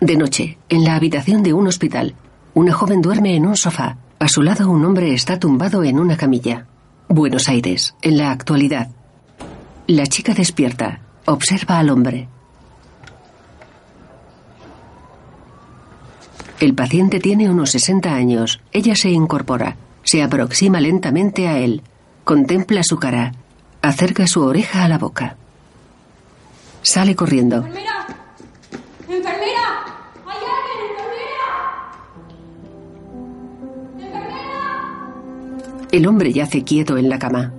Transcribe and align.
De 0.00 0.16
noche, 0.16 0.56
en 0.70 0.84
la 0.84 0.96
habitación 0.96 1.42
de 1.42 1.52
un 1.52 1.66
hospital, 1.66 2.14
una 2.54 2.72
joven 2.72 3.02
duerme 3.02 3.36
en 3.36 3.46
un 3.46 3.56
sofá. 3.56 3.98
A 4.18 4.28
su 4.28 4.42
lado 4.42 4.70
un 4.70 4.84
hombre 4.84 5.12
está 5.12 5.38
tumbado 5.38 5.84
en 5.84 5.98
una 5.98 6.16
camilla. 6.16 6.66
Buenos 7.08 7.48
Aires, 7.48 7.94
en 8.00 8.16
la 8.16 8.30
actualidad. 8.30 8.90
La 9.86 10.06
chica 10.06 10.32
despierta. 10.32 11.00
Observa 11.26 11.78
al 11.78 11.90
hombre. 11.90 12.28
El 16.60 16.74
paciente 16.74 17.20
tiene 17.20 17.50
unos 17.50 17.70
60 17.70 18.14
años. 18.14 18.60
Ella 18.72 18.94
se 18.94 19.10
incorpora. 19.10 19.76
Se 20.02 20.22
aproxima 20.22 20.80
lentamente 20.80 21.46
a 21.46 21.58
él. 21.58 21.82
Contempla 22.24 22.82
su 22.84 22.98
cara. 22.98 23.32
Acerca 23.82 24.26
su 24.26 24.42
oreja 24.42 24.84
a 24.84 24.88
la 24.88 24.98
boca. 24.98 25.36
Sale 26.82 27.14
corriendo. 27.14 27.66
El 35.92 36.06
hombre 36.06 36.32
yace 36.32 36.62
quieto 36.62 36.96
en 36.96 37.08
la 37.08 37.18
cama. 37.18 37.52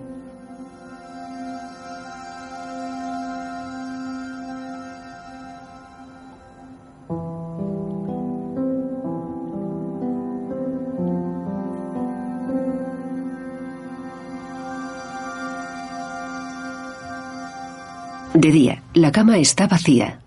De 18.34 18.50
día, 18.50 18.82
la 18.94 19.12
cama 19.12 19.40
está 19.40 19.68
vacía. 19.68 20.20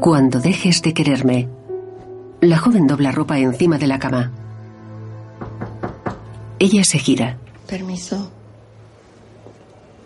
Cuando 0.00 0.40
dejes 0.40 0.80
de 0.82 0.94
quererme, 0.94 1.48
la 2.40 2.58
joven 2.58 2.86
dobla 2.86 3.10
ropa 3.10 3.38
encima 3.38 3.76
de 3.76 3.86
la 3.88 3.98
cama. 3.98 4.30
Ella 6.62 6.84
se 6.84 7.00
gira. 7.00 7.38
Permiso. 7.66 8.30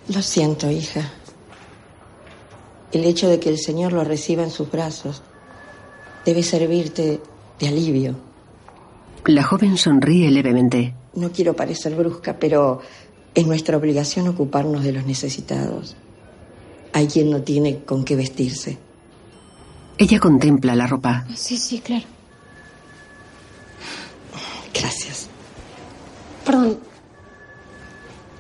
Lo 0.09 0.23
siento, 0.23 0.71
hija. 0.71 1.13
El 2.93 3.05
hecho 3.05 3.29
de 3.29 3.39
que 3.39 3.51
el 3.51 3.59
Señor 3.59 3.93
lo 3.93 4.05
reciba 4.05 4.43
en 4.43 4.51
sus 4.51 4.71
brazos 4.71 5.21
debe 6.25 6.43
servirte 6.43 7.21
de 7.59 7.69
alivio. 7.69 8.17
La 9.27 9.43
joven 9.43 9.77
sonríe 9.77 10.31
levemente. 10.31 10.95
No 11.13 11.31
quiero 11.31 11.55
parecer 11.55 11.95
brusca, 11.95 12.39
pero 12.39 12.81
es 13.35 13.47
nuestra 13.47 13.77
obligación 13.77 14.27
ocuparnos 14.27 14.83
de 14.83 14.93
los 14.93 15.05
necesitados. 15.05 15.95
Hay 16.95 17.07
quien 17.07 17.31
no 17.31 17.43
tiene 17.43 17.81
con 17.85 18.03
qué 18.03 18.17
vestirse. 18.17 18.79
Ella 19.99 20.19
contempla 20.19 20.75
la 20.75 20.87
ropa. 20.87 21.27
Sí, 21.35 21.59
sí, 21.59 21.81
claro. 21.81 22.07
Gracias. 24.73 25.26
Perdón, 26.47 26.79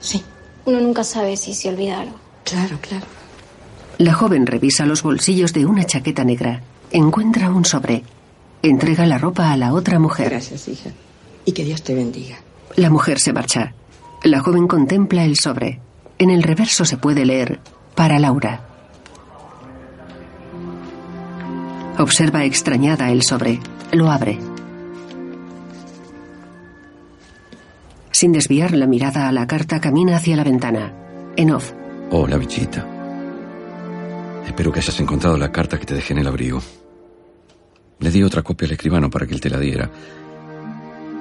Sí, 0.01 0.23
uno 0.65 0.81
nunca 0.81 1.03
sabe 1.05 1.37
si 1.37 1.53
se 1.53 1.69
olvida 1.69 2.01
algo. 2.01 2.17
claro, 2.45 2.79
claro. 2.81 3.05
La 3.99 4.12
joven 4.15 4.47
revisa 4.47 4.85
los 4.87 5.03
bolsillos 5.03 5.53
de 5.53 5.65
una 5.67 5.85
chaqueta 5.85 6.23
negra. 6.23 6.61
Encuentra 6.93 7.51
un 7.51 7.65
sobre. 7.65 8.05
Entrega 8.62 9.07
la 9.07 9.17
ropa 9.19 9.51
a 9.53 9.57
la 9.57 9.73
otra 9.73 9.99
mujer. 9.99 10.29
Gracias, 10.31 10.69
hija. 10.69 10.91
Y 11.47 11.53
que 11.53 11.65
Dios 11.65 11.83
te 11.83 11.95
bendiga. 11.95 12.37
La 12.77 12.91
mujer 12.91 13.19
se 13.21 13.33
marcha. 13.33 13.73
La 14.23 14.41
joven 14.41 14.69
contempla 14.69 15.25
el 15.25 15.37
sobre. 15.37 15.81
En 16.19 16.31
el 16.31 16.43
reverso 16.43 16.84
se 16.84 16.99
puede 16.99 17.25
leer 17.25 17.59
para 17.95 18.19
Laura. 18.19 18.61
Observa 21.99 22.45
extrañada 22.45 23.11
el 23.11 23.23
sobre. 23.23 23.61
Lo 23.93 24.11
abre. 24.11 24.39
Sin 28.19 28.32
desviar 28.32 28.72
la 28.72 28.87
mirada 28.87 29.28
a 29.28 29.31
la 29.31 29.47
carta, 29.47 29.78
camina 29.78 30.16
hacia 30.16 30.37
la 30.37 30.43
ventana. 30.43 30.91
En 31.37 31.50
off. 31.50 31.72
Hola, 32.10 32.38
bichita. 32.38 32.82
Espero 34.47 34.72
que 34.72 34.81
hayas 34.81 34.99
encontrado 35.00 35.37
la 35.37 35.53
carta 35.53 35.78
que 35.78 35.84
te 35.84 35.93
dejé 35.93 36.15
en 36.15 36.21
el 36.21 36.27
abrigo. 36.27 36.62
Le 37.99 38.10
di 38.10 38.22
otra 38.22 38.41
copia 38.41 38.65
al 38.65 38.72
escribano 38.72 39.10
para 39.10 39.27
que 39.27 39.34
él 39.34 39.41
te 39.43 39.50
la 39.50 39.59
diera. 39.59 39.91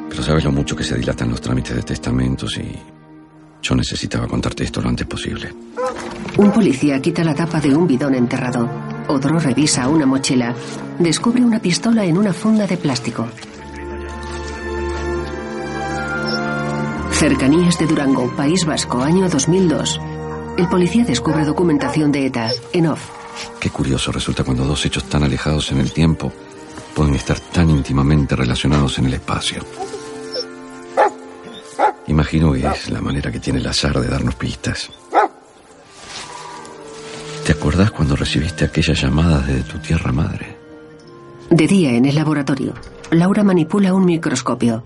Pero 0.10 0.24
sabes 0.24 0.46
lo 0.46 0.54
mucho 0.54 0.74
que 0.74 0.86
se 0.86 0.96
dilatan 0.96 1.32
los 1.32 1.42
trámites 1.42 1.76
de 1.76 1.84
testamentos 1.84 2.58
y 2.60 2.72
yo 3.62 3.76
necesitaba 3.76 4.26
contarte 4.26 4.64
esto 4.64 4.80
lo 4.80 4.88
antes 4.88 5.06
posible. 5.06 5.54
Un 6.38 6.52
policía 6.54 7.02
quita 7.02 7.26
la 7.26 7.36
tapa 7.36 7.60
de 7.60 7.76
un 7.76 7.88
bidón 7.88 8.16
enterrado. 8.16 8.70
Otro 9.10 9.38
revisa 9.38 9.90
una 9.90 10.06
mochila. 10.06 10.56
Descubre 10.98 11.44
una 11.44 11.60
pistola 11.60 12.06
en 12.06 12.18
una 12.18 12.32
funda 12.32 12.66
de 12.66 12.78
plástico. 12.78 13.28
Cercanías 17.16 17.80
de 17.80 17.88
Durango, 17.88 18.30
País 18.36 18.66
Vasco, 18.66 19.02
año 19.02 19.30
2002. 19.30 20.02
El 20.58 20.68
policía 20.68 21.06
descubre 21.06 21.46
documentación 21.46 22.12
de 22.12 22.26
ETA. 22.26 22.52
En 22.74 22.88
off. 22.88 23.10
Qué 23.58 23.70
curioso 23.70 24.12
resulta 24.12 24.44
cuando 24.44 24.66
dos 24.66 24.86
hechos 24.86 25.06
tan 25.06 25.24
alejados 25.24 25.72
en 25.72 25.80
el 25.80 25.94
tiempo 25.94 26.34
pueden 26.94 27.16
estar 27.16 27.40
tan 27.40 27.70
íntimamente 27.70 28.36
relacionados 28.36 29.00
en 29.00 29.06
el 29.06 29.14
espacio. 29.14 29.64
Imagino 32.08 32.52
que 32.52 32.68
es 32.68 32.90
la 32.90 33.00
manera 33.00 33.32
que 33.32 33.40
tiene 33.40 33.60
el 33.60 33.68
azar 33.68 33.98
de 33.98 34.10
darnos 34.10 34.36
pistas. 34.36 34.90
¿Te 37.46 37.54
acordás 37.54 37.92
cuando 37.92 38.18
recibiste 38.18 38.66
aquellas 38.66 39.02
llamadas 39.02 39.48
de 39.48 39.62
tu 39.62 39.80
tierra 39.80 40.12
madre? 40.12 40.58
De 41.50 41.66
día 41.66 41.92
en 41.92 42.06
el 42.06 42.16
laboratorio. 42.16 42.74
Laura 43.12 43.44
manipula 43.44 43.94
un 43.94 44.04
microscopio. 44.04 44.84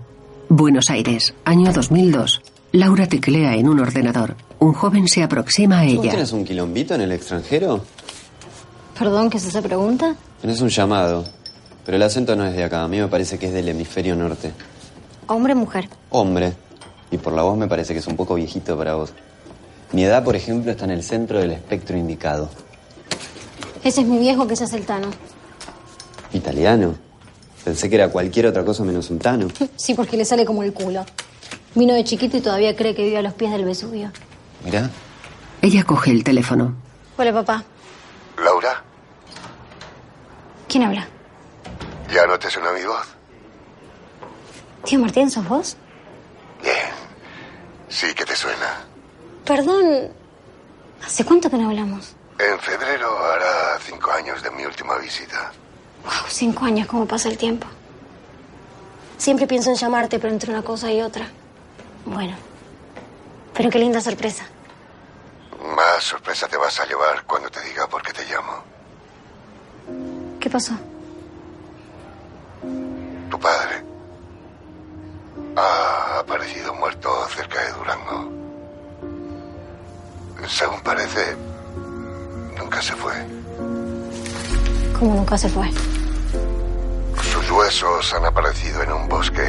Buenos 0.52 0.90
Aires, 0.90 1.32
año 1.44 1.72
2002. 1.72 2.42
Laura 2.72 3.06
teclea 3.06 3.54
en 3.54 3.68
un 3.68 3.78
ordenador. 3.78 4.34
Un 4.58 4.72
joven 4.72 5.06
se 5.06 5.22
aproxima 5.22 5.78
a 5.78 5.84
¿Tú 5.84 5.92
ella. 5.92 6.10
tienes 6.10 6.32
un 6.32 6.44
quilombito 6.44 6.92
en 6.96 7.02
el 7.02 7.12
extranjero? 7.12 7.84
Perdón, 8.98 9.30
¿qué 9.30 9.36
es 9.38 9.46
esa 9.46 9.62
pregunta? 9.62 10.16
Tienes 10.40 10.60
un 10.60 10.68
llamado, 10.68 11.24
pero 11.86 11.96
el 11.96 12.02
acento 12.02 12.34
no 12.34 12.44
es 12.46 12.54
de 12.56 12.64
acá. 12.64 12.82
A 12.82 12.88
mí 12.88 12.98
me 12.98 13.06
parece 13.06 13.38
que 13.38 13.46
es 13.46 13.52
del 13.52 13.68
hemisferio 13.68 14.16
norte. 14.16 14.50
Hombre 15.28 15.52
o 15.52 15.56
mujer. 15.56 15.88
Hombre. 16.10 16.52
Y 17.12 17.18
por 17.18 17.32
la 17.32 17.42
voz 17.42 17.56
me 17.56 17.68
parece 17.68 17.92
que 17.92 18.00
es 18.00 18.06
un 18.08 18.16
poco 18.16 18.34
viejito 18.34 18.76
para 18.76 18.94
vos. 18.96 19.12
Mi 19.92 20.02
edad, 20.02 20.24
por 20.24 20.34
ejemplo, 20.34 20.72
está 20.72 20.84
en 20.84 20.90
el 20.92 21.04
centro 21.04 21.38
del 21.38 21.52
espectro 21.52 21.96
indicado. 21.96 22.50
Ese 23.84 24.00
es 24.00 24.06
mi 24.08 24.18
viejo 24.18 24.48
que 24.48 24.56
se 24.56 24.64
hace 24.64 24.78
el 24.78 24.84
tano. 24.84 25.08
¿Italiano? 26.32 26.94
Pensé 27.64 27.88
que 27.90 27.96
era 27.96 28.08
cualquier 28.08 28.46
otra 28.46 28.64
cosa 28.64 28.84
menos 28.84 29.10
un 29.10 29.18
tano. 29.18 29.48
Sí, 29.76 29.94
porque 29.94 30.16
le 30.16 30.24
sale 30.24 30.44
como 30.44 30.62
el 30.62 30.72
culo. 30.72 31.04
Vino 31.74 31.94
de 31.94 32.04
chiquito 32.04 32.36
y 32.36 32.40
todavía 32.40 32.74
cree 32.76 32.94
que 32.94 33.04
vive 33.04 33.18
a 33.18 33.22
los 33.22 33.34
pies 33.34 33.50
del 33.52 33.64
Vesubio. 33.64 34.10
Mirá. 34.64 34.90
Ella 35.62 35.84
coge 35.84 36.10
el 36.10 36.24
teléfono. 36.24 36.74
Hola, 37.16 37.32
papá. 37.32 37.64
Laura, 38.42 38.82
¿Quién 40.68 40.84
habla? 40.84 41.06
¿ya 42.14 42.26
no 42.26 42.38
te 42.38 42.48
suena 42.50 42.72
mi 42.72 42.84
voz? 42.84 43.06
Tío 44.84 44.98
Martín, 45.00 45.30
¿sos 45.30 45.46
vos? 45.48 45.76
Bien. 46.62 46.74
Sí 47.88 48.14
que 48.14 48.24
te 48.24 48.34
suena. 48.36 48.84
Perdón. 49.44 50.08
¿Hace 51.04 51.24
cuánto 51.24 51.50
que 51.50 51.56
no 51.56 51.68
hablamos? 51.68 52.14
En 52.38 52.58
febrero 52.60 53.18
hará 53.24 53.78
cinco 53.84 54.10
años 54.12 54.42
de 54.42 54.50
mi 54.52 54.64
última 54.64 54.96
visita. 54.98 55.52
Wow, 56.04 56.28
cinco 56.28 56.64
años, 56.64 56.86
cómo 56.86 57.06
pasa 57.06 57.28
el 57.28 57.38
tiempo. 57.38 57.66
Siempre 59.18 59.46
pienso 59.46 59.70
en 59.70 59.76
llamarte, 59.76 60.18
pero 60.18 60.32
entre 60.32 60.50
una 60.50 60.62
cosa 60.62 60.90
y 60.90 61.02
otra. 61.02 61.28
Bueno. 62.06 62.36
Pero 63.54 63.68
qué 63.68 63.78
linda 63.78 64.00
sorpresa. 64.00 64.46
Más 65.76 66.02
sorpresa 66.02 66.48
te 66.48 66.56
vas 66.56 66.80
a 66.80 66.86
llevar 66.86 67.24
cuando 67.26 67.50
te 67.50 67.60
diga 67.60 67.86
por 67.86 68.02
qué 68.02 68.12
te 68.12 68.24
llamo. 68.24 68.64
¿Qué 70.40 70.48
pasó? 70.48 70.72
Tu 73.30 73.38
padre 73.38 73.84
ha 75.56 76.20
aparecido 76.20 76.72
muerto 76.74 77.10
cerca 77.28 77.62
de 77.62 77.72
Durango. 77.72 78.30
Según 80.48 80.80
parece, 80.80 81.36
nunca 82.56 82.80
se 82.80 82.94
fue. 82.94 83.39
¿Cómo 85.00 85.14
nunca 85.14 85.38
se 85.38 85.48
fue? 85.48 85.66
Sus 87.32 87.50
huesos 87.50 88.12
han 88.12 88.26
aparecido 88.26 88.82
en 88.82 88.92
un 88.92 89.08
bosque 89.08 89.46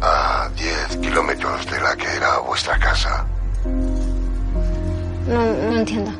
a 0.00 0.48
10 0.56 0.96
kilómetros 1.02 1.70
de 1.70 1.78
la 1.78 1.94
que 1.94 2.06
era 2.16 2.38
vuestra 2.38 2.78
casa. 2.78 3.26
No, 5.26 5.44
no 5.44 5.78
entiendo. 5.78 6.10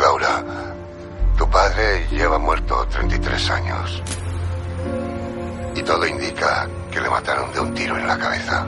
Laura, 0.00 0.44
tu 1.38 1.48
padre 1.48 2.08
lleva 2.10 2.40
muerto 2.40 2.84
33 2.90 3.50
años. 3.50 4.02
Y 5.76 5.82
todo 5.84 6.04
indica 6.08 6.68
que 6.90 7.00
le 7.00 7.08
mataron 7.08 7.52
de 7.52 7.60
un 7.60 7.72
tiro 7.72 7.96
en 7.96 8.06
la 8.08 8.18
cabeza. 8.18 8.66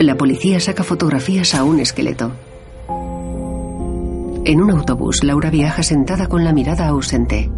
La 0.00 0.16
policía 0.16 0.58
saca 0.58 0.82
fotografías 0.82 1.54
a 1.54 1.62
un 1.62 1.78
esqueleto. 1.78 2.32
En 4.42 4.62
un 4.62 4.70
autobús, 4.70 5.22
Laura 5.22 5.50
viaja 5.50 5.82
sentada 5.82 6.26
con 6.26 6.44
la 6.44 6.52
mirada 6.54 6.88
ausente. 6.88 7.50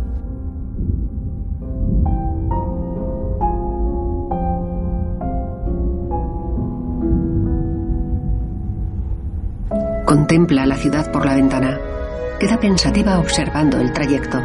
Contempla 10.04 10.66
la 10.66 10.76
ciudad 10.76 11.12
por 11.12 11.24
la 11.24 11.36
ventana. 11.36 11.78
Queda 12.40 12.58
pensativa 12.58 13.20
observando 13.20 13.78
el 13.78 13.92
trayecto. 13.92 14.40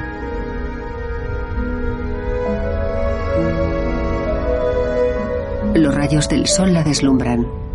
Los 5.73 5.93
rayos 5.93 6.29
del 6.29 6.45
sol 6.45 6.71
la 6.71 6.83
deslumbran. 6.83 7.66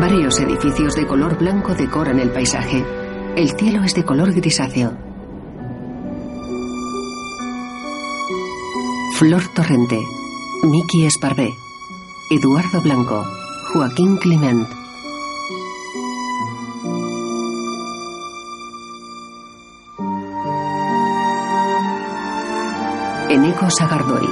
Varios 0.00 0.40
edificios 0.40 0.94
de 0.94 1.06
color 1.06 1.36
blanco 1.36 1.74
decoran 1.74 2.18
el 2.20 2.30
paisaje. 2.30 2.82
El 3.36 3.50
cielo 3.50 3.84
es 3.84 3.94
de 3.94 4.02
color 4.02 4.32
grisáceo. 4.32 4.92
Flor 9.18 9.42
Torrente, 9.54 9.98
Miki 10.62 11.04
Esparvé, 11.04 11.50
Eduardo 12.30 12.80
Blanco, 12.80 13.26
Joaquín 13.74 14.16
Clement. 14.16 14.66
Eneco 23.28 23.70
Sagardoy, 23.70 24.26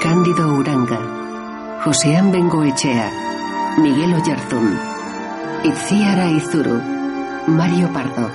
Cándido 0.00 0.54
Uranga, 0.54 1.80
Joseán 1.84 2.30
Bengoechea, 2.30 3.10
Miguel 3.78 4.14
Oyarzún, 4.14 4.89
Itziara 5.62 6.30
Izuru, 6.30 6.80
Mario 7.46 7.92
Pardo. 7.92 8.30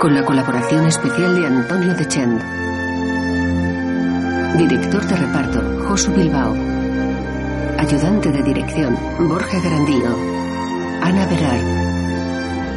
Con 0.00 0.14
la 0.14 0.24
colaboración 0.24 0.86
especial 0.86 1.34
de 1.34 1.46
Antonio 1.46 1.94
Dechend. 1.94 2.40
Director 4.56 5.04
de 5.04 5.16
reparto, 5.16 5.84
Josu 5.86 6.12
Bilbao. 6.12 6.54
Ayudante 7.78 8.30
de 8.30 8.42
dirección, 8.42 8.96
Borja 9.18 9.60
Grandío. 9.60 10.16
Ana 11.02 11.26
Berar. 11.26 11.60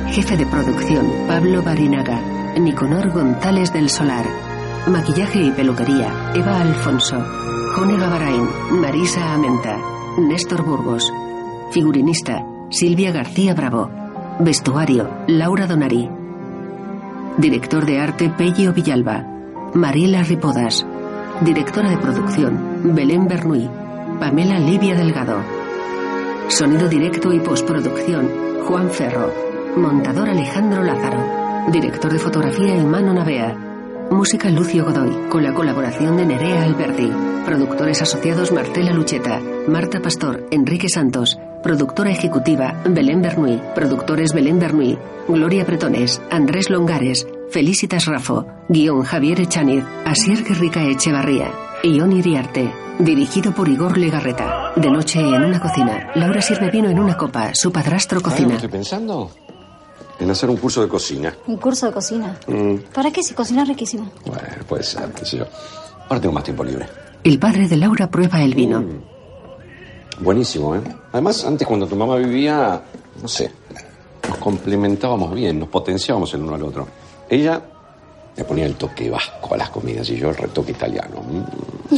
Jefe 0.10 0.36
de 0.36 0.46
producción, 0.48 1.10
Pablo 1.30 1.64
Barinaga. 1.64 2.20
Niconor 2.60 3.12
González 3.12 3.72
del 3.72 3.90
Solar. 3.90 4.26
Maquillaje 4.88 5.44
y 5.44 5.52
peluquería, 5.52 6.34
Eva 6.36 6.60
Alfonso. 6.60 7.24
Jone 7.74 7.98
Gavarain, 7.98 8.50
Marisa 8.82 9.34
Amenta. 9.34 9.78
Néstor 10.18 10.64
Burgos. 10.64 11.14
Figurinista, 11.72 12.46
Silvia 12.70 13.12
García 13.12 13.54
Bravo. 13.54 13.90
Vestuario, 14.40 15.10
Laura 15.28 15.68
Donari. 15.68 16.10
Director 17.38 17.86
de 17.86 18.00
arte, 18.00 18.30
Pello 18.30 18.74
Villalba. 18.74 19.26
Mariela 19.74 20.24
Ripodas. 20.24 20.86
Directora 21.42 21.90
de 21.90 21.98
producción, 21.98 22.96
Belén 22.96 23.28
Bernuy. 23.28 23.70
Pamela 24.20 24.60
Livia 24.60 24.96
Delgado. 24.96 25.38
Sonido 26.48 26.88
directo 26.88 27.34
y 27.34 27.40
postproducción, 27.40 28.30
Juan 28.66 28.90
Ferro. 28.90 29.32
Montador 29.76 30.30
Alejandro 30.30 30.84
Lázaro. 30.84 31.72
Director 31.72 32.14
de 32.14 32.20
fotografía, 32.20 32.76
Imano 32.78 33.14
Navea. 33.14 33.56
Música 34.10 34.50
Lucio 34.50 34.86
Godoy, 34.86 35.28
con 35.30 35.44
la 35.44 35.54
colaboración 35.54 36.16
de 36.16 36.26
Nerea 36.26 36.64
Alberti. 36.64 37.12
Productores 37.46 38.02
asociados 38.02 38.54
Martela 38.54 38.94
Lucheta, 38.94 39.42
Marta 39.68 40.00
Pastor, 40.02 40.48
Enrique 40.50 40.88
Santos. 40.88 41.38
Productora 41.72 42.12
ejecutiva 42.12 42.82
Belén 42.88 43.22
Bernuy. 43.22 43.62
Productores 43.76 44.32
Belén 44.32 44.58
Bernuy, 44.58 44.98
Gloria 45.28 45.66
Bretones, 45.66 46.22
Andrés 46.32 46.70
Longares, 46.70 47.28
Felicitas 47.50 48.06
Rafo. 48.06 48.48
Guión 48.70 49.04
Javier 49.04 49.42
Echaniz, 49.42 49.84
Asier 50.06 50.46
Guerrica 50.46 50.82
Echevarría. 50.86 51.52
Ion 51.84 52.14
Iriarte. 52.14 52.72
Dirigido 53.00 53.52
por 53.52 53.68
Igor 53.68 53.98
Legarreta. 53.98 54.72
De 54.78 54.90
noche 54.90 55.20
en 55.20 55.44
una 55.44 55.60
cocina. 55.60 56.10
Laura 56.16 56.42
sirve 56.42 56.72
vino 56.72 56.90
en 56.90 57.00
una 57.00 57.18
copa. 57.18 57.54
Su 57.54 57.70
padrastro 57.70 58.22
¿Sabes 58.22 58.32
lo 58.36 58.38
cocina. 58.46 58.56
estoy 58.56 58.70
pensando? 58.70 59.30
En 60.22 60.32
hacer 60.32 60.50
un 60.50 60.56
curso 60.56 60.82
de 60.82 60.88
cocina. 60.88 61.36
Un 61.48 61.58
curso 61.58 61.88
de 61.88 61.92
cocina. 61.92 62.34
Mm, 62.48 62.76
¿Para 62.94 63.12
qué 63.12 63.22
si 63.22 63.34
cocina 63.34 63.66
riquísimo? 63.66 64.10
bueno, 64.26 64.42
puede 64.70 64.84
ser, 64.84 65.12
qué 65.12 65.26
sé 65.26 65.40
yo. 65.40 65.46
Ahora 66.08 66.22
tengo 66.22 66.34
más 66.34 66.46
tiempo 66.46 66.64
libre. 66.64 66.86
El 67.26 67.38
padre 67.40 67.68
de 67.68 67.76
Laura 67.76 68.10
prueba 68.10 68.42
el 68.42 68.56
vino. 68.56 68.86
Buenísimo, 70.20 70.76
¿eh? 70.76 70.82
Además, 71.12 71.46
antes 71.46 71.68
cuando 71.68 71.88
tu 71.88 71.96
mamá 71.96 72.16
vivía, 72.16 72.82
no 73.22 73.28
sé, 73.28 73.52
nos 74.28 74.38
complementábamos 74.38 75.34
bien, 75.34 75.60
nos 75.60 75.70
potenciábamos 75.70 76.34
el 76.34 76.42
uno 76.42 76.56
al 76.56 76.64
otro. 76.64 76.88
Ella 77.30 77.62
le 78.36 78.44
ponía 78.44 78.66
el 78.66 78.76
toque 78.76 79.10
vasco 79.10 79.54
a 79.54 79.58
las 79.58 79.70
comidas 79.70 80.10
y 80.10 80.18
yo 80.18 80.30
el 80.30 80.36
retoque 80.36 80.72
italiano. 80.72 81.22
Mm. 81.22 81.96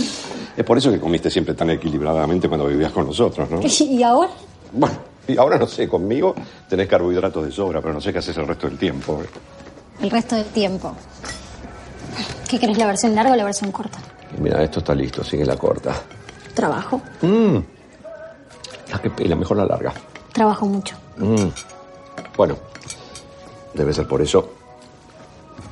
Es 0.58 0.66
por 0.66 0.78
eso 0.78 0.92
que 0.92 1.00
comiste 1.00 1.30
siempre 1.30 1.54
tan 1.54 1.70
equilibradamente 1.70 2.48
cuando 2.48 2.68
vivías 2.68 2.92
con 2.92 3.06
nosotros, 3.08 3.50
¿no? 3.50 3.62
¿Y 3.80 4.04
ahora? 4.04 4.32
Bueno, 4.72 4.96
y 5.28 5.38
ahora 5.38 5.58
no 5.58 5.68
sé, 5.68 5.88
conmigo 5.88 6.36
tenés 6.68 6.88
carbohidratos 6.88 7.46
de 7.46 7.52
sobra, 7.52 7.82
pero 7.82 7.94
no 7.94 8.02
sé 8.02 8.12
qué 8.12 8.20
haces 8.20 8.36
el 8.38 8.48
resto 8.48 8.68
del 8.68 8.78
tiempo. 8.78 9.22
El 10.02 10.10
resto 10.10 10.36
del 10.36 10.46
tiempo. 10.46 10.94
¿Qué 12.50 12.60
querés, 12.60 12.78
la 12.78 12.88
versión 12.88 13.16
larga 13.16 13.34
o 13.34 13.36
la 13.36 13.44
versión 13.44 13.72
corta? 13.72 14.00
Mira, 14.40 14.64
esto 14.64 14.80
está 14.80 14.96
listo, 14.96 15.24
sigue 15.24 15.46
la 15.46 15.56
corta. 15.56 15.94
Trabajo. 16.54 17.02
Mm. 17.22 17.58
La 18.92 19.00
que 19.02 19.10
pela, 19.10 19.36
mejor 19.36 19.58
la 19.58 19.66
larga. 19.66 19.94
Trabajo 20.34 20.66
mucho. 20.66 20.96
Mm. 21.18 21.48
Bueno, 22.38 22.56
debe 23.74 23.94
ser 23.94 24.08
por 24.08 24.22
eso 24.22 24.50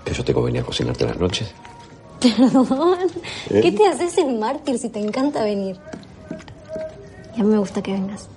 que 0.04 0.14
yo 0.14 0.24
tengo 0.24 0.42
que 0.42 0.46
venir 0.48 0.62
a 0.62 0.66
cocinarte 0.66 1.06
las 1.06 1.18
noches. 1.18 1.54
Perdón. 2.22 2.98
¿Eh? 3.50 3.62
¿Qué 3.62 3.72
te 3.72 3.88
haces 3.88 4.18
el 4.18 4.38
mártir 4.38 4.78
si 4.80 4.90
te 4.90 5.00
encanta 5.00 5.44
venir? 5.44 5.78
Y 7.36 7.42
a 7.42 7.44
mí 7.44 7.50
me 7.52 7.58
gusta 7.60 7.82
que 7.82 7.92
vengas. 7.92 8.28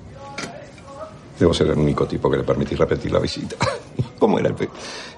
Debo 1.38 1.54
ser 1.54 1.68
el 1.68 1.78
único 1.78 2.06
tipo 2.06 2.30
que 2.30 2.36
le 2.36 2.42
permitís 2.44 2.78
repetir 2.78 3.10
la 3.12 3.18
visita. 3.18 3.56
¿Cómo 4.18 4.38
era 4.38 4.48
el, 4.48 4.54
pe- 4.54 4.68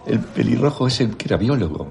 el 0.07 0.21
pelirrojo 0.21 0.87
ese 0.87 1.11
que 1.11 1.27
era 1.27 1.37
biólogo? 1.37 1.89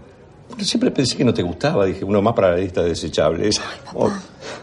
Siempre 0.60 0.92
pensé 0.92 1.18
que 1.18 1.26
no 1.26 1.34
te 1.34 1.44
gustaba. 1.44 1.86
Dije, 1.86 2.06
uno 2.06 2.22
más 2.22 2.34
para 2.34 2.52
la 2.52 2.58
lista 2.58 2.82
de 2.82 2.90
desechables. 2.90 3.60
Oh, 3.94 4.10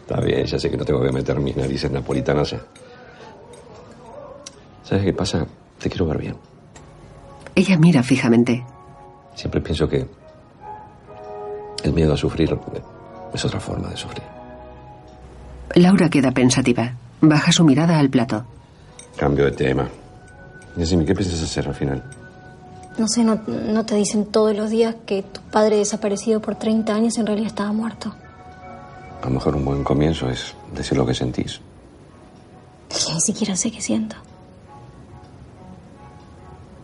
está 0.00 0.20
bien, 0.20 0.46
ya 0.46 0.58
sé 0.58 0.70
que 0.70 0.76
no 0.76 0.84
tengo 0.84 1.02
que 1.02 1.12
meter 1.12 1.38
mis 1.40 1.56
narices 1.56 1.90
napolitanas. 1.90 2.54
¿Sabes 4.88 5.04
qué 5.04 5.12
pasa? 5.12 5.46
Te 5.78 5.90
quiero 5.90 6.06
ver 6.06 6.16
bien. 6.16 6.34
Ella 7.54 7.76
mira 7.76 8.02
fijamente. 8.02 8.64
Siempre 9.34 9.60
pienso 9.60 9.86
que 9.86 10.06
el 11.82 11.92
miedo 11.92 12.14
a 12.14 12.16
sufrir 12.16 12.58
es 13.34 13.44
otra 13.44 13.60
forma 13.60 13.90
de 13.90 13.98
sufrir. 13.98 14.22
Laura 15.74 16.08
queda 16.08 16.30
pensativa. 16.30 16.94
Baja 17.20 17.52
su 17.52 17.64
mirada 17.64 17.98
al 17.98 18.08
plato. 18.08 18.46
Cambio 19.18 19.44
de 19.44 19.50
tema. 19.50 19.88
Decime, 20.74 21.04
¿qué 21.04 21.14
piensas 21.14 21.42
hacer 21.42 21.68
al 21.68 21.74
final? 21.74 22.02
No 22.96 23.06
sé, 23.08 23.24
no, 23.24 23.42
no 23.46 23.84
te 23.84 23.94
dicen 23.94 24.24
todos 24.24 24.56
los 24.56 24.70
días 24.70 24.94
que 25.04 25.22
tu 25.22 25.42
padre 25.50 25.76
desaparecido 25.76 26.40
por 26.40 26.54
30 26.54 26.94
años 26.94 27.18
en 27.18 27.26
realidad 27.26 27.48
estaba 27.48 27.72
muerto. 27.72 28.14
A 29.20 29.26
lo 29.26 29.32
mejor 29.32 29.54
un 29.54 29.66
buen 29.66 29.84
comienzo 29.84 30.30
es 30.30 30.54
decir 30.74 30.96
lo 30.96 31.04
que 31.04 31.12
sentís. 31.12 31.60
Ni 33.12 33.20
siquiera 33.20 33.54
sé 33.54 33.70
qué 33.70 33.82
siento. 33.82 34.16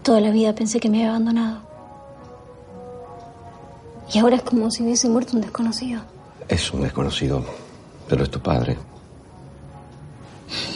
Toda 0.05 0.21
la 0.21 0.31
vida 0.31 0.55
pensé 0.55 0.81
que 0.81 0.91
me 0.91 0.99
había 0.99 1.11
abandonado. 1.11 1.63
Y 4.13 4.19
ahora 4.19 4.37
es 4.37 4.43
como 4.43 4.71
si 4.71 4.83
hubiese 4.83 5.09
muerto 5.09 5.33
un 5.35 5.41
desconocido. 5.41 6.03
Es 6.47 6.71
un 6.73 6.83
desconocido, 6.83 7.43
pero 8.07 8.23
es 8.23 8.31
tu 8.31 8.39
padre. 8.39 8.77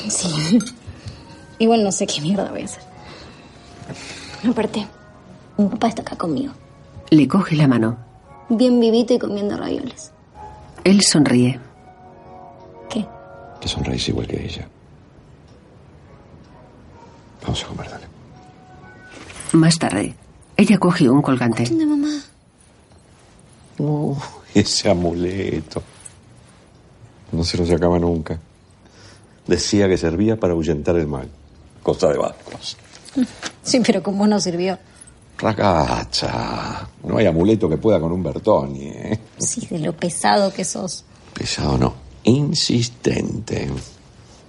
Sí. 0.09 0.59
Igual 1.59 1.85
no 1.85 1.93
sé 1.93 2.07
qué 2.07 2.23
mierda 2.23 2.51
voy 2.51 2.63
a 2.63 2.65
hacer. 2.65 2.83
Aparte, 4.49 4.89
mi 5.59 5.69
papá 5.69 5.89
está 5.89 6.01
acá 6.01 6.17
conmigo. 6.17 6.55
Le 7.11 7.29
coge 7.29 7.55
la 7.55 7.69
mano. 7.69 7.99
Bien 8.49 8.81
vivito 8.81 9.13
y 9.13 9.19
comiendo 9.19 9.59
ravioles. 9.59 10.11
Él 10.85 11.03
sonríe. 11.03 11.61
¿Qué? 12.89 13.07
Te 13.61 13.69
sonreís 13.69 14.09
igual 14.09 14.27
que 14.27 14.43
ella. 14.43 14.67
Vamos 17.43 17.63
a 17.63 17.67
comer, 17.67 17.91
dale. 17.91 18.18
Más 19.53 19.79
tarde, 19.79 20.15
ella 20.57 20.79
coge 20.79 21.09
un 21.09 21.23
colgante. 21.23 21.65
¿Dónde 21.65 21.87
mamá? 21.87 22.23
Uh, 23.79 24.17
ese 24.55 24.91
amuleto. 24.91 25.83
No 27.33 27.45
se 27.45 27.59
lo 27.59 27.67
sacaba 27.67 27.99
nunca. 27.99 28.39
Decía 29.47 29.89
que 29.89 29.97
servía 29.97 30.39
para 30.39 30.53
ahuyentar 30.53 30.97
el 30.97 31.07
mal. 31.07 31.29
Cosa 31.83 32.09
de 32.09 32.19
vascos. 32.19 32.77
Sí, 33.63 33.81
pero 33.85 34.03
con 34.03 34.19
vos 34.19 34.29
no 34.29 34.41
sirvió. 34.41 34.79
Ragacha. 35.39 36.89
No 37.05 37.17
hay 37.17 37.27
amuleto 37.27 37.69
que 37.69 37.79
pueda 37.79 38.01
con 38.01 38.13
un 38.13 38.23
Bertoni, 38.23 38.89
¿eh? 38.89 39.21
Sí, 39.39 39.67
de 39.71 39.79
lo 39.79 39.93
pesado 39.95 40.53
que 40.53 40.65
sos. 40.65 41.05
Pesado 41.33 41.79
no. 41.79 41.95
Insistente. 42.25 43.69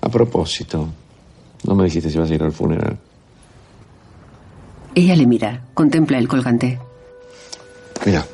A 0.01 0.09
propósito, 0.09 0.87
¿no 1.63 1.75
me 1.75 1.85
dijiste 1.85 2.09
si 2.09 2.17
vas 2.17 2.31
a 2.31 2.33
ir 2.33 2.43
al 2.43 2.51
funeral? 2.51 2.97
Ella 4.95 5.15
le 5.15 5.25
mira, 5.25 5.65
contempla 5.73 6.17
el 6.17 6.27
colgante. 6.27 6.79
Mira, 8.05 8.25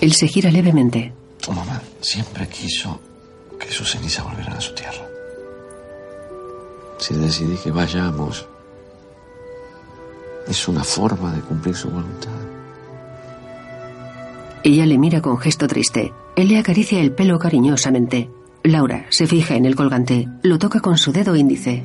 Él 0.00 0.12
se 0.12 0.26
gira 0.28 0.50
levemente. 0.50 1.12
tu 1.40 1.52
mamá 1.52 1.80
siempre 2.00 2.48
quiso 2.48 2.98
que 3.58 3.70
sus 3.70 3.90
cenizas 3.90 4.24
volverán 4.24 4.54
a 4.54 4.60
su 4.60 4.74
tierra. 4.74 5.06
Si 6.98 7.14
decidí 7.14 7.56
que 7.56 7.70
vayamos, 7.70 8.46
es 10.48 10.68
una 10.68 10.84
forma 10.84 11.32
de 11.32 11.40
cumplir 11.40 11.74
su 11.74 11.88
voluntad. 11.90 12.30
Ella 14.62 14.86
le 14.86 14.96
mira 14.98 15.20
con 15.20 15.38
gesto 15.38 15.66
triste. 15.66 16.12
Él 16.36 16.48
le 16.48 16.58
acaricia 16.58 17.00
el 17.00 17.12
pelo 17.12 17.38
cariñosamente. 17.38 18.30
Laura 18.62 19.04
se 19.10 19.26
fija 19.26 19.56
en 19.56 19.66
el 19.66 19.76
colgante, 19.76 20.26
lo 20.42 20.58
toca 20.58 20.80
con 20.80 20.96
su 20.96 21.12
dedo 21.12 21.36
índice. 21.36 21.82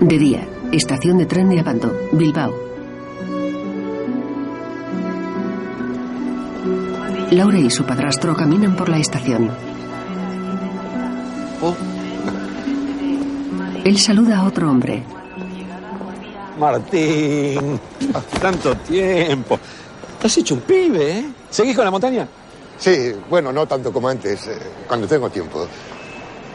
De 0.00 0.18
día, 0.18 0.46
estación 0.72 1.18
de 1.18 1.26
tren 1.26 1.48
de 1.48 1.60
Abando, 1.60 1.96
Bilbao. 2.12 2.54
Laura 7.30 7.58
y 7.58 7.70
su 7.70 7.84
padrastro 7.84 8.36
caminan 8.36 8.76
por 8.76 8.88
la 8.88 8.98
estación. 8.98 9.50
Él 13.84 13.98
saluda 13.98 14.38
a 14.38 14.44
otro 14.44 14.70
hombre. 14.70 15.02
Martín, 16.58 17.80
tanto 18.40 18.74
tiempo. 18.76 19.58
Te 20.20 20.26
has 20.26 20.36
hecho 20.38 20.54
un 20.54 20.60
pibe, 20.60 21.18
¿eh? 21.18 21.26
¿Seguís 21.50 21.74
con 21.74 21.84
la 21.84 21.90
montaña? 21.90 22.28
Sí, 22.78 23.12
bueno, 23.28 23.52
no 23.52 23.66
tanto 23.66 23.92
como 23.92 24.08
antes, 24.08 24.46
eh, 24.48 24.58
cuando 24.86 25.06
tengo 25.06 25.30
tiempo. 25.30 25.66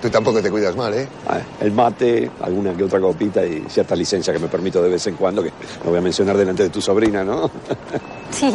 Tú 0.02 0.10
tampoco 0.10 0.42
te 0.42 0.50
cuidas 0.50 0.76
mal, 0.76 0.94
¿eh? 0.96 1.08
Ah, 1.28 1.40
el 1.60 1.72
mate, 1.72 2.32
alguna 2.42 2.74
que 2.76 2.84
otra 2.84 3.00
copita 3.00 3.46
y 3.46 3.64
cierta 3.70 3.96
licencia 3.96 4.34
que 4.34 4.40
me 4.40 4.48
permito 4.48 4.82
de 4.82 4.90
vez 4.90 5.06
en 5.06 5.16
cuando, 5.16 5.44
que 5.44 5.52
no 5.84 5.92
voy 5.92 6.00
a 6.00 6.02
mencionar 6.02 6.36
delante 6.36 6.64
de 6.64 6.70
tu 6.70 6.82
sobrina, 6.82 7.24
¿no? 7.24 7.50
Sí, 8.32 8.52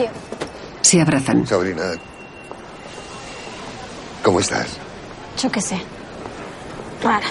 Se 0.80 1.00
abrazan. 1.00 1.46
Sobrina, 1.46 1.92
¿cómo 4.24 4.40
estás? 4.40 4.78
yo 5.40 5.50
qué 5.50 5.60
sé. 5.60 5.78
Rara. 7.02 7.26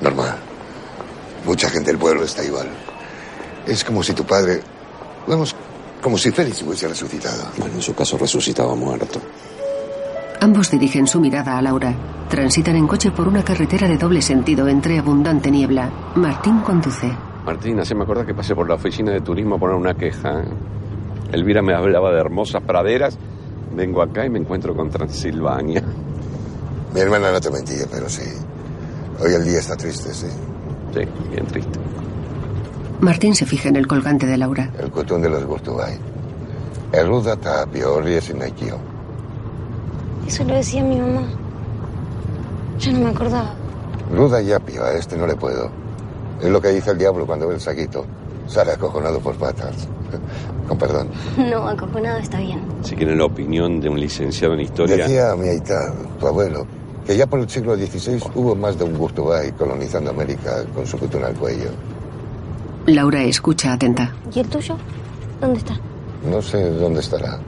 Normal. 0.00 0.36
Mucha 1.46 1.70
gente 1.70 1.90
del 1.90 1.98
pueblo 1.98 2.24
está 2.24 2.42
igual. 2.44 2.68
Es 3.66 3.84
como 3.84 4.02
si 4.02 4.12
tu 4.12 4.24
padre... 4.24 4.60
Vamos, 5.26 5.54
como 6.02 6.18
si 6.18 6.30
Félix 6.32 6.62
hubiese 6.62 6.88
resucitado. 6.88 7.44
Bueno, 7.56 7.76
en 7.76 7.82
su 7.82 7.94
caso 7.94 8.18
resucitaba 8.18 8.74
muerto. 8.74 9.20
Ambos 10.44 10.70
dirigen 10.70 11.06
su 11.06 11.20
mirada 11.20 11.56
a 11.56 11.62
Laura. 11.62 11.94
Transitan 12.28 12.76
en 12.76 12.86
coche 12.86 13.10
por 13.10 13.26
una 13.26 13.42
carretera 13.42 13.88
de 13.88 13.96
doble 13.96 14.20
sentido 14.20 14.68
entre 14.68 14.98
abundante 14.98 15.50
niebla. 15.50 15.90
Martín 16.16 16.58
conduce. 16.60 17.10
Martín, 17.46 17.80
así 17.80 17.94
me 17.94 18.02
acuerdas 18.02 18.26
que 18.26 18.34
pasé 18.34 18.54
por 18.54 18.68
la 18.68 18.74
oficina 18.74 19.10
de 19.10 19.22
turismo 19.22 19.54
a 19.54 19.58
poner 19.58 19.74
una 19.74 19.94
queja. 19.94 20.42
¿eh? 20.42 20.44
Elvira 21.32 21.62
me 21.62 21.72
hablaba 21.72 22.12
de 22.12 22.20
hermosas 22.20 22.62
praderas. 22.62 23.16
Vengo 23.74 24.02
acá 24.02 24.26
y 24.26 24.28
me 24.28 24.38
encuentro 24.38 24.76
con 24.76 24.90
Transilvania. 24.90 25.82
Mi 26.92 27.00
hermana 27.00 27.32
no 27.32 27.40
te 27.40 27.50
mentía, 27.50 27.86
pero 27.90 28.06
sí. 28.10 28.30
Hoy 29.20 29.32
el 29.32 29.44
día 29.44 29.60
está 29.60 29.76
triste, 29.76 30.12
sí. 30.12 30.26
Sí, 30.92 31.00
bien 31.30 31.46
triste. 31.46 31.80
Martín 33.00 33.34
se 33.34 33.46
fija 33.46 33.70
en 33.70 33.76
el 33.76 33.86
colgante 33.86 34.26
de 34.26 34.36
Laura. 34.36 34.70
El 34.78 34.90
cotón 34.90 35.22
de 35.22 35.30
los 35.30 35.42
Gurtubay. 35.46 35.98
El 36.92 37.08
ruda 37.08 37.34
tapio, 37.34 37.98
ríes 38.02 38.28
en 38.28 38.42
Aikio. 38.42 38.93
Eso 40.26 40.44
lo 40.44 40.54
decía 40.54 40.82
mi 40.82 40.96
mamá. 40.96 41.22
Yo 42.78 42.92
no 42.92 43.00
me 43.00 43.10
acordaba. 43.10 43.54
Ruda 44.10 44.42
y 44.42 44.52
apio, 44.52 44.84
a 44.84 44.92
este 44.92 45.16
no 45.16 45.26
le 45.26 45.36
puedo. 45.36 45.70
Es 46.40 46.50
lo 46.50 46.60
que 46.60 46.68
dice 46.68 46.90
el 46.90 46.98
diablo 46.98 47.26
cuando 47.26 47.48
ve 47.48 47.54
el 47.54 47.60
saquito. 47.60 48.04
Sale 48.46 48.72
acojonado 48.72 49.20
por 49.20 49.34
patas. 49.36 49.88
Con 50.68 50.78
perdón. 50.78 51.08
No, 51.36 51.68
acojonado 51.68 52.18
está 52.18 52.38
bien. 52.38 52.60
Si 52.82 52.94
quieren 52.96 53.18
la 53.18 53.24
opinión 53.26 53.80
de 53.80 53.88
un 53.88 54.00
licenciado 54.00 54.54
en 54.54 54.60
historia. 54.60 54.96
Decía 54.96 55.34
mi 55.36 55.48
aita, 55.48 55.92
tu 56.18 56.26
abuelo, 56.26 56.66
que 57.06 57.16
ya 57.16 57.26
por 57.26 57.40
el 57.40 57.48
siglo 57.48 57.76
XVI 57.76 58.22
hubo 58.34 58.54
más 58.54 58.78
de 58.78 58.84
un 58.84 58.96
Gurtubay 58.96 59.52
colonizando 59.52 60.10
América 60.10 60.64
con 60.74 60.86
su 60.86 60.98
cotón 60.98 61.24
al 61.24 61.34
cuello. 61.34 61.70
Laura 62.86 63.22
escucha 63.22 63.72
atenta. 63.72 64.14
¿Y 64.34 64.40
el 64.40 64.48
tuyo? 64.48 64.76
¿Dónde 65.40 65.58
está? 65.58 65.78
No 66.30 66.40
sé 66.42 66.70
dónde 66.70 67.00
estará. 67.00 67.38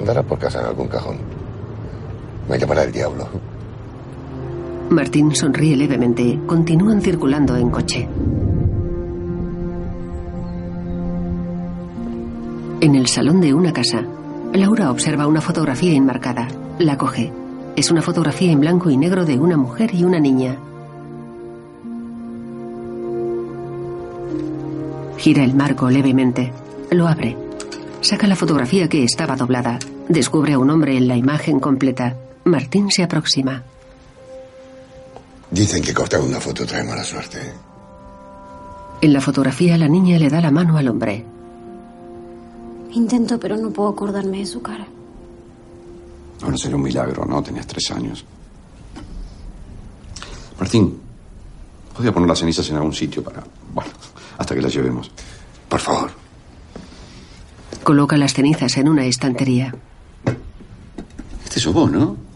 Andará 0.00 0.22
por 0.22 0.38
casa 0.38 0.60
en 0.60 0.66
algún 0.66 0.88
cajón. 0.88 1.18
Me 2.48 2.58
llamará 2.58 2.84
el 2.84 2.92
diablo. 2.92 3.28
Martín 4.90 5.34
sonríe 5.34 5.76
levemente. 5.76 6.38
Continúan 6.46 7.02
circulando 7.02 7.56
en 7.56 7.70
coche. 7.70 8.08
En 12.80 12.94
el 12.94 13.06
salón 13.06 13.40
de 13.40 13.52
una 13.52 13.72
casa, 13.72 14.02
Laura 14.54 14.90
observa 14.90 15.26
una 15.26 15.42
fotografía 15.42 15.92
enmarcada. 15.92 16.48
La 16.78 16.96
coge. 16.96 17.32
Es 17.76 17.90
una 17.90 18.00
fotografía 18.00 18.50
en 18.50 18.60
blanco 18.60 18.88
y 18.88 18.96
negro 18.96 19.24
de 19.26 19.38
una 19.38 19.56
mujer 19.56 19.94
y 19.94 20.04
una 20.04 20.18
niña. 20.18 20.56
Gira 25.18 25.44
el 25.44 25.54
marco 25.54 25.90
levemente. 25.90 26.52
Lo 26.90 27.08
abre. 27.08 27.36
Saca 28.00 28.26
la 28.26 28.36
fotografía 28.36 28.88
que 28.88 29.04
estaba 29.04 29.36
doblada. 29.36 29.78
Descubre 30.08 30.54
a 30.54 30.58
un 30.58 30.70
hombre 30.70 30.96
en 30.96 31.08
la 31.08 31.16
imagen 31.16 31.60
completa. 31.60 32.16
Martín 32.48 32.90
se 32.90 33.02
aproxima. 33.02 33.62
Dicen 35.50 35.82
que 35.82 35.94
cortar 35.94 36.20
una 36.20 36.40
foto 36.40 36.66
trae 36.66 36.84
mala 36.84 37.04
suerte. 37.04 37.38
En 39.00 39.12
la 39.12 39.20
fotografía 39.20 39.78
la 39.78 39.88
niña 39.88 40.18
le 40.18 40.28
da 40.28 40.40
la 40.40 40.50
mano 40.50 40.76
al 40.76 40.88
hombre. 40.88 41.24
Intento, 42.92 43.38
pero 43.38 43.56
no 43.56 43.70
puedo 43.70 43.90
acordarme 43.90 44.38
de 44.38 44.46
su 44.46 44.60
cara. 44.60 44.86
Bueno, 46.40 46.56
sería 46.56 46.76
un 46.76 46.82
milagro, 46.82 47.24
¿no? 47.24 47.42
Tenías 47.42 47.66
tres 47.66 47.90
años. 47.90 48.24
Martín, 50.58 51.00
podría 51.94 52.12
poner 52.12 52.28
las 52.28 52.38
cenizas 52.40 52.68
en 52.70 52.76
algún 52.76 52.92
sitio 52.92 53.22
para. 53.22 53.44
Bueno, 53.72 53.90
hasta 54.36 54.54
que 54.54 54.60
las 54.60 54.72
llevemos. 54.72 55.10
Por 55.68 55.80
favor. 55.80 56.10
Coloca 57.84 58.16
las 58.16 58.34
cenizas 58.34 58.76
en 58.76 58.88
una 58.88 59.04
estantería. 59.06 59.74
Este 61.44 61.60
sos 61.60 61.72
vos, 61.72 61.90
¿no? 61.90 62.27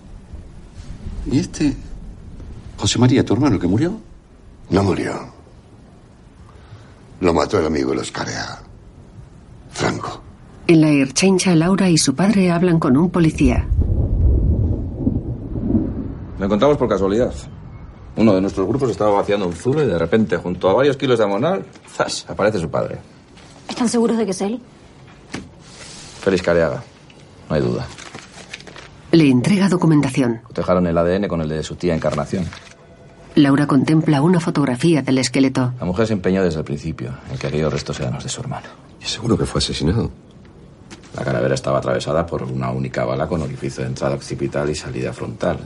¿Y 1.31 1.39
este? 1.39 1.77
José 2.77 2.99
María, 2.99 3.25
tu 3.25 3.35
hermano, 3.35 3.59
que 3.59 3.67
murió. 3.67 3.99
No 4.71 4.83
murió. 4.83 5.13
Lo 7.21 7.33
mató 7.33 7.59
el 7.59 7.67
amigo 7.67 7.91
de 7.91 7.97
los 7.97 8.11
Carea. 8.11 8.61
Franco. 9.71 10.21
En 10.67 10.81
la 10.81 10.89
Erchencha, 10.91 11.55
Laura 11.55 11.89
y 11.89 11.99
su 11.99 12.15
padre 12.15 12.51
hablan 12.51 12.79
con 12.79 12.97
un 12.97 13.11
policía. 13.11 13.67
Lo 16.39 16.45
encontramos 16.45 16.77
por 16.77 16.89
casualidad. 16.89 17.33
Uno 18.17 18.35
de 18.35 18.41
nuestros 18.41 18.67
grupos 18.67 18.91
estaba 18.91 19.13
vaciando 19.13 19.47
un 19.47 19.53
zulo 19.53 19.83
y 19.83 19.87
de 19.87 19.99
repente, 19.99 20.37
junto 20.37 20.69
a 20.69 20.75
varios 20.75 20.97
kilos 20.97 21.19
de 21.19 21.25
amonal, 21.25 21.65
¡zas! 21.89 22.27
aparece 22.29 22.59
su 22.59 22.69
padre. 22.69 22.99
¿Están 23.69 23.89
seguros 23.89 24.19
de 24.19 24.25
que 24.25 24.33
es 24.33 24.41
él? 24.41 24.61
Félix 26.21 26.43
Careaga. 26.43 26.83
No 27.49 27.55
hay 27.55 27.63
duda. 27.63 27.87
Le 29.13 29.29
entrega 29.29 29.69
documentación. 29.69 30.41
Cotejaron 30.43 30.87
el 30.87 30.97
ADN 30.97 31.29
con 31.29 31.43
el 31.43 31.49
de 31.51 31.63
su 31.63 31.77
tía 31.77 31.95
Encarnación. 31.95 32.47
Laura 33.35 33.67
contempla 33.67 34.23
una 34.23 34.41
fotografía 34.41 35.03
del 35.03 35.19
esqueleto. 35.19 35.75
La 35.79 35.85
mujer 35.85 36.07
se 36.07 36.15
empeñó 36.15 36.43
desde 36.43 36.61
el 36.61 36.65
principio 36.65 37.13
en 37.31 37.37
que 37.37 37.47
aquellos 37.47 37.71
restos 37.71 38.01
eran 38.01 38.15
los 38.15 38.25
de 38.25 38.31
su 38.31 38.41
hermano. 38.41 38.69
¿Y 39.03 39.05
seguro 39.05 39.37
que 39.37 39.45
fue 39.45 39.59
asesinado? 39.59 40.11
La 41.15 41.25
calavera 41.25 41.55
estaba 41.55 41.77
atravesada 41.77 42.25
por 42.25 42.43
una 42.43 42.71
única 42.71 43.05
bala 43.05 43.27
con 43.27 43.43
orificio 43.43 43.83
de 43.83 43.91
entrada 43.91 44.15
occipital 44.15 44.71
y 44.71 44.75
salida 44.75 45.13
frontal. 45.13 45.59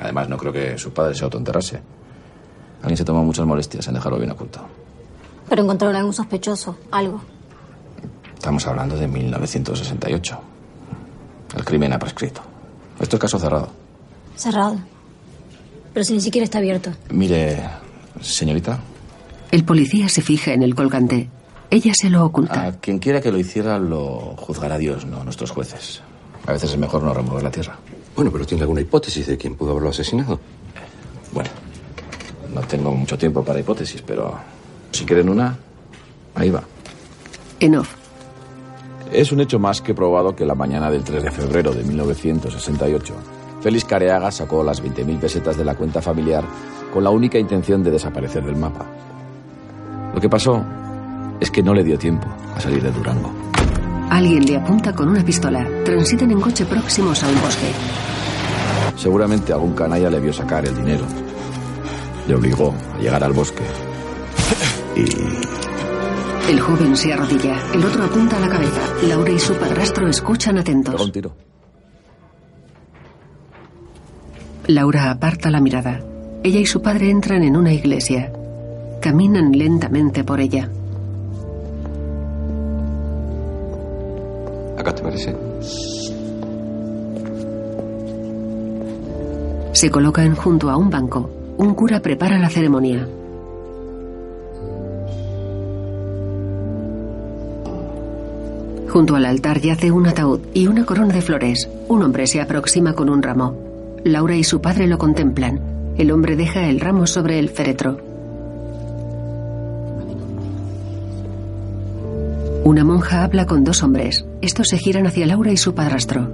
Además, 0.00 0.26
no 0.30 0.38
creo 0.38 0.52
que 0.52 0.78
su 0.78 0.94
padre 0.94 1.14
se 1.14 1.24
autoenterrase. 1.24 1.82
Alguien 2.80 2.96
se 2.96 3.04
tomó 3.04 3.22
muchas 3.22 3.44
molestias 3.44 3.86
en 3.88 3.94
dejarlo 3.94 4.18
bien 4.18 4.30
ocultado. 4.30 4.66
Pero 5.46 5.62
encontraron 5.62 5.94
algún 5.94 6.14
sospechoso, 6.14 6.78
algo. 6.90 7.20
Estamos 8.34 8.66
hablando 8.66 8.96
de 8.96 9.08
1968. 9.08 10.53
El 11.56 11.64
crimen 11.64 11.92
ha 11.92 11.98
prescrito. 11.98 12.40
Esto 13.00 13.16
es 13.16 13.20
caso 13.20 13.38
cerrado. 13.38 13.68
Cerrado. 14.36 14.76
Pero 15.92 16.04
si 16.04 16.14
ni 16.14 16.20
siquiera 16.20 16.44
está 16.44 16.58
abierto. 16.58 16.90
Mire, 17.10 17.62
señorita, 18.20 18.80
El 19.50 19.64
policía 19.64 20.08
se 20.08 20.22
fija 20.22 20.52
en 20.52 20.62
el 20.62 20.74
colgante. 20.74 21.28
Ella 21.70 21.92
se 21.94 22.10
lo 22.10 22.24
oculta. 22.24 22.66
a 22.66 22.72
quien 22.72 22.98
quiera 22.98 23.20
que 23.20 23.30
lo 23.32 23.38
hiciera 23.38 23.78
lo 23.78 24.34
juzgará 24.36 24.78
Dios, 24.78 25.06
no 25.06 25.22
nuestros 25.24 25.50
jueces. 25.50 26.02
A 26.46 26.52
veces 26.52 26.70
es 26.72 26.76
mejor 26.78 27.02
no 27.02 27.14
remover 27.14 27.42
la 27.42 27.50
tierra. 27.50 27.76
Bueno, 28.14 28.30
pero 28.30 28.44
¿tiene 28.46 28.62
alguna 28.62 28.80
hipótesis 28.80 29.26
de 29.26 29.36
quién 29.36 29.56
pudo 29.56 29.70
haberlo 29.72 29.90
asesinado? 29.90 30.38
Bueno, 31.32 31.50
no 32.52 32.60
tengo 32.62 32.92
mucho 32.92 33.16
tiempo 33.18 33.42
para 33.44 33.58
hipótesis, 33.60 34.02
pero 34.02 34.38
si 34.92 35.04
quieren 35.04 35.28
una, 35.28 35.56
ahí 36.34 36.50
va. 36.50 36.62
En 37.60 37.76
off. 37.76 37.94
Es 39.12 39.32
un 39.32 39.40
hecho 39.40 39.58
más 39.58 39.80
que 39.80 39.94
probado 39.94 40.34
que 40.34 40.44
la 40.44 40.54
mañana 40.54 40.90
del 40.90 41.04
3 41.04 41.22
de 41.22 41.30
febrero 41.30 41.72
de 41.72 41.84
1968, 41.84 43.14
Félix 43.60 43.84
Careaga 43.84 44.30
sacó 44.30 44.62
las 44.62 44.82
20.000 44.82 45.20
pesetas 45.20 45.56
de 45.56 45.64
la 45.64 45.74
cuenta 45.74 46.02
familiar 46.02 46.44
con 46.92 47.02
la 47.02 47.10
única 47.10 47.38
intención 47.38 47.82
de 47.82 47.90
desaparecer 47.90 48.44
del 48.44 48.56
mapa. 48.56 48.86
Lo 50.14 50.20
que 50.20 50.28
pasó 50.28 50.64
es 51.40 51.50
que 51.50 51.62
no 51.62 51.74
le 51.74 51.82
dio 51.82 51.98
tiempo 51.98 52.26
a 52.54 52.60
salir 52.60 52.82
de 52.82 52.92
Durango. 52.92 53.32
Alguien 54.10 54.44
le 54.44 54.56
apunta 54.56 54.94
con 54.94 55.08
una 55.08 55.24
pistola. 55.24 55.66
Transitan 55.84 56.30
en 56.30 56.40
coche 56.40 56.64
próximos 56.66 57.22
a 57.22 57.28
un 57.28 57.40
bosque. 57.40 57.66
Seguramente 58.96 59.52
algún 59.52 59.74
canalla 59.74 60.10
le 60.10 60.20
vio 60.20 60.32
sacar 60.32 60.64
el 60.66 60.76
dinero. 60.76 61.04
Le 62.28 62.34
obligó 62.34 62.74
a 62.94 62.98
llegar 62.98 63.24
al 63.24 63.32
bosque. 63.32 63.64
Y 64.94 65.33
El 66.48 66.60
joven 66.60 66.94
se 66.94 67.10
arrodilla. 67.10 67.56
El 67.72 67.84
otro 67.84 68.04
apunta 68.04 68.36
a 68.36 68.40
la 68.40 68.48
cabeza. 68.50 68.80
Laura 69.08 69.30
y 69.30 69.38
su 69.38 69.54
padrastro 69.54 70.08
escuchan 70.08 70.58
atentos. 70.58 71.00
un 71.00 71.10
tiro. 71.10 71.34
Laura 74.66 75.10
aparta 75.10 75.50
la 75.50 75.60
mirada. 75.60 76.02
Ella 76.42 76.60
y 76.60 76.66
su 76.66 76.82
padre 76.82 77.08
entran 77.10 77.42
en 77.42 77.56
una 77.56 77.72
iglesia. 77.72 78.30
Caminan 79.00 79.52
lentamente 79.52 80.22
por 80.22 80.40
ella. 80.40 80.68
¿Acá 84.78 84.94
te 84.94 85.02
parece? 85.02 85.34
Se 89.72 89.90
colocan 89.90 90.34
junto 90.36 90.68
a 90.68 90.76
un 90.76 90.90
banco. 90.90 91.30
Un 91.56 91.74
cura 91.74 92.00
prepara 92.00 92.38
la 92.38 92.50
ceremonia. 92.50 93.08
Junto 98.94 99.16
al 99.16 99.26
altar 99.26 99.60
yace 99.60 99.90
un 99.90 100.06
ataúd 100.06 100.38
y 100.54 100.68
una 100.68 100.86
corona 100.86 101.12
de 101.12 101.20
flores. 101.20 101.68
Un 101.88 102.04
hombre 102.04 102.28
se 102.28 102.40
aproxima 102.40 102.92
con 102.92 103.10
un 103.10 103.24
ramo. 103.24 103.58
Laura 104.04 104.36
y 104.36 104.44
su 104.44 104.60
padre 104.60 104.86
lo 104.86 104.98
contemplan. 104.98 105.60
El 105.98 106.12
hombre 106.12 106.36
deja 106.36 106.68
el 106.68 106.78
ramo 106.78 107.08
sobre 107.08 107.40
el 107.40 107.48
féretro. 107.48 107.98
Una 112.62 112.84
monja 112.84 113.24
habla 113.24 113.46
con 113.46 113.64
dos 113.64 113.82
hombres. 113.82 114.24
Estos 114.40 114.68
se 114.68 114.78
giran 114.78 115.08
hacia 115.08 115.26
Laura 115.26 115.50
y 115.50 115.56
su 115.56 115.74
padrastro. 115.74 116.30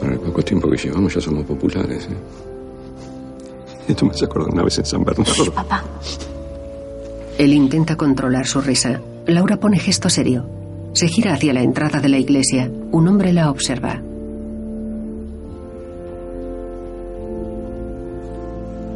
Para 0.00 0.14
el 0.14 0.20
poco 0.20 0.40
tiempo 0.40 0.70
que 0.70 0.78
llevamos 0.78 1.14
ya 1.14 1.20
somos 1.20 1.44
populares. 1.44 2.08
¿eh? 2.10 2.16
Esto 3.88 4.06
me 4.06 4.12
hace 4.12 4.24
acordar 4.24 4.54
una 4.54 4.62
vez 4.62 4.78
en 4.78 4.86
San 4.86 5.04
Bernardo. 5.04 5.52
Papá, 5.52 5.84
Él 7.36 7.52
intenta 7.52 7.96
controlar 7.96 8.46
su 8.46 8.62
risa. 8.62 8.98
Laura 9.26 9.56
pone 9.58 9.78
gesto 9.78 10.08
serio. 10.08 10.48
Se 10.92 11.08
gira 11.08 11.34
hacia 11.34 11.52
la 11.52 11.62
entrada 11.62 12.00
de 12.00 12.08
la 12.08 12.18
iglesia. 12.18 12.70
Un 12.92 13.08
hombre 13.08 13.32
la 13.32 13.50
observa. 13.50 14.00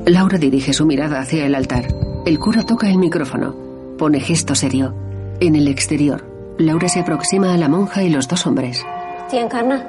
Laura 0.06 0.38
dirige 0.38 0.72
su 0.72 0.86
mirada 0.86 1.20
hacia 1.20 1.44
el 1.46 1.54
altar. 1.54 1.88
El 2.26 2.38
cura 2.38 2.64
toca 2.64 2.88
el 2.88 2.98
micrófono. 2.98 3.54
Pone 3.98 4.20
gesto 4.20 4.54
serio. 4.54 4.94
En 5.40 5.56
el 5.56 5.68
exterior, 5.68 6.24
Laura 6.58 6.88
se 6.88 7.00
aproxima 7.00 7.52
a 7.52 7.56
la 7.56 7.68
monja 7.68 8.02
y 8.02 8.10
los 8.10 8.28
dos 8.28 8.46
hombres. 8.46 8.84
tía 9.30 9.42
Encarna. 9.42 9.84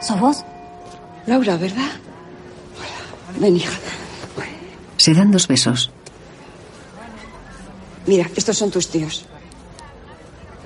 ¿Sos 0.00 0.20
vos? 0.20 0.44
Laura, 1.26 1.56
¿verdad? 1.56 1.90
Hola. 2.76 3.40
Ven, 3.40 3.56
hija. 3.56 3.78
Se 4.96 5.14
dan 5.14 5.30
dos 5.30 5.46
besos. 5.46 5.92
Mira, 8.08 8.26
estos 8.34 8.56
son 8.56 8.70
tus 8.70 8.88
tíos. 8.88 9.26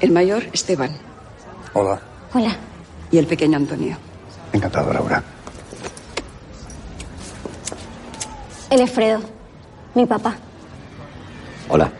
El 0.00 0.12
mayor, 0.12 0.44
Esteban. 0.52 0.96
Hola. 1.74 2.00
Hola. 2.32 2.56
Y 3.10 3.18
el 3.18 3.26
pequeño 3.26 3.56
Antonio. 3.56 3.96
Encantado, 4.52 4.92
Laura. 4.92 5.20
Él 8.70 8.80
es 8.80 8.90
Fredo, 8.92 9.20
mi 9.96 10.06
papá. 10.06 10.36
Hola. 11.68 11.90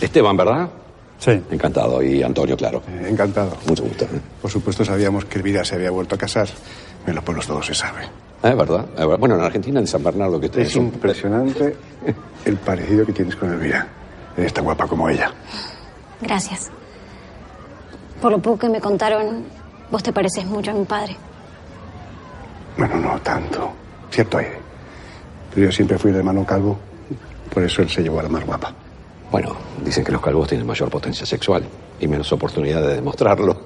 Esteban, 0.00 0.36
¿verdad? 0.36 0.70
Sí. 1.18 1.32
Encantado. 1.50 2.00
Y 2.00 2.22
Antonio, 2.22 2.56
claro. 2.56 2.80
Eh, 2.88 3.08
encantado. 3.10 3.56
Mucho 3.66 3.82
gusto. 3.82 4.04
¿eh? 4.04 4.20
Por 4.40 4.48
supuesto 4.48 4.84
sabíamos 4.84 5.24
que 5.24 5.38
Elvira 5.38 5.64
se 5.64 5.74
había 5.74 5.90
vuelto 5.90 6.14
a 6.14 6.18
casar. 6.18 6.48
En 7.04 7.16
los 7.16 7.24
pueblos 7.24 7.48
todo 7.48 7.60
se 7.64 7.74
sabe. 7.74 8.02
Ah, 8.42 8.50
Es 8.50 8.56
verdad. 8.56 8.86
es 8.94 9.00
verdad. 9.00 9.18
Bueno, 9.18 9.34
en 9.36 9.40
Argentina, 9.42 9.80
en 9.80 9.86
San 9.86 10.02
Bernardo, 10.02 10.38
que 10.38 10.46
Es 10.46 10.50
ustedes 10.50 10.72
son- 10.72 10.84
impresionante 10.84 11.76
el 12.44 12.56
parecido 12.58 13.04
que 13.04 13.12
tienes 13.12 13.34
con 13.36 13.52
Elvira. 13.52 13.86
Eres 14.36 14.52
tan 14.54 14.64
guapa 14.64 14.86
como 14.86 15.08
ella. 15.08 15.32
Gracias. 16.20 16.70
Por 18.22 18.32
lo 18.32 18.38
poco 18.38 18.58
que 18.60 18.68
me 18.68 18.80
contaron, 18.80 19.44
vos 19.90 20.02
te 20.02 20.12
pareces 20.12 20.44
mucho 20.46 20.70
a 20.70 20.74
mi 20.74 20.84
padre. 20.84 21.16
Bueno, 22.76 22.96
no 22.96 23.20
tanto. 23.20 23.70
Cierto 24.10 24.38
aire. 24.38 24.58
Pero 25.54 25.66
yo 25.66 25.72
siempre 25.72 25.98
fui 25.98 26.12
de 26.12 26.22
mano 26.22 26.44
calvo. 26.46 26.78
Por 27.52 27.64
eso 27.64 27.82
él 27.82 27.88
se 27.90 28.02
llevó 28.02 28.20
a 28.20 28.22
la 28.24 28.28
más 28.28 28.44
guapa. 28.44 28.72
Bueno, 29.32 29.56
dicen 29.84 30.04
que 30.04 30.12
los 30.12 30.20
calvos 30.22 30.48
tienen 30.48 30.66
mayor 30.66 30.88
potencia 30.90 31.26
sexual 31.26 31.64
y 32.00 32.06
menos 32.06 32.30
oportunidad 32.32 32.82
de 32.82 32.94
demostrarlo. 32.94 33.62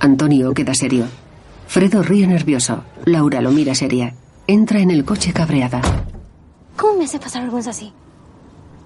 Antonio 0.00 0.52
queda 0.54 0.74
serio. 0.74 1.04
Fredo 1.68 2.02
ríe 2.02 2.26
nervioso. 2.26 2.82
Laura 3.04 3.40
lo 3.42 3.50
mira 3.50 3.74
seria. 3.74 4.14
Entra 4.46 4.80
en 4.80 4.90
el 4.90 5.04
coche 5.04 5.32
cabreada. 5.34 5.82
¿Cómo 6.76 6.96
me 6.98 7.04
haces 7.04 7.20
pasar 7.20 7.42
vergüenza 7.42 7.70
así? 7.70 7.92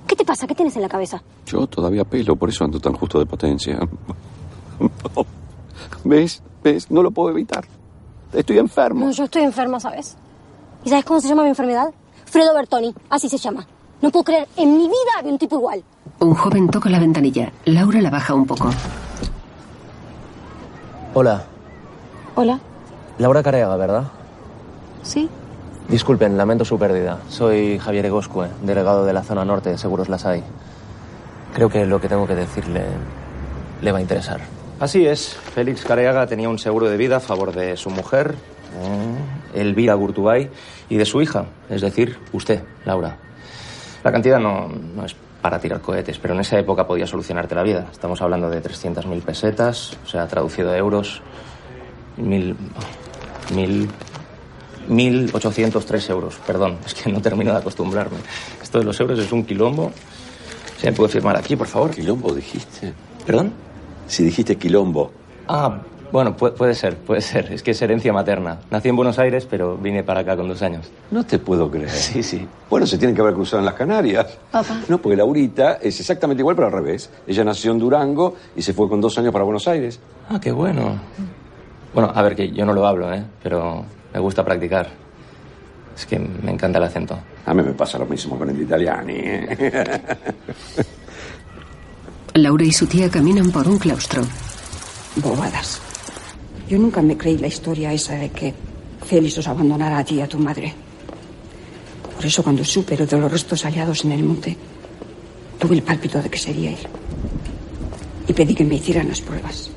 ¿Qué 0.06 0.16
te 0.16 0.24
pasa? 0.24 0.46
¿Qué 0.48 0.54
tienes 0.56 0.74
en 0.74 0.82
la 0.82 0.88
cabeza? 0.88 1.22
Yo 1.46 1.66
todavía 1.68 2.04
pelo, 2.04 2.34
por 2.34 2.48
eso 2.48 2.64
ando 2.64 2.80
tan 2.80 2.94
justo 2.94 3.20
de 3.20 3.26
potencia. 3.26 3.78
¿Ves? 6.04 6.42
¿Ves? 6.64 6.90
No 6.90 7.02
lo 7.04 7.12
puedo 7.12 7.30
evitar. 7.30 7.64
Estoy 8.32 8.58
enfermo. 8.58 9.06
No, 9.06 9.12
yo 9.12 9.24
estoy 9.24 9.42
enferma, 9.42 9.78
¿sabes? 9.78 10.16
¿Y 10.84 10.88
sabes 10.90 11.04
cómo 11.04 11.20
se 11.20 11.28
llama 11.28 11.44
mi 11.44 11.50
enfermedad? 11.50 11.94
Fredo 12.24 12.52
Bertoni, 12.54 12.92
así 13.10 13.28
se 13.28 13.38
llama. 13.38 13.64
No 14.00 14.10
puedo 14.10 14.24
creer, 14.24 14.48
en 14.56 14.76
mi 14.76 14.84
vida 14.88 15.12
había 15.20 15.30
un 15.32 15.38
tipo 15.38 15.54
igual. 15.56 15.84
Un 16.18 16.34
joven 16.34 16.68
toca 16.68 16.90
la 16.90 16.98
ventanilla. 16.98 17.52
Laura 17.66 18.00
la 18.00 18.10
baja 18.10 18.34
un 18.34 18.46
poco. 18.46 18.70
Hola, 21.14 21.44
Hola. 22.34 22.58
Laura 23.18 23.42
Careaga, 23.42 23.76
¿verdad? 23.76 24.04
¿Sí? 25.02 25.28
Disculpen, 25.88 26.36
lamento 26.36 26.64
su 26.64 26.78
pérdida. 26.78 27.18
Soy 27.28 27.78
Javier 27.78 28.06
Egoscue, 28.06 28.48
delegado 28.62 29.04
de 29.04 29.12
la 29.12 29.22
zona 29.22 29.44
norte 29.44 29.70
de 29.70 29.78
Seguros 29.78 30.08
Las 30.08 30.24
Hay. 30.24 30.42
Creo 31.54 31.68
que 31.68 31.84
lo 31.84 32.00
que 32.00 32.08
tengo 32.08 32.26
que 32.26 32.34
decirle 32.34 32.84
le 33.82 33.92
va 33.92 33.98
a 33.98 34.00
interesar. 34.00 34.40
Así 34.80 35.06
es, 35.06 35.34
Félix 35.54 35.84
Careaga 35.84 36.26
tenía 36.26 36.48
un 36.48 36.58
seguro 36.58 36.88
de 36.88 36.96
vida 36.96 37.16
a 37.16 37.20
favor 37.20 37.52
de 37.54 37.76
su 37.76 37.90
mujer, 37.90 38.34
eh, 38.80 39.60
Elvira 39.60 39.94
Gurtubay, 39.94 40.50
y 40.88 40.96
de 40.96 41.04
su 41.04 41.20
hija, 41.20 41.44
es 41.68 41.82
decir, 41.82 42.18
usted, 42.32 42.62
Laura. 42.84 43.16
La 44.02 44.10
cantidad 44.10 44.40
no, 44.40 44.68
no 44.68 45.04
es 45.04 45.14
para 45.42 45.58
tirar 45.58 45.80
cohetes, 45.80 46.18
pero 46.18 46.34
en 46.34 46.40
esa 46.40 46.58
época 46.58 46.86
podía 46.86 47.06
solucionarte 47.06 47.54
la 47.54 47.62
vida. 47.62 47.86
Estamos 47.92 48.22
hablando 48.22 48.48
de 48.48 48.62
300.000 48.62 49.22
pesetas, 49.22 49.96
o 50.04 50.08
sea, 50.08 50.26
traducido 50.26 50.70
a 50.70 50.76
euros, 50.76 51.20
mil... 52.16 52.56
mil... 53.54 53.88
1.803 54.88 56.10
euros, 56.10 56.34
perdón, 56.46 56.76
es 56.84 56.92
que 56.94 57.10
no 57.10 57.20
termino 57.22 57.52
de 57.52 57.58
acostumbrarme. 57.58 58.18
Esto 58.60 58.80
de 58.80 58.84
los 58.84 58.98
euros 58.98 59.18
es 59.18 59.30
un 59.30 59.44
quilombo. 59.44 59.92
¿Se 60.76 60.90
me 60.90 60.96
puede 60.96 61.08
firmar 61.12 61.36
aquí, 61.36 61.54
por 61.54 61.68
favor? 61.68 61.92
¿Quilombo 61.92 62.34
dijiste? 62.34 62.92
¿Perdón? 63.24 63.52
Si 64.08 64.24
dijiste 64.24 64.56
quilombo. 64.56 65.12
Ah, 65.46 65.78
bueno, 66.10 66.36
pu- 66.36 66.52
puede 66.54 66.74
ser, 66.74 66.96
puede 66.96 67.20
ser. 67.20 67.52
Es 67.52 67.62
que 67.62 67.70
es 67.70 67.80
herencia 67.80 68.12
materna. 68.12 68.58
Nací 68.72 68.88
en 68.88 68.96
Buenos 68.96 69.20
Aires, 69.20 69.46
pero 69.48 69.76
vine 69.76 70.02
para 70.02 70.20
acá 70.20 70.36
con 70.36 70.48
dos 70.48 70.60
años. 70.62 70.90
No 71.12 71.24
te 71.24 71.38
puedo 71.38 71.70
creer. 71.70 71.88
Sí, 71.88 72.22
sí. 72.24 72.44
Bueno, 72.68 72.84
se 72.84 72.98
tienen 72.98 73.14
que 73.14 73.22
haber 73.22 73.34
cruzado 73.34 73.60
en 73.60 73.66
las 73.66 73.74
Canarias. 73.74 74.26
Papá. 74.50 74.80
No, 74.88 74.98
porque 75.00 75.16
Laurita 75.16 75.74
es 75.80 76.00
exactamente 76.00 76.42
igual, 76.42 76.56
pero 76.56 76.66
al 76.66 76.72
revés. 76.74 77.08
Ella 77.26 77.44
nació 77.44 77.70
en 77.70 77.78
Durango 77.78 78.34
y 78.56 78.62
se 78.62 78.74
fue 78.74 78.88
con 78.88 79.00
dos 79.00 79.16
años 79.16 79.32
para 79.32 79.44
Buenos 79.44 79.68
Aires. 79.68 80.00
Ah, 80.28 80.40
qué 80.40 80.50
bueno. 80.50 80.98
Bueno, 81.94 82.10
a 82.14 82.22
ver, 82.22 82.34
que 82.34 82.50
yo 82.50 82.64
no 82.64 82.72
lo 82.72 82.86
hablo, 82.86 83.12
¿eh? 83.12 83.22
Pero 83.42 83.84
me 84.12 84.20
gusta 84.20 84.44
practicar. 84.44 84.88
Es 85.94 86.06
que 86.06 86.18
me 86.18 86.50
encanta 86.50 86.78
el 86.78 86.84
acento. 86.84 87.18
A 87.44 87.52
mí 87.52 87.62
me 87.62 87.72
pasa 87.72 87.98
lo 87.98 88.06
mismo 88.06 88.38
con 88.38 88.48
el 88.48 88.60
italiano. 88.60 89.08
¿eh? 89.08 90.16
Laura 92.34 92.64
y 92.64 92.72
su 92.72 92.86
tía 92.86 93.10
caminan 93.10 93.50
por 93.50 93.68
un 93.68 93.78
claustro. 93.78 94.22
Bobadas. 95.16 95.82
Yo 96.66 96.78
nunca 96.78 97.02
me 97.02 97.18
creí 97.18 97.36
la 97.36 97.48
historia 97.48 97.92
esa 97.92 98.14
de 98.14 98.30
que 98.30 98.54
Félix 99.04 99.36
os 99.36 99.48
abandonara 99.48 99.98
a 99.98 100.04
ti 100.04 100.14
y 100.14 100.20
a 100.22 100.28
tu 100.28 100.38
madre. 100.38 100.72
Por 102.16 102.24
eso 102.24 102.42
cuando 102.42 102.64
supe 102.64 102.96
lo 102.96 103.04
de 103.04 103.18
los 103.18 103.30
restos 103.30 103.64
hallados 103.64 104.04
en 104.06 104.12
el 104.12 104.24
monte, 104.24 104.56
tuve 105.58 105.74
el 105.74 105.82
pálpito 105.82 106.22
de 106.22 106.30
que 106.30 106.38
sería 106.38 106.70
él. 106.70 106.78
Y 108.26 108.32
pedí 108.32 108.54
que 108.54 108.64
me 108.64 108.76
hicieran 108.76 109.08
las 109.08 109.20
pruebas. 109.20 109.70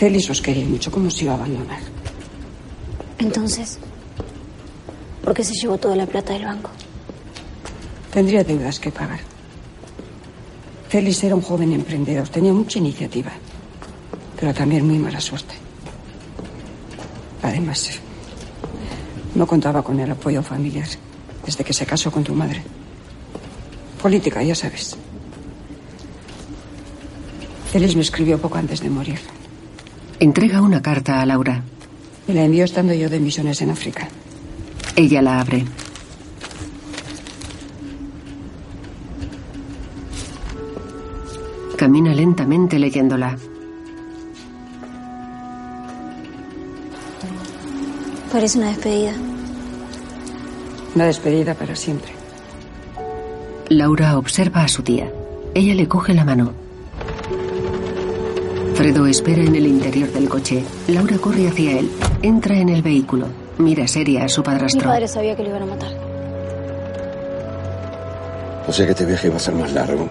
Félix 0.00 0.30
os 0.30 0.40
quería 0.40 0.64
mucho, 0.64 0.90
¿cómo 0.90 1.10
se 1.10 1.24
iba 1.24 1.34
a 1.34 1.36
abandonar? 1.36 1.78
Entonces, 3.18 3.78
¿por 5.22 5.34
qué 5.34 5.44
se 5.44 5.52
llevó 5.52 5.76
toda 5.76 5.94
la 5.94 6.06
plata 6.06 6.32
del 6.32 6.46
banco? 6.46 6.70
Tendría 8.10 8.42
deudas 8.42 8.80
que 8.80 8.90
pagar. 8.90 9.20
Félix 10.88 11.22
era 11.24 11.34
un 11.34 11.42
joven 11.42 11.72
emprendedor, 11.72 12.26
tenía 12.30 12.50
mucha 12.50 12.78
iniciativa, 12.78 13.30
pero 14.40 14.54
también 14.54 14.86
muy 14.86 14.98
mala 14.98 15.20
suerte. 15.20 15.54
Además, 17.42 18.00
no 19.34 19.46
contaba 19.46 19.82
con 19.82 20.00
el 20.00 20.10
apoyo 20.10 20.42
familiar 20.42 20.88
desde 21.44 21.62
que 21.62 21.74
se 21.74 21.84
casó 21.84 22.10
con 22.10 22.24
tu 22.24 22.34
madre. 22.34 22.62
Política, 24.00 24.42
ya 24.42 24.54
sabes. 24.54 24.96
Félix 27.70 27.94
me 27.94 28.00
escribió 28.00 28.40
poco 28.40 28.56
antes 28.56 28.80
de 28.80 28.88
morir. 28.88 29.39
Entrega 30.20 30.60
una 30.60 30.82
carta 30.82 31.22
a 31.22 31.24
Laura. 31.24 31.62
Me 32.28 32.34
la 32.34 32.44
envió 32.44 32.64
estando 32.64 32.92
yo 32.92 33.08
de 33.08 33.18
misiones 33.18 33.62
en 33.62 33.70
África. 33.70 34.06
Ella 34.94 35.22
la 35.22 35.40
abre. 35.40 35.64
Camina 41.78 42.12
lentamente 42.12 42.78
leyéndola. 42.78 43.38
Parece 48.30 48.58
una 48.58 48.68
despedida. 48.68 49.14
Una 50.94 51.06
despedida 51.06 51.54
para 51.54 51.74
siempre. 51.74 52.12
Laura 53.70 54.18
observa 54.18 54.64
a 54.64 54.68
su 54.68 54.82
tía. 54.82 55.10
Ella 55.54 55.74
le 55.74 55.88
coge 55.88 56.12
la 56.12 56.26
mano. 56.26 56.52
Fredo 58.80 59.06
espera 59.06 59.42
en 59.42 59.54
el 59.54 59.66
interior 59.66 60.10
del 60.10 60.26
coche. 60.26 60.64
Laura 60.88 61.18
corre 61.18 61.46
hacia 61.48 61.80
él. 61.80 61.90
Entra 62.22 62.56
en 62.56 62.70
el 62.70 62.80
vehículo. 62.80 63.26
Mira 63.58 63.86
seria 63.86 64.24
a 64.24 64.28
su 64.30 64.40
Mi 64.40 64.46
padrastro. 64.46 64.88
padre 64.88 65.06
sabía 65.06 65.36
que 65.36 65.42
lo 65.42 65.50
iban 65.50 65.64
a 65.64 65.66
matar. 65.66 65.92
O 68.66 68.72
sea 68.72 68.86
que 68.86 68.92
este 68.92 69.04
viaje 69.04 69.26
iba 69.26 69.36
a 69.36 69.38
ser 69.38 69.54
más 69.54 69.70
largo. 69.74 70.08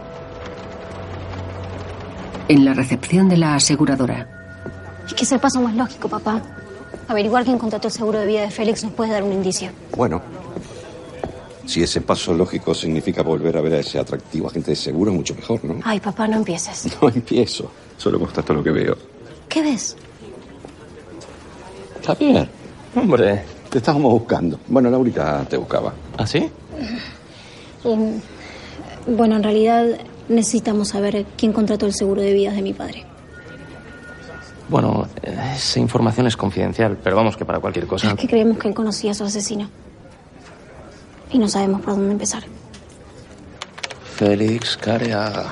En 2.47 2.63
la 2.63 2.75
recepción 2.75 3.27
de 3.27 3.37
la 3.37 3.55
aseguradora. 3.55 4.27
Es 5.07 5.15
que 5.15 5.23
es 5.23 5.31
el 5.31 5.39
paso 5.39 5.61
más 5.61 5.73
lógico, 5.75 6.07
papá. 6.07 6.39
Averiguar 7.07 7.45
quién 7.45 7.57
contrató 7.57 7.87
el 7.87 7.93
seguro 7.95 8.19
de 8.19 8.27
vida 8.27 8.41
de 8.41 8.51
Félix 8.51 8.83
nos 8.83 8.93
puede 8.93 9.13
dar 9.13 9.23
un 9.23 9.33
indicio. 9.33 9.71
Bueno, 9.97 10.21
si 11.65 11.81
ese 11.81 12.01
paso 12.01 12.35
lógico 12.35 12.75
significa 12.75 13.23
volver 13.23 13.57
a 13.57 13.61
ver 13.61 13.73
a 13.73 13.79
ese 13.79 13.97
atractivo 13.97 14.45
agente 14.47 14.69
de 14.69 14.75
seguro, 14.75 15.11
mucho 15.11 15.33
mejor, 15.33 15.65
¿no? 15.65 15.79
Ay, 15.83 15.99
papá, 15.99 16.27
no 16.27 16.37
empieces. 16.37 16.87
No 17.01 17.09
empiezo. 17.09 17.71
Solo 17.99 18.17
constato 18.17 18.53
lo 18.53 18.63
que 18.63 18.71
veo. 18.71 18.97
¿Qué 19.49 19.61
ves? 19.61 19.97
Javier. 22.05 22.49
Hombre, 22.95 23.43
te 23.69 23.79
estábamos 23.79 24.13
buscando. 24.13 24.57
Bueno, 24.67 24.89
Laurita 24.89 25.45
te 25.49 25.57
buscaba. 25.57 25.93
¿Ah, 26.17 26.25
sí? 26.25 26.49
Bueno, 29.05 29.35
en 29.35 29.43
realidad 29.43 29.85
necesitamos 30.29 30.87
saber 30.87 31.25
quién 31.35 31.51
contrató 31.51 31.85
el 31.87 31.93
seguro 31.93 32.21
de 32.21 32.31
vidas 32.31 32.55
de 32.55 32.61
mi 32.61 32.71
padre. 32.71 33.05
Bueno, 34.69 35.09
esa 35.21 35.79
información 35.79 36.25
es 36.27 36.37
confidencial, 36.37 36.97
pero 37.03 37.17
vamos 37.17 37.35
que 37.35 37.43
para 37.43 37.59
cualquier 37.59 37.85
cosa. 37.85 38.11
Es 38.11 38.13
que 38.15 38.27
creemos 38.27 38.57
que 38.59 38.69
él 38.69 38.73
conocía 38.73 39.11
a 39.11 39.13
su 39.13 39.25
asesino. 39.25 39.69
Y 41.31 41.37
no 41.37 41.49
sabemos 41.49 41.81
por 41.81 41.95
dónde 41.95 42.13
empezar. 42.13 42.43
Félix 44.15 44.77
Careaga. 44.77 45.51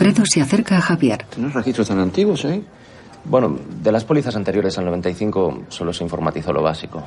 Fredo 0.00 0.22
se 0.24 0.40
acerca 0.40 0.78
a 0.78 0.80
Javier. 0.80 1.26
¿Tienes 1.28 1.52
registros 1.52 1.88
tan 1.88 1.98
antiguos, 1.98 2.46
eh? 2.46 2.62
Bueno, 3.26 3.58
de 3.82 3.92
las 3.92 4.02
pólizas 4.02 4.34
anteriores 4.34 4.78
al 4.78 4.86
95 4.86 5.64
solo 5.68 5.92
se 5.92 6.02
informatizó 6.04 6.54
lo 6.54 6.62
básico. 6.62 7.02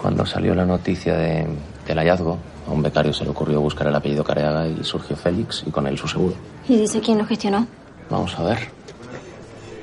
Cuando 0.00 0.24
salió 0.24 0.54
la 0.54 0.64
noticia 0.64 1.16
de, 1.16 1.48
del 1.84 1.98
hallazgo, 1.98 2.38
a 2.68 2.70
un 2.70 2.80
becario 2.80 3.12
se 3.12 3.24
le 3.24 3.30
ocurrió 3.30 3.60
buscar 3.60 3.88
el 3.88 3.96
apellido 3.96 4.22
Careaga 4.22 4.68
y 4.68 4.84
surgió 4.84 5.16
Félix 5.16 5.64
y 5.66 5.72
con 5.72 5.84
él 5.88 5.98
su 5.98 6.06
seguro. 6.06 6.36
¿Y 6.68 6.76
dice 6.76 7.00
quién 7.00 7.18
lo 7.18 7.26
gestionó? 7.26 7.66
Vamos 8.08 8.38
a 8.38 8.44
ver. 8.44 8.58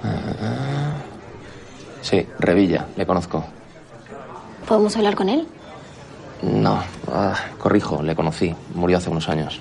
Ah, 0.02 0.93
Sí, 2.02 2.26
Revilla, 2.39 2.86
le 2.96 3.06
conozco. 3.06 3.43
¿Podemos 4.65 4.96
hablar 4.96 5.15
con 5.15 5.28
él? 5.28 5.46
No, 6.41 6.82
ah, 7.12 7.36
corrijo, 7.58 8.02
le 8.02 8.15
conocí. 8.15 8.56
Murió 8.76 8.96
hace 8.98 9.10
unos 9.10 9.28
años. 9.28 9.60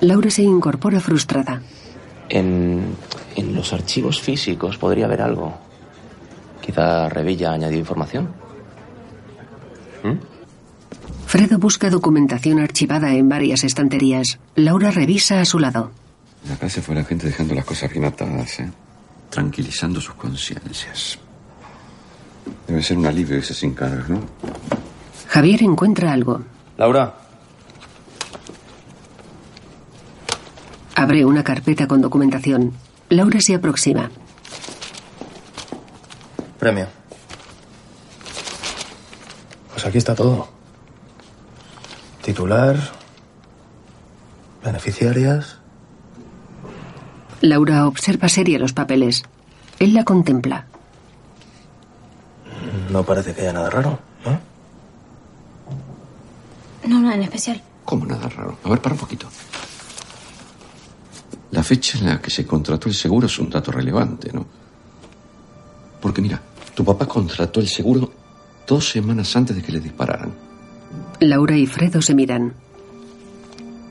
Laura 0.00 0.30
se 0.30 0.42
incorpora 0.42 1.00
frustrada. 1.00 1.60
En, 2.28 2.94
en 3.36 3.54
los 3.54 3.72
archivos 3.72 4.20
físicos 4.20 4.78
podría 4.78 5.06
haber 5.06 5.22
algo. 5.22 5.58
Quizá 6.60 7.08
Revilla 7.08 7.52
añadió 7.52 7.78
información. 7.78 8.28
Fredo 11.26 11.58
busca 11.58 11.90
documentación 11.90 12.58
archivada 12.58 13.12
en 13.14 13.28
varias 13.28 13.64
estanterías. 13.64 14.38
Laura 14.54 14.90
revisa 14.90 15.40
a 15.40 15.44
su 15.44 15.58
lado. 15.58 15.90
De 16.44 16.54
acá 16.54 16.68
se 16.68 16.80
fue 16.80 16.94
la 16.94 17.04
gente 17.04 17.26
dejando 17.26 17.54
las 17.54 17.64
cosas 17.64 17.90
bien 17.90 18.04
atadas, 18.04 18.60
¿eh? 18.60 18.70
Tranquilizando 19.28 20.00
sus 20.00 20.14
conciencias. 20.14 21.18
Debe 22.66 22.82
ser 22.82 22.96
un 22.96 23.06
alivio 23.06 23.36
ese 23.36 23.52
sin 23.52 23.74
cargas, 23.74 24.08
¿no? 24.08 24.20
Javier 25.28 25.62
encuentra 25.62 26.12
algo. 26.12 26.40
Laura. 26.78 27.14
Abre 30.98 31.24
una 31.24 31.44
carpeta 31.44 31.86
con 31.86 32.00
documentación. 32.00 32.72
Laura 33.08 33.40
se 33.40 33.54
aproxima. 33.54 34.10
Premio. 36.58 36.88
Pues 39.72 39.86
aquí 39.86 39.98
está 39.98 40.16
todo. 40.16 40.48
Titular, 42.24 42.76
beneficiarias. 44.64 45.58
Laura 47.42 47.86
observa 47.86 48.28
seria 48.28 48.58
los 48.58 48.72
papeles. 48.72 49.22
Él 49.78 49.94
la 49.94 50.02
contempla. 50.02 50.66
No 52.90 53.04
parece 53.04 53.34
que 53.34 53.42
haya 53.42 53.52
nada 53.52 53.70
raro, 53.70 54.00
¿no? 54.24 54.40
No, 56.88 57.00
nada 57.00 57.14
en 57.14 57.22
especial. 57.22 57.62
¿Cómo 57.84 58.04
nada 58.04 58.28
raro? 58.28 58.58
A 58.64 58.68
ver, 58.68 58.80
para 58.80 58.96
un 58.96 59.00
poquito. 59.00 59.28
La 61.50 61.62
fecha 61.62 61.98
en 61.98 62.06
la 62.06 62.20
que 62.20 62.30
se 62.30 62.46
contrató 62.46 62.88
el 62.88 62.94
seguro 62.94 63.26
es 63.26 63.38
un 63.38 63.48
dato 63.48 63.72
relevante, 63.72 64.30
¿no? 64.32 64.46
Porque 66.00 66.20
mira, 66.20 66.40
tu 66.74 66.84
papá 66.84 67.06
contrató 67.06 67.60
el 67.60 67.68
seguro 67.68 68.10
dos 68.66 68.90
semanas 68.90 69.34
antes 69.34 69.56
de 69.56 69.62
que 69.62 69.72
le 69.72 69.80
dispararan. 69.80 70.32
Laura 71.20 71.56
y 71.56 71.66
Fredo 71.66 72.02
se 72.02 72.14
miran. 72.14 72.52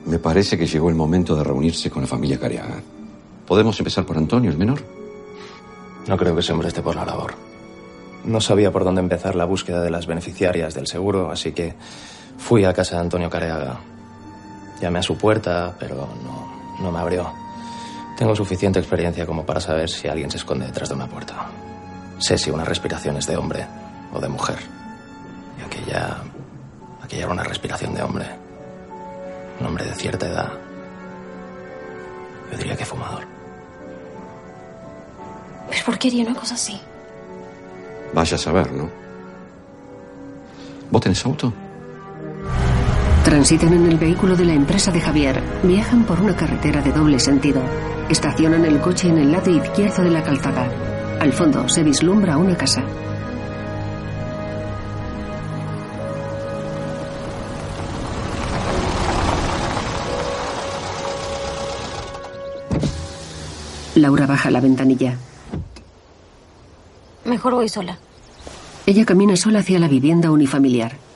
Me 0.06 0.18
parece 0.18 0.56
que 0.56 0.66
llegó 0.66 0.88
el 0.88 0.94
momento 0.94 1.34
de 1.34 1.44
reunirse 1.44 1.90
con 1.90 2.02
la 2.02 2.08
familia 2.08 2.38
Cariaga. 2.38 2.80
¿Podemos 3.46 3.78
empezar 3.78 4.06
por 4.06 4.16
Antonio, 4.16 4.50
el 4.50 4.56
menor? 4.56 4.82
No 6.06 6.16
creo 6.16 6.34
que 6.34 6.52
hombre 6.52 6.68
esté 6.68 6.80
por 6.80 6.96
la 6.96 7.04
labor. 7.04 7.34
No 8.24 8.40
sabía 8.40 8.72
por 8.72 8.84
dónde 8.84 9.00
empezar 9.00 9.34
la 9.34 9.44
búsqueda 9.44 9.82
de 9.82 9.90
las 9.90 10.06
beneficiarias 10.06 10.74
del 10.74 10.86
seguro, 10.86 11.30
así 11.30 11.52
que 11.52 11.74
fui 12.38 12.64
a 12.64 12.72
casa 12.72 12.96
de 12.96 13.02
Antonio 13.02 13.28
Careaga. 13.28 13.80
Llamé 14.80 15.00
a 15.00 15.02
su 15.02 15.18
puerta, 15.18 15.76
pero 15.78 16.08
no, 16.24 16.80
no 16.80 16.92
me 16.92 16.98
abrió. 16.98 17.47
Tengo 18.18 18.34
suficiente 18.34 18.80
experiencia 18.80 19.24
como 19.24 19.46
para 19.46 19.60
saber 19.60 19.88
si 19.88 20.08
alguien 20.08 20.28
se 20.28 20.38
esconde 20.38 20.66
detrás 20.66 20.88
de 20.88 20.96
una 20.96 21.06
puerta. 21.06 21.46
Sé 22.18 22.36
si 22.36 22.50
una 22.50 22.64
respiración 22.64 23.16
es 23.16 23.28
de 23.28 23.36
hombre 23.36 23.64
o 24.12 24.18
de 24.18 24.28
mujer. 24.28 24.58
Y 25.56 25.62
aquella. 25.62 26.16
aquella 27.00 27.22
era 27.22 27.32
una 27.32 27.44
respiración 27.44 27.94
de 27.94 28.02
hombre. 28.02 28.26
Un 29.60 29.66
hombre 29.66 29.84
de 29.84 29.94
cierta 29.94 30.26
edad. 30.26 30.50
Yo 32.50 32.58
diría 32.58 32.76
que 32.76 32.84
fumador. 32.84 33.24
¿Pero 35.70 35.84
por 35.86 35.96
qué 35.96 36.08
haría 36.08 36.24
una 36.24 36.34
cosa 36.34 36.54
así? 36.54 36.80
Vaya 38.12 38.34
a 38.34 38.38
saber, 38.38 38.72
¿no? 38.72 38.90
¿Vos 40.90 41.00
tenés 41.00 41.24
auto? 41.24 41.52
Transitan 43.22 43.74
en 43.74 43.86
el 43.86 43.96
vehículo 43.96 44.34
de 44.34 44.44
la 44.44 44.54
empresa 44.54 44.90
de 44.90 45.00
Javier. 45.00 45.40
Viajan 45.62 46.04
por 46.04 46.18
una 46.20 46.34
carretera 46.34 46.82
de 46.82 46.90
doble 46.90 47.20
sentido. 47.20 47.60
Estacionan 48.10 48.64
el 48.64 48.80
coche 48.80 49.08
en 49.08 49.18
el 49.18 49.30
lado 49.30 49.50
izquierdo 49.50 50.02
de 50.02 50.10
la 50.10 50.22
calzada. 50.22 50.66
Al 51.20 51.30
fondo 51.32 51.68
se 51.68 51.82
vislumbra 51.82 52.38
una 52.38 52.56
casa. 52.56 52.82
Laura 63.94 64.26
baja 64.26 64.50
la 64.50 64.60
ventanilla. 64.60 65.18
Mejor 67.26 67.54
voy 67.54 67.68
sola. 67.68 67.98
Ella 68.86 69.04
camina 69.04 69.36
sola 69.36 69.58
hacia 69.58 69.78
la 69.78 69.88
vivienda 69.88 70.30
unifamiliar. 70.30 71.07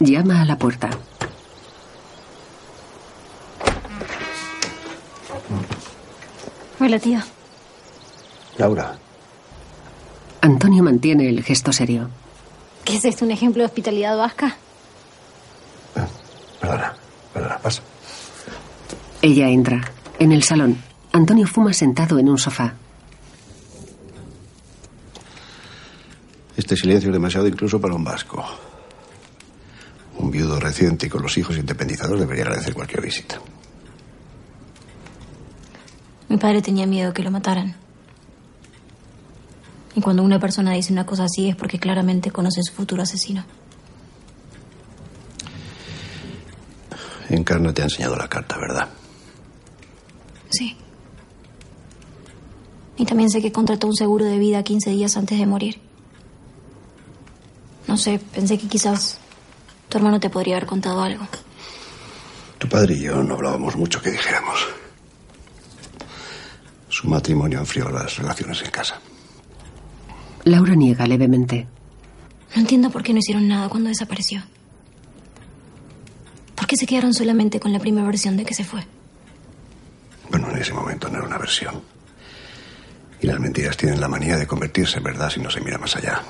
Llama 0.00 0.40
a 0.40 0.44
la 0.46 0.56
puerta. 0.56 0.88
Hola, 6.78 6.98
tía. 6.98 7.24
Laura, 8.56 8.98
Antonio 10.40 10.82
mantiene 10.82 11.28
el 11.28 11.42
gesto 11.44 11.72
serio. 11.72 12.08
¿Qué 12.84 12.96
es 12.96 13.04
esto? 13.04 13.24
¿Un 13.24 13.30
ejemplo 13.30 13.62
de 13.62 13.66
hospitalidad 13.66 14.16
vasca? 14.16 14.56
perdona, 16.60 16.94
perdona, 17.32 17.58
pasa. 17.58 17.82
Ella 19.22 19.48
entra. 19.48 19.80
En 20.18 20.32
el 20.32 20.42
salón, 20.42 20.78
Antonio 21.12 21.46
fuma 21.46 21.72
sentado 21.72 22.18
en 22.18 22.28
un 22.28 22.38
sofá. 22.38 22.74
Este 26.56 26.76
silencio 26.76 27.08
es 27.10 27.14
demasiado 27.14 27.46
incluso 27.48 27.80
para 27.80 27.94
un 27.94 28.04
vasco. 28.04 28.44
Un 30.20 30.30
viudo 30.30 30.60
reciente 30.60 31.06
y 31.06 31.08
con 31.08 31.22
los 31.22 31.36
hijos 31.38 31.56
independizados 31.56 32.18
debería 32.18 32.44
agradecer 32.44 32.74
cualquier 32.74 33.02
visita. 33.02 33.40
Mi 36.28 36.36
padre 36.36 36.62
tenía 36.62 36.86
miedo 36.86 37.12
que 37.12 37.22
lo 37.22 37.30
mataran. 37.30 37.74
Y 39.94 40.00
cuando 40.00 40.22
una 40.22 40.38
persona 40.38 40.72
dice 40.72 40.92
una 40.92 41.06
cosa 41.06 41.24
así 41.24 41.48
es 41.48 41.56
porque 41.56 41.78
claramente 41.78 42.30
conoce 42.30 42.62
su 42.62 42.72
futuro 42.72 43.02
asesino. 43.02 43.44
Encarna 47.28 47.72
te 47.72 47.82
ha 47.82 47.84
enseñado 47.84 48.16
la 48.16 48.28
carta, 48.28 48.56
¿verdad? 48.58 48.88
Sí. 50.50 50.76
Y 52.96 53.04
también 53.06 53.30
sé 53.30 53.40
que 53.40 53.52
contrató 53.52 53.86
un 53.86 53.94
seguro 53.94 54.24
de 54.24 54.38
vida 54.38 54.62
15 54.62 54.90
días 54.90 55.16
antes 55.16 55.38
de 55.38 55.46
morir. 55.46 55.80
No 57.88 57.96
sé, 57.96 58.20
pensé 58.32 58.58
que 58.58 58.68
quizás 58.68 59.19
tu 59.90 59.98
hermano 59.98 60.18
te 60.18 60.30
podría 60.30 60.56
haber 60.56 60.66
contado 60.66 61.02
algo. 61.02 61.26
Tu 62.58 62.68
padre 62.68 62.94
y 62.94 63.02
yo 63.02 63.22
no 63.22 63.34
hablábamos 63.34 63.76
mucho 63.76 64.00
que 64.00 64.10
dijéramos. 64.10 64.66
Su 66.88 67.08
matrimonio 67.08 67.58
enfrió 67.58 67.90
las 67.90 68.16
relaciones 68.16 68.62
en 68.62 68.70
casa. 68.70 69.00
Laura 70.44 70.74
niega 70.74 71.06
levemente. 71.06 71.66
No 72.54 72.62
entiendo 72.62 72.90
por 72.90 73.02
qué 73.02 73.12
no 73.12 73.18
hicieron 73.18 73.46
nada 73.48 73.68
cuando 73.68 73.88
desapareció. 73.88 74.42
¿Por 76.54 76.66
qué 76.66 76.76
se 76.76 76.86
quedaron 76.86 77.12
solamente 77.12 77.60
con 77.60 77.72
la 77.72 77.78
primera 77.78 78.06
versión 78.06 78.36
de 78.36 78.44
que 78.44 78.54
se 78.54 78.64
fue? 78.64 78.84
Bueno, 80.30 80.50
en 80.50 80.58
ese 80.58 80.72
momento 80.72 81.08
no 81.08 81.18
era 81.18 81.26
una 81.26 81.38
versión. 81.38 81.82
Y 83.20 83.26
las 83.26 83.40
mentiras 83.40 83.76
tienen 83.76 84.00
la 84.00 84.08
manía 84.08 84.36
de 84.36 84.46
convertirse 84.46 84.98
en 84.98 85.04
verdad 85.04 85.30
si 85.30 85.40
no 85.40 85.50
se 85.50 85.60
mira 85.60 85.78
más 85.78 85.96
allá. 85.96 86.22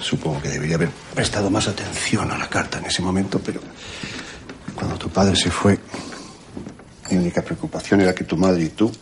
Supongo 0.00 0.40
que 0.40 0.48
debería 0.48 0.76
haber 0.76 0.90
prestado 1.14 1.50
más 1.50 1.68
atención 1.68 2.30
a 2.30 2.38
la 2.38 2.48
carta 2.48 2.78
en 2.78 2.86
ese 2.86 3.02
momento, 3.02 3.40
pero 3.44 3.60
cuando 4.74 4.96
tu 4.96 5.08
padre 5.08 5.34
se 5.34 5.50
fue, 5.50 5.78
mi 7.10 7.16
única 7.16 7.42
preocupación 7.42 8.00
era 8.00 8.14
que 8.14 8.24
tu 8.24 8.36
madre 8.36 8.64
y 8.64 8.68
tú 8.68 8.92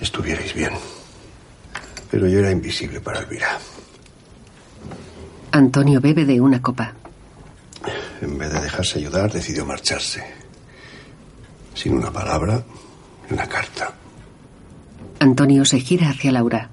estuvierais 0.00 0.52
bien. 0.54 0.72
Pero 2.10 2.26
yo 2.26 2.38
era 2.38 2.50
invisible 2.50 3.00
para 3.00 3.20
Elvira. 3.20 3.58
Antonio 5.52 6.00
bebe 6.00 6.24
de 6.24 6.40
una 6.40 6.60
copa. 6.60 6.94
En 8.20 8.36
vez 8.36 8.52
de 8.52 8.60
dejarse 8.60 8.98
ayudar, 8.98 9.32
decidió 9.32 9.64
marcharse. 9.64 10.24
Sin 11.74 11.94
una 11.94 12.10
palabra 12.10 12.62
ni 13.28 13.34
una 13.34 13.48
carta. 13.48 13.94
Antonio 15.20 15.64
se 15.64 15.80
gira 15.80 16.10
hacia 16.10 16.32
Laura. 16.32 16.70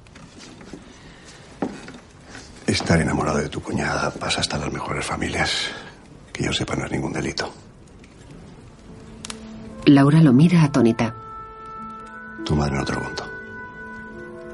Estar 2.67 2.99
enamorado 2.99 3.37
de 3.37 3.49
tu 3.49 3.61
cuñada 3.61 4.09
pasa 4.11 4.41
hasta 4.41 4.57
las 4.57 4.71
mejores 4.71 5.05
familias. 5.05 5.67
Que 6.33 6.45
yo 6.45 6.53
sepa, 6.53 6.75
no 6.75 6.85
es 6.85 6.91
ningún 6.91 7.13
delito. 7.13 7.51
Laura 9.85 10.19
lo 10.21 10.33
mira 10.33 10.63
atónita. 10.63 11.15
Tu 12.43 12.55
madre 12.55 12.75
no 12.75 12.85
te 12.85 12.93
lo 12.93 13.03
contó. 13.03 13.23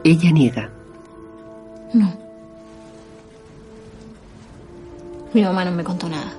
Ella 0.03 0.31
niega. 0.31 0.69
No. 1.93 2.13
Mi 5.33 5.41
mamá 5.41 5.63
no 5.63 5.71
me 5.71 5.83
contó 5.83 6.09
nada. 6.09 6.33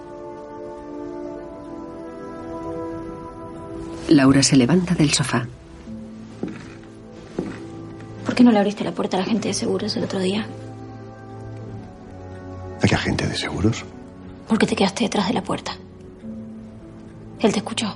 Laura 4.08 4.42
se 4.42 4.56
levanta 4.56 4.94
del 4.94 5.12
sofá. 5.12 5.46
¿Por 8.26 8.34
qué 8.34 8.44
no 8.44 8.50
le 8.50 8.58
abriste 8.58 8.84
la 8.84 8.92
puerta 8.92 9.16
a 9.16 9.20
la 9.20 9.26
gente 9.26 9.48
de 9.48 9.54
seguros 9.54 9.96
el 9.96 10.04
otro 10.04 10.18
día? 10.18 10.46
¿A 12.82 12.86
qué 12.86 12.94
agente 12.94 13.26
de 13.26 13.36
seguros? 13.36 13.84
Porque 14.48 14.66
te 14.66 14.74
quedaste 14.74 15.04
detrás 15.04 15.28
de 15.28 15.34
la 15.34 15.42
puerta. 15.42 15.72
Él 17.40 17.52
te 17.52 17.58
escuchó. 17.58 17.94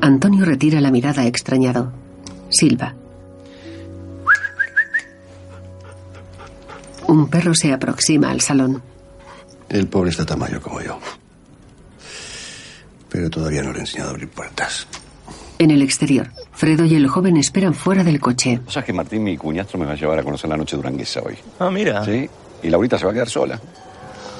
Antonio 0.00 0.44
retira 0.44 0.80
la 0.80 0.90
mirada 0.90 1.26
extrañado. 1.26 1.92
Silva. 2.48 2.94
Un 7.08 7.28
perro 7.28 7.52
se 7.54 7.72
aproxima 7.72 8.30
al 8.30 8.40
salón. 8.40 8.82
El 9.68 9.88
pobre 9.88 10.10
está 10.10 10.24
tan 10.24 10.38
mayor 10.38 10.60
como 10.60 10.80
yo. 10.80 10.98
Pero 13.08 13.28
todavía 13.28 13.62
no 13.62 13.72
le 13.72 13.78
he 13.78 13.80
enseñado 13.80 14.10
a 14.10 14.12
abrir 14.12 14.28
puertas. 14.28 14.86
En 15.58 15.70
el 15.70 15.82
exterior, 15.82 16.30
Fredo 16.52 16.84
y 16.84 16.94
el 16.94 17.08
joven 17.08 17.36
esperan 17.36 17.74
fuera 17.74 18.02
del 18.04 18.20
coche. 18.20 18.60
O 18.66 18.70
sea 18.70 18.82
que 18.82 18.92
Martín, 18.92 19.24
mi 19.24 19.36
cuñastro, 19.36 19.78
me 19.78 19.86
va 19.86 19.92
a 19.92 19.96
llevar 19.96 20.18
a 20.18 20.22
conocer 20.22 20.48
la 20.48 20.56
noche 20.56 20.76
duranguesa 20.76 21.20
hoy. 21.20 21.36
Ah, 21.58 21.70
mira. 21.70 22.04
Sí, 22.04 22.30
y 22.62 22.68
Laurita 22.70 22.98
se 22.98 23.04
va 23.04 23.10
a 23.10 23.14
quedar 23.14 23.28
sola. 23.28 23.58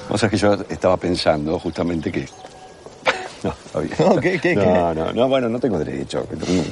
O 0.09 0.17
sea 0.17 0.29
que 0.29 0.37
yo 0.37 0.53
estaba 0.69 0.97
pensando 0.97 1.57
justamente 1.59 2.11
que... 2.11 2.27
No. 3.43 3.55
No, 3.73 4.19
¿qué, 4.21 4.39
qué, 4.39 4.55
no, 4.55 4.93
no, 4.93 5.11
no, 5.13 5.27
bueno, 5.27 5.49
no 5.49 5.59
tengo 5.59 5.79
derecho. 5.79 6.27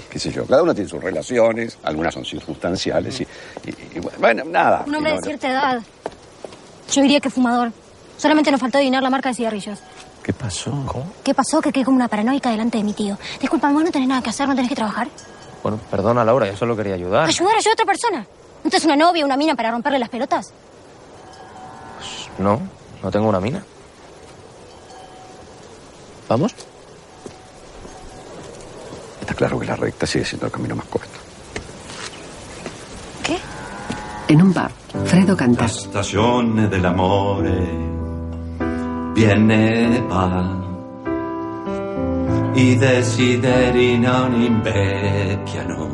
Qué 0.08 0.20
sé 0.20 0.32
yo. 0.32 0.46
Cada 0.46 0.62
uno 0.62 0.76
tiene 0.76 0.88
sus 0.88 1.02
relaciones, 1.04 1.80
algunas 1.82 2.14
son 2.14 2.24
circunstanciales 2.24 3.22
y, 3.22 3.24
y- 3.24 3.98
y 3.98 4.00
bueno, 4.20 4.44
nada. 4.46 4.84
Un 4.86 4.94
hombre 4.94 5.14
Y 5.14 5.16
de 5.16 5.20
no- 5.20 5.26
cierta 5.26 5.50
edad. 5.50 5.82
Yo 6.92 7.02
diría 7.02 7.20
que 7.20 7.32
fumador. 7.32 7.72
Solamente 8.18 8.52
nos 8.52 8.60
faltó 8.62 8.78
adivinar 8.78 9.02
la 9.02 9.10
marca 9.10 9.30
de 9.30 9.36
cigarrillos. 9.36 9.80
¿Qué 10.22 10.32
pasó? 10.34 10.70
¿Cómo? 10.86 11.12
¿Qué 11.24 11.34
pasó? 11.34 11.60
Que 11.60 11.72
quedé 11.72 11.86
como 11.86 11.96
una 11.98 12.08
paranoica 12.08 12.52
delante 12.52 12.78
de 12.78 12.84
mi 12.84 12.94
tío. 12.94 13.18
Disculpa, 13.42 13.72
vos 13.72 13.84
no 13.84 13.90
tenés 13.90 14.08
nada 14.08 14.22
que 14.22 14.30
hacer, 14.30 14.48
no 14.48 14.54
tenés 14.54 14.70
que 14.70 14.76
trabajar. 14.76 15.08
Bueno, 15.64 15.80
perdona, 15.90 16.24
Laura, 16.24 16.46
yo 16.46 16.56
solo 16.56 16.76
quería 16.76 16.94
ayudar. 16.94 17.28
Ayudar, 17.28 17.56
ayudar 17.56 17.72
a 17.72 17.74
otra 17.74 17.86
persona. 17.86 18.28
¿No 18.64 18.70
una 18.86 18.96
novia, 18.96 19.26
una 19.26 19.38
mina 19.38 19.56
para 19.56 19.72
romperle 19.72 19.98
las 19.98 20.10
pelotas? 20.10 20.54
No, 22.40 22.60
no 23.04 23.12
tengo 23.12 23.28
una 23.30 23.40
mina. 23.40 23.64
¿Vamos? 26.28 26.56
Está 29.22 29.34
claro 29.34 29.60
que 29.60 29.66
la 29.66 29.76
recta 29.76 30.06
sigue 30.06 30.26
siendo 30.26 30.46
el 30.46 30.52
camino 30.52 30.76
más 30.76 30.86
corto. 30.86 31.08
¿Qué? 33.24 33.38
En 34.28 34.42
un 34.42 34.54
bar, 34.54 34.72
Fredo 35.06 35.36
canta. 35.36 35.68
stagione 35.68 36.68
dell'amore 36.68 37.68
viene 39.14 39.98
e 39.98 40.02
va. 40.02 40.58
I 42.54 42.76
desideri 42.76 43.98
non 44.00 44.34
invecchiano 44.34 45.90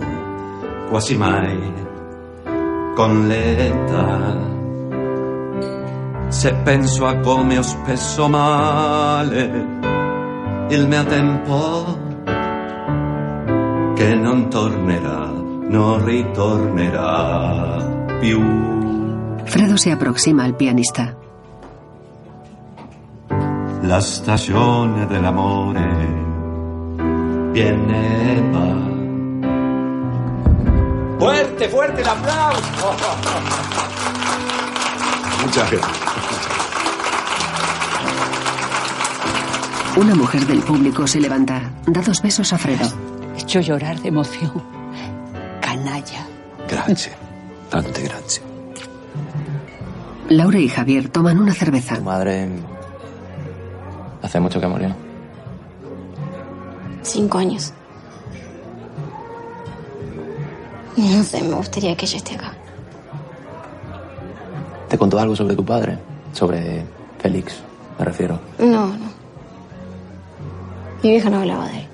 quasi 0.90 1.16
mai 1.16 1.74
con 2.96 3.28
l'età. 3.28 4.55
Se 6.28 6.54
penso 6.64 7.06
a 7.06 7.18
come 7.20 7.58
ho 7.58 7.62
spesso 7.62 8.28
male 8.28 9.96
il 10.70 10.88
mio 10.88 11.04
tempo 11.06 11.98
che 13.96 14.16
non 14.16 14.50
tornerà, 14.50 15.32
non 15.70 16.04
ritornerà 16.04 17.78
più. 18.20 18.42
Fredo 19.44 19.78
se 19.78 19.92
aproxima 19.92 20.44
al 20.44 20.56
pianista. 20.56 21.16
La 23.82 24.00
stagione 24.00 25.06
dell'amore 25.06 26.24
viene 27.52 28.36
e 28.36 28.42
va. 28.50 28.74
Fuerte, 31.18 31.70
fuerte 31.70 32.02
el 32.02 32.08
aplauso. 32.08 32.96
Muchas 35.46 35.72
gracias. 35.72 36.06
Una 39.96 40.16
mujer 40.16 40.46
del 40.48 40.60
público 40.60 41.08
se 41.08 41.20
levanta, 41.22 41.72
da 41.86 42.02
dos 42.02 42.22
besos 42.22 42.52
a 42.52 42.58
Fredo. 42.58 42.86
hecho 43.38 43.62
llorar 43.62 44.00
de 44.02 44.10
emoción. 44.10 44.52
Canalla. 45.62 46.26
Gracias. 46.68 47.16
Tante 47.70 48.02
gracias. 48.04 48.42
Laura 50.30 50.58
y 50.58 50.68
Javier 50.68 51.10
toman 51.10 51.40
una 51.40 51.54
cerveza. 51.54 51.96
Tu 51.96 52.04
madre. 52.04 52.50
Hace 54.24 54.40
mucho 54.40 54.60
que 54.60 54.68
murió. 54.68 54.96
Cinco 57.04 57.38
años. 57.38 57.72
No 60.98 61.24
sé, 61.24 61.44
me 61.44 61.54
gustaría 61.54 61.96
que 61.96 62.06
ella 62.06 62.18
esté 62.18 62.36
acá. 62.36 62.55
¿Te 64.90 64.98
contó 64.98 65.20
algo 65.20 65.36
sobre 65.36 65.56
tu 65.56 65.66
padre? 65.66 65.98
Sobre 66.34 66.86
Félix, 67.20 67.56
me 67.98 68.06
refiero. 68.06 68.40
No, 68.60 68.88
no. 68.88 69.16
Mi 71.02 71.12
vieja 71.12 71.30
no 71.30 71.40
hablaba 71.40 71.68
de 71.68 71.80
él. 71.80 71.88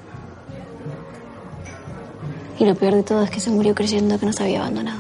Y 2.59 2.65
lo 2.65 2.75
peor 2.75 2.95
de 2.95 3.03
todo 3.03 3.23
es 3.23 3.29
que 3.31 3.39
se 3.39 3.49
murió 3.49 3.73
creyendo 3.73 4.19
que 4.19 4.25
nos 4.25 4.39
había 4.39 4.59
abandonado. 4.61 4.99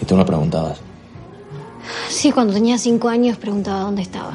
Y 0.00 0.04
tú 0.04 0.16
no 0.16 0.24
preguntabas. 0.24 0.80
Sí, 2.08 2.30
cuando 2.30 2.52
tenía 2.52 2.78
cinco 2.78 3.08
años 3.08 3.36
preguntaba 3.36 3.80
dónde 3.80 4.02
estaba. 4.02 4.34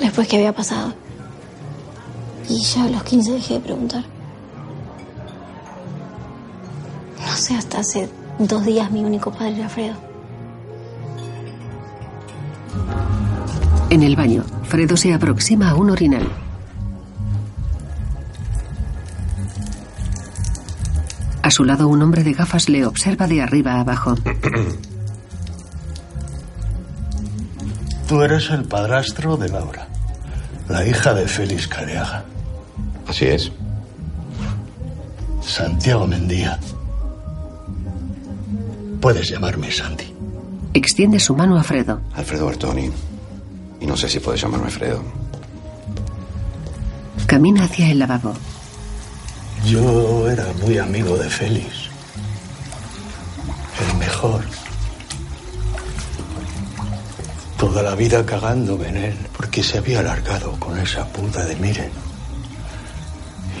Después 0.00 0.28
qué 0.28 0.36
había 0.36 0.54
pasado. 0.54 0.92
Y 2.48 2.62
ya 2.62 2.84
a 2.84 2.88
los 2.88 3.02
15 3.02 3.32
dejé 3.32 3.54
de 3.54 3.60
preguntar. 3.60 4.04
No 7.26 7.36
sé, 7.36 7.54
hasta 7.54 7.80
hace 7.80 8.08
dos 8.38 8.64
días 8.64 8.90
mi 8.90 9.04
único 9.04 9.30
padre, 9.32 9.62
Alfredo. 9.62 9.94
En 13.90 14.02
el 14.02 14.16
baño, 14.16 14.44
Fredo 14.64 14.96
se 14.96 15.14
aproxima 15.14 15.70
a 15.70 15.74
un 15.76 15.90
orinal. 15.90 16.28
A 21.42 21.50
su 21.50 21.64
lado, 21.64 21.86
un 21.86 22.02
hombre 22.02 22.24
de 22.24 22.32
gafas 22.32 22.68
le 22.68 22.84
observa 22.84 23.28
de 23.28 23.40
arriba 23.40 23.74
a 23.74 23.80
abajo. 23.80 24.16
Tú 28.08 28.22
eres 28.22 28.50
el 28.50 28.64
padrastro 28.64 29.36
de 29.36 29.48
Laura, 29.48 29.86
la 30.68 30.86
hija 30.86 31.14
de 31.14 31.28
Félix 31.28 31.68
Careaga. 31.68 32.24
Así 33.06 33.26
es. 33.26 33.52
Santiago 35.40 36.06
Mendía, 36.08 36.58
Puedes 39.00 39.28
llamarme 39.28 39.70
Santi. 39.70 40.12
Extiende 40.74 41.18
su 41.18 41.34
mano 41.34 41.58
a 41.58 41.62
Fredo. 41.62 42.00
Alfredo 42.14 42.46
Bertoni. 42.46 42.90
Y 43.80 43.86
no 43.86 43.96
sé 43.96 44.08
si 44.08 44.20
puedes 44.20 44.40
llamarme 44.40 44.66
Alfredo. 44.66 45.02
Camina 47.26 47.64
hacia 47.64 47.90
el 47.90 47.98
lavabo. 47.98 48.34
Yo 49.64 50.28
era 50.28 50.46
muy 50.62 50.78
amigo 50.78 51.16
de 51.16 51.28
Félix. 51.28 51.88
El 53.90 53.98
mejor. 53.98 54.44
Toda 57.58 57.82
la 57.82 57.94
vida 57.94 58.24
cagándome 58.24 58.88
en 58.88 58.96
él 58.96 59.16
porque 59.36 59.62
se 59.62 59.78
había 59.78 60.00
alargado 60.00 60.52
con 60.60 60.78
esa 60.78 61.06
puta 61.08 61.44
de 61.44 61.56
Miren. 61.56 61.90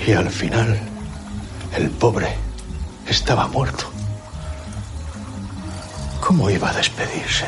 Y 0.06 0.12
al 0.12 0.30
final, 0.30 0.78
el 1.76 1.90
pobre 1.90 2.28
estaba 3.08 3.48
muerto. 3.48 3.95
¿Cómo 6.36 6.50
iba 6.50 6.68
a 6.68 6.74
despedirse? 6.74 7.46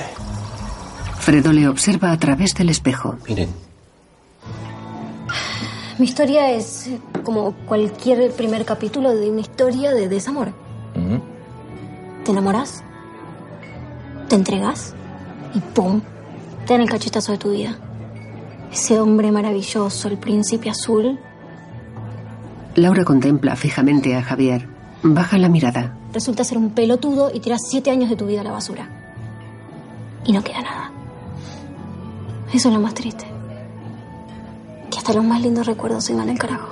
Fredo 1.18 1.53
le 1.53 1.68
observa 1.68 2.11
a 2.11 2.18
través 2.18 2.55
del 2.55 2.70
espejo. 2.70 3.18
Miren. 3.29 3.51
Mi 5.98 6.07
historia 6.07 6.53
es 6.53 6.88
como 7.22 7.53
cualquier 7.66 8.33
primer 8.33 8.64
capítulo 8.64 9.14
de 9.14 9.31
una 9.31 9.42
historia 9.42 9.92
de 9.92 10.09
desamor. 10.09 10.55
Te 12.24 12.31
enamoras, 12.31 12.83
te 14.27 14.37
entregas 14.37 14.94
y 15.55 15.61
¡pum! 15.61 16.01
Te 16.66 16.72
dan 16.72 16.81
el 16.81 16.88
cachetazo 16.88 17.33
de 17.33 17.38
tu 17.38 17.51
vida. 17.51 17.77
Ese 18.72 18.98
hombre 18.98 19.31
maravilloso, 19.31 20.09
el 20.09 20.16
príncipe 20.16 20.70
azul, 20.70 21.18
Laura 22.74 23.05
contempla 23.05 23.55
fijamente 23.55 24.16
a 24.16 24.22
Javier. 24.22 24.78
Baja 25.02 25.38
la 25.38 25.48
mirada. 25.48 25.94
resulta 26.12 26.42
ser 26.44 26.58
un 26.58 26.70
pelotudo 26.70 27.30
y 27.32 27.40
tiras 27.40 27.61
siete 27.68 27.90
años 27.90 28.11
de 28.11 28.16
tu 28.16 28.26
vida 28.26 28.40
a 28.40 28.44
la 28.44 28.52
basura. 28.52 28.88
Y 30.24 30.32
no 30.32 30.42
queda 30.42 30.62
nada. 30.62 30.90
Eso 32.52 32.68
es 32.68 32.74
lo 32.74 32.80
más 32.80 32.94
triste. 32.94 33.24
Que 34.90 34.98
hasta 34.98 35.12
los 35.12 35.24
más 35.24 35.40
lindos 35.40 35.66
recuerdos 35.66 36.04
se 36.04 36.14
van 36.14 36.28
al 36.28 36.38
carajo. 36.38 36.68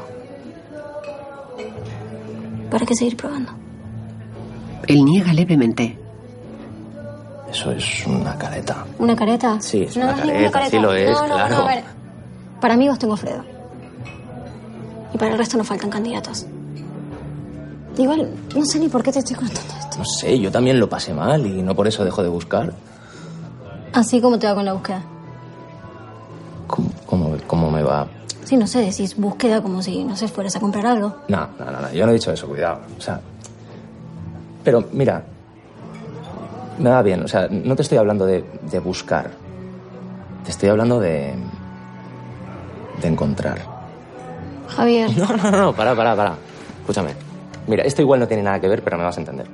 ¿Para 2.70 2.84
qué 2.84 2.94
seguir 2.94 3.16
probando? 3.16 3.52
Él 4.88 5.04
niega 5.04 5.32
levemente. 5.32 5.98
Eso 7.50 7.70
es 7.70 8.06
una 8.06 8.36
careta. 8.36 8.84
¿Una 8.98 9.14
careta? 9.14 9.60
Sí, 9.60 9.82
es 9.82 9.96
No, 9.96 10.04
una 10.04 10.16
no 10.24 10.32
es 10.32 10.50
careta, 10.50 10.70
sí 10.70 10.78
lo 10.82 10.92
es, 10.92 11.10
no, 11.12 11.26
no, 11.28 11.34
claro. 11.34 11.56
no, 11.56 11.62
a 11.62 11.66
ver. 11.74 11.84
Para 12.60 12.74
amigos 12.74 12.98
tengo 12.98 13.16
Fredo. 13.16 13.44
Y 15.14 15.18
para 15.18 15.32
el 15.32 15.38
resto 15.38 15.56
nos 15.56 15.66
faltan 15.66 15.88
candidatos. 15.90 16.46
Igual, 17.98 18.28
no 18.54 18.64
sé 18.64 18.78
ni 18.78 18.88
por 18.88 19.02
qué 19.02 19.12
te 19.12 19.20
estoy 19.20 19.37
contando 19.37 19.72
esto. 19.78 19.98
No 19.98 20.04
sé, 20.04 20.38
yo 20.38 20.50
también 20.50 20.78
lo 20.78 20.88
pasé 20.88 21.14
mal 21.14 21.46
y 21.46 21.62
no 21.62 21.74
por 21.74 21.87
eso 21.88 22.04
dejo 22.04 22.22
de 22.22 22.28
buscar. 22.28 22.72
Así 23.92 24.20
como 24.20 24.38
te 24.38 24.46
va 24.46 24.54
con 24.54 24.64
la 24.64 24.74
búsqueda. 24.74 25.02
¿Cómo, 26.66 27.37
cómo 27.46 27.70
me 27.70 27.82
va? 27.82 28.06
Sí, 28.44 28.56
no 28.56 28.66
sé, 28.66 28.80
decís 28.80 29.16
búsqueda 29.16 29.62
como 29.62 29.82
si, 29.82 30.04
no 30.04 30.16
sé, 30.16 30.28
fueras 30.28 30.54
a 30.56 30.61
comprar 30.61 30.87
algo. 30.87 31.16
No, 31.28 31.48
no, 31.59 31.64
no, 31.70 31.80
no, 31.80 31.92
yo 31.92 32.04
no 32.04 32.12
he 32.12 32.14
dicho 32.14 32.30
eso, 32.32 32.46
cuidado. 32.46 32.80
O 32.98 33.00
sea. 33.00 33.20
Pero 34.62 34.85
mira, 34.92 35.24
me 36.78 36.90
va 36.90 37.02
bien, 37.02 37.22
o 37.24 37.28
sea, 37.28 37.48
no 37.50 37.74
te 37.74 37.82
estoy 37.82 37.98
hablando 37.98 38.26
de, 38.26 38.44
de 38.70 38.78
buscar. 38.78 39.30
Te 40.44 40.50
estoy 40.50 40.68
hablando 40.68 41.00
de. 41.00 41.35
de 43.00 43.09
encontrar. 43.09 43.59
Javier. 44.68 45.11
No, 45.16 45.26
no, 45.37 45.50
no, 45.50 45.72
para, 45.74 45.94
para, 45.96 46.14
para. 46.14 46.35
Escúchame. 46.80 47.25
Mira, 47.66 47.83
esto 47.83 48.02
igual 48.02 48.20
no 48.20 48.29
tiene 48.29 48.42
nada 48.42 48.61
que 48.61 48.68
ver, 48.68 48.83
pero 48.83 48.96
me 48.96 49.05
vas 49.05 49.16
a 49.16 49.20
entender. 49.20 49.46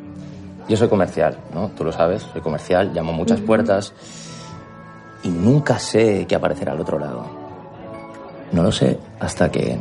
Yo 0.69 0.77
soy 0.77 0.89
comercial, 0.89 1.39
¿no? 1.55 1.69
Tú 1.69 1.85
lo 1.85 1.93
sabes, 1.93 2.23
soy 2.23 2.41
comercial, 2.41 2.93
llamo 2.95 3.13
muchas 3.13 3.41
puertas 3.41 3.93
y 5.23 5.29
nunca 5.29 5.79
sé 5.79 6.27
qué 6.29 6.35
aparecerá 6.35 6.73
al 6.73 6.81
otro 6.81 6.99
lado. 6.99 7.25
No 8.53 8.63
lo 8.63 8.71
sé 8.71 8.99
hasta 9.19 9.51
que 9.51 9.79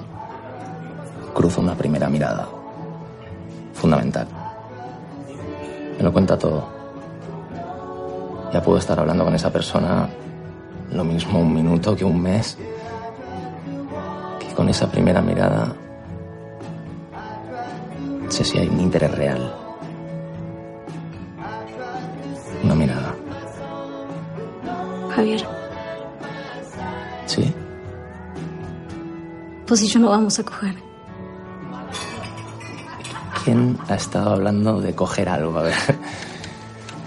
cruzo 1.33 1.61
una 1.61 1.75
primera 1.75 2.09
mirada. 2.09 2.47
Fundamental. 3.73 4.27
Me 5.97 6.03
lo 6.03 6.13
cuenta 6.13 6.37
todo. 6.37 6.65
Ya 8.53 8.61
puedo 8.61 8.77
estar 8.77 8.99
hablando 8.99 9.23
con 9.23 9.35
esa 9.35 9.51
persona 9.51 10.09
lo 10.91 11.03
mismo 11.03 11.39
un 11.39 11.53
minuto 11.53 11.95
que 11.95 12.05
un 12.05 12.21
mes. 12.21 12.57
Que 14.39 14.53
con 14.55 14.69
esa 14.69 14.89
primera 14.89 15.21
mirada 15.21 15.73
sé 18.31 18.43
si 18.43 18.57
hay 18.57 18.67
un 18.67 18.79
interés 18.79 19.11
real. 19.11 19.55
Una 22.63 22.75
mirada. 22.75 23.15
Javier, 25.15 25.45
¿Sí? 27.25 27.53
pues 29.65 29.81
y 29.83 29.87
yo 29.87 29.99
no 29.99 30.09
vamos 30.09 30.37
a 30.39 30.43
coger. 30.43 30.75
¿Quién 33.43 33.77
ha 33.87 33.95
estado 33.95 34.31
hablando 34.31 34.81
de 34.81 34.93
coger 34.93 35.29
algo? 35.29 35.57
A 35.57 35.63
ver. 35.63 35.75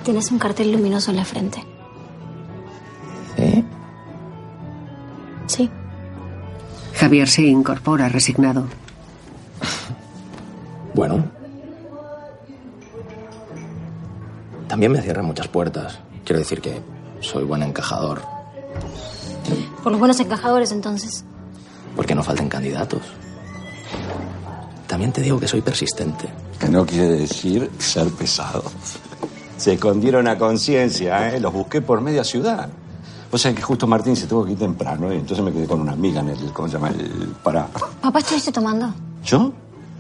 Tienes 0.03 0.31
un 0.31 0.39
cartel 0.39 0.73
luminoso 0.73 1.11
en 1.11 1.17
la 1.19 1.25
frente. 1.25 1.65
¿Sí? 3.37 3.65
Sí. 5.47 5.71
Javier 6.95 7.29
se 7.29 7.43
incorpora 7.43 8.09
resignado. 8.09 8.67
Bueno. 10.95 11.25
También 14.69 14.93
me 14.93 15.03
cierran 15.03 15.27
muchas 15.27 15.49
puertas. 15.49 15.99
Quiero 16.25 16.39
decir 16.39 16.61
que 16.61 16.81
soy 17.21 17.45
buen 17.45 17.63
encajador. 17.63 18.23
Por 19.83 19.93
los 19.93 19.99
buenos 19.99 20.19
encajadores, 20.21 20.73
entonces. 20.73 21.25
Porque 21.95 22.15
no 22.15 22.23
falten 22.23 22.49
candidatos. 22.49 23.03
También 24.87 25.13
te 25.13 25.21
digo 25.21 25.39
que 25.39 25.49
soy 25.49 25.61
persistente. 25.61 26.29
Que 26.59 26.69
no 26.69 26.87
quiere 26.87 27.09
decir 27.09 27.71
ser 27.79 28.09
pesado. 28.11 28.63
Se 29.57 29.75
escondieron 29.75 30.29
a 30.29 30.39
conciencia, 30.39 31.35
¿eh? 31.35 31.41
Los 31.41 31.53
busqué 31.53 31.81
por 31.83 32.01
media 32.01 32.25
ciudad. 32.25 32.69
O 33.31 33.39
sea 33.39 33.55
que 33.55 33.63
justo 33.63 33.87
Martín 33.87 34.15
se 34.17 34.27
tuvo 34.27 34.45
que 34.45 34.53
ir 34.53 34.59
temprano 34.59 35.13
y 35.13 35.17
entonces 35.17 35.45
me 35.45 35.53
quedé 35.53 35.67
con 35.67 35.81
una 35.81 35.93
amiga 35.93 36.21
en 36.21 36.31
el, 36.31 36.53
¿cómo 36.53 36.69
se 36.69 36.75
llama? 36.75 36.89
El 36.91 37.35
para. 37.43 37.67
Papá, 38.01 38.19
¿estuviste 38.21 38.53
tomando? 38.53 38.95
¿Yo? 39.25 39.53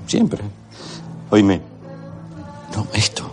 Siempre. 0.07 0.43
Oíme. 1.35 1.61
No, 2.77 2.87
esto. 2.93 3.29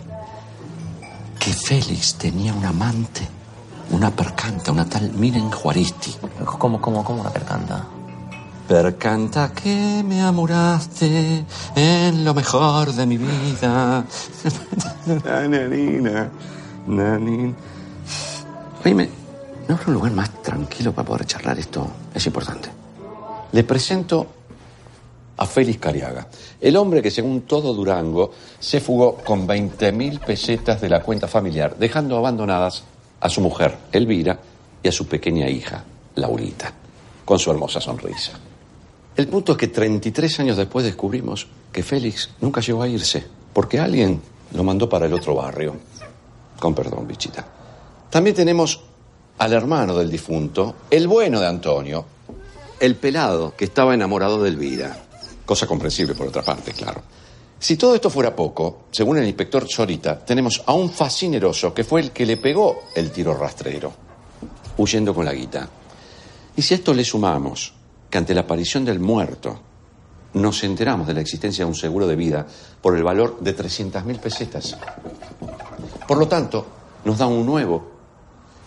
Que 1.38 1.52
Félix 1.52 2.16
tenía 2.16 2.52
un 2.52 2.64
amante, 2.64 3.20
una 3.92 4.10
percanta, 4.10 4.72
una 4.72 4.84
tal 4.84 5.12
Miren 5.12 5.52
Juaristi. 5.52 6.12
¿Cómo, 6.44 6.80
cómo, 6.80 7.04
cómo 7.04 7.20
una 7.20 7.30
percanta? 7.30 7.84
Percanta 8.66 9.52
que 9.52 10.02
me 10.04 10.20
amuraste 10.20 11.44
en 11.76 12.24
lo 12.24 12.34
mejor 12.34 12.92
de 12.92 13.06
mi 13.06 13.18
vida. 13.18 14.04
Nananina, 15.24 16.28
nanin. 16.88 17.54
Oíme, 18.84 19.08
¿no 19.68 19.76
habrá 19.76 19.86
un 19.86 19.94
lugar 19.94 20.10
más 20.10 20.42
tranquilo 20.42 20.92
para 20.92 21.06
poder 21.06 21.24
charlar 21.24 21.56
esto? 21.56 21.86
Es 22.12 22.26
importante. 22.26 22.68
Le 23.52 23.62
presento 23.62 24.41
a 25.36 25.46
Félix 25.46 25.78
Cariaga, 25.78 26.28
el 26.60 26.76
hombre 26.76 27.02
que 27.02 27.10
según 27.10 27.42
todo 27.42 27.74
Durango 27.74 28.32
se 28.58 28.80
fugó 28.80 29.16
con 29.16 29.46
20.000 29.46 30.20
pesetas 30.20 30.80
de 30.80 30.88
la 30.88 31.02
cuenta 31.02 31.26
familiar, 31.26 31.76
dejando 31.78 32.16
abandonadas 32.16 32.84
a 33.20 33.28
su 33.28 33.40
mujer, 33.40 33.76
Elvira, 33.92 34.38
y 34.82 34.88
a 34.88 34.92
su 34.92 35.06
pequeña 35.06 35.48
hija, 35.48 35.84
Laurita, 36.16 36.72
con 37.24 37.38
su 37.38 37.50
hermosa 37.50 37.80
sonrisa. 37.80 38.32
El 39.16 39.28
punto 39.28 39.52
es 39.52 39.58
que 39.58 39.68
33 39.68 40.40
años 40.40 40.56
después 40.56 40.84
descubrimos 40.84 41.46
que 41.70 41.82
Félix 41.82 42.30
nunca 42.40 42.60
llegó 42.60 42.82
a 42.82 42.88
irse, 42.88 43.24
porque 43.52 43.78
alguien 43.78 44.20
lo 44.52 44.64
mandó 44.64 44.88
para 44.88 45.06
el 45.06 45.12
otro 45.12 45.34
barrio. 45.34 45.76
Con 46.58 46.74
perdón, 46.74 47.06
bichita. 47.06 47.46
También 48.10 48.34
tenemos 48.34 48.80
al 49.38 49.52
hermano 49.52 49.96
del 49.96 50.10
difunto, 50.10 50.76
el 50.90 51.08
bueno 51.08 51.40
de 51.40 51.46
Antonio, 51.46 52.04
el 52.80 52.96
pelado 52.96 53.54
que 53.56 53.64
estaba 53.64 53.94
enamorado 53.94 54.42
de 54.42 54.50
Elvira. 54.50 54.96
Cosa 55.44 55.66
comprensible 55.66 56.14
por 56.14 56.28
otra 56.28 56.42
parte, 56.42 56.72
claro. 56.72 57.02
Si 57.58 57.76
todo 57.76 57.94
esto 57.94 58.10
fuera 58.10 58.34
poco, 58.34 58.86
según 58.90 59.18
el 59.18 59.26
inspector 59.26 59.66
Chorita, 59.66 60.18
tenemos 60.24 60.62
a 60.66 60.72
un 60.72 60.90
fascineroso 60.90 61.72
que 61.72 61.84
fue 61.84 62.00
el 62.00 62.10
que 62.10 62.26
le 62.26 62.36
pegó 62.36 62.84
el 62.94 63.12
tiro 63.12 63.34
rastrero, 63.34 63.92
huyendo 64.78 65.14
con 65.14 65.24
la 65.24 65.32
guita. 65.32 65.68
Y 66.56 66.62
si 66.62 66.74
a 66.74 66.76
esto 66.78 66.92
le 66.92 67.04
sumamos 67.04 67.72
que 68.10 68.18
ante 68.18 68.34
la 68.34 68.42
aparición 68.42 68.84
del 68.84 68.98
muerto 68.98 69.60
nos 70.34 70.64
enteramos 70.64 71.06
de 71.06 71.14
la 71.14 71.20
existencia 71.20 71.64
de 71.64 71.68
un 71.68 71.76
seguro 71.76 72.06
de 72.06 72.16
vida 72.16 72.46
por 72.80 72.96
el 72.96 73.02
valor 73.02 73.38
de 73.40 73.56
300.000 73.56 74.18
pesetas. 74.18 74.76
Por 76.08 76.18
lo 76.18 76.26
tanto, 76.26 76.66
nos 77.04 77.18
da 77.18 77.26
un 77.26 77.46
nuevo 77.46 77.90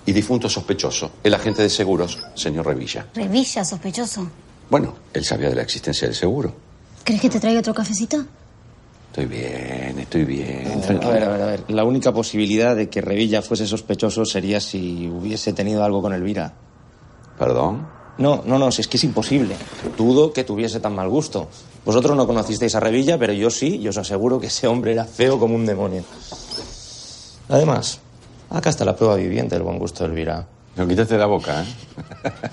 y 0.06 0.14
difunto 0.14 0.48
sospechoso, 0.48 1.12
el 1.24 1.34
agente 1.34 1.64
de 1.64 1.70
seguros, 1.70 2.20
señor 2.36 2.66
Revilla. 2.66 3.08
Revilla, 3.14 3.66
sospechoso. 3.66 4.28
Bueno, 4.70 4.96
él 5.14 5.26
sabía 5.26 5.50
de 5.50 5.56
la 5.56 5.64
existencia 5.64 6.08
del 6.08 6.16
seguro. 6.16 6.65
¿Crees 7.06 7.22
que 7.22 7.30
te 7.30 7.40
traiga 7.40 7.60
otro 7.60 7.74
cafecito? 7.74 8.26
Estoy 9.10 9.28
bien, 9.28 10.00
estoy 10.00 10.26
bien. 10.26 10.82
A 11.04 11.10
ver, 11.10 11.24
a 11.24 11.30
ver, 11.30 11.42
a 11.42 11.46
ver. 11.46 11.64
La 11.70 11.84
única 11.84 12.12
posibilidad 12.12 12.76
de 12.76 12.90
que 12.90 13.00
Revilla 13.00 13.44
fuese 13.44 13.68
sospechoso 13.68 14.26
sería 14.26 14.60
si 14.60 15.08
hubiese 15.08 15.54
tenido 15.54 15.84
algo 15.84 16.02
con 16.02 16.14
Elvira. 16.14 16.54
¿Perdón? 17.38 17.88
No, 18.18 18.42
no, 18.46 18.58
no, 18.58 18.72
si 18.72 18.82
es 18.82 18.88
que 18.88 18.98
es 18.98 19.04
imposible. 19.04 19.56
Dudo 19.96 20.34
que 20.34 20.44
tuviese 20.44 20.80
tan 20.80 20.96
mal 20.96 21.08
gusto. 21.08 21.48
Vosotros 21.86 22.18
no 22.18 22.26
conocisteis 22.26 22.74
a 22.74 22.80
Revilla, 22.80 23.20
pero 23.20 23.34
yo 23.34 23.52
sí, 23.52 23.78
y 23.78 23.88
os 23.88 23.98
aseguro 23.98 24.40
que 24.40 24.48
ese 24.48 24.66
hombre 24.68 24.94
era 24.94 25.06
feo 25.06 25.38
como 25.38 25.54
un 25.54 25.68
demonio. 25.68 26.04
Además, 27.50 28.00
acá 28.50 28.72
está 28.72 28.84
la 28.84 28.96
prueba 28.96 29.16
viviente 29.16 29.54
del 29.54 29.64
buen 29.64 29.78
gusto 29.78 30.04
de 30.04 30.10
Elvira. 30.10 30.48
No 30.76 30.88
quitaste 30.88 31.20
la 31.20 31.28
boca, 31.28 31.62
¿eh? 31.62 31.66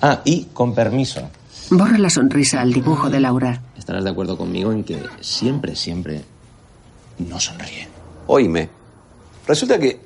ah, 0.01 0.21
y 0.23 0.45
con 0.53 0.75
permiso. 0.75 1.27
Borra 1.71 1.97
la 1.97 2.09
sonrisa 2.09 2.61
al 2.61 2.71
dibujo 2.71 3.09
de 3.09 3.19
Laura. 3.19 3.61
Estarás 3.83 4.05
de 4.05 4.11
acuerdo 4.11 4.37
conmigo 4.37 4.71
en 4.71 4.85
que 4.85 4.97
siempre, 5.19 5.75
siempre 5.75 6.21
no 7.17 7.37
sonríe. 7.37 7.85
Oíme, 8.27 8.69
resulta 9.45 9.77
que 9.77 9.99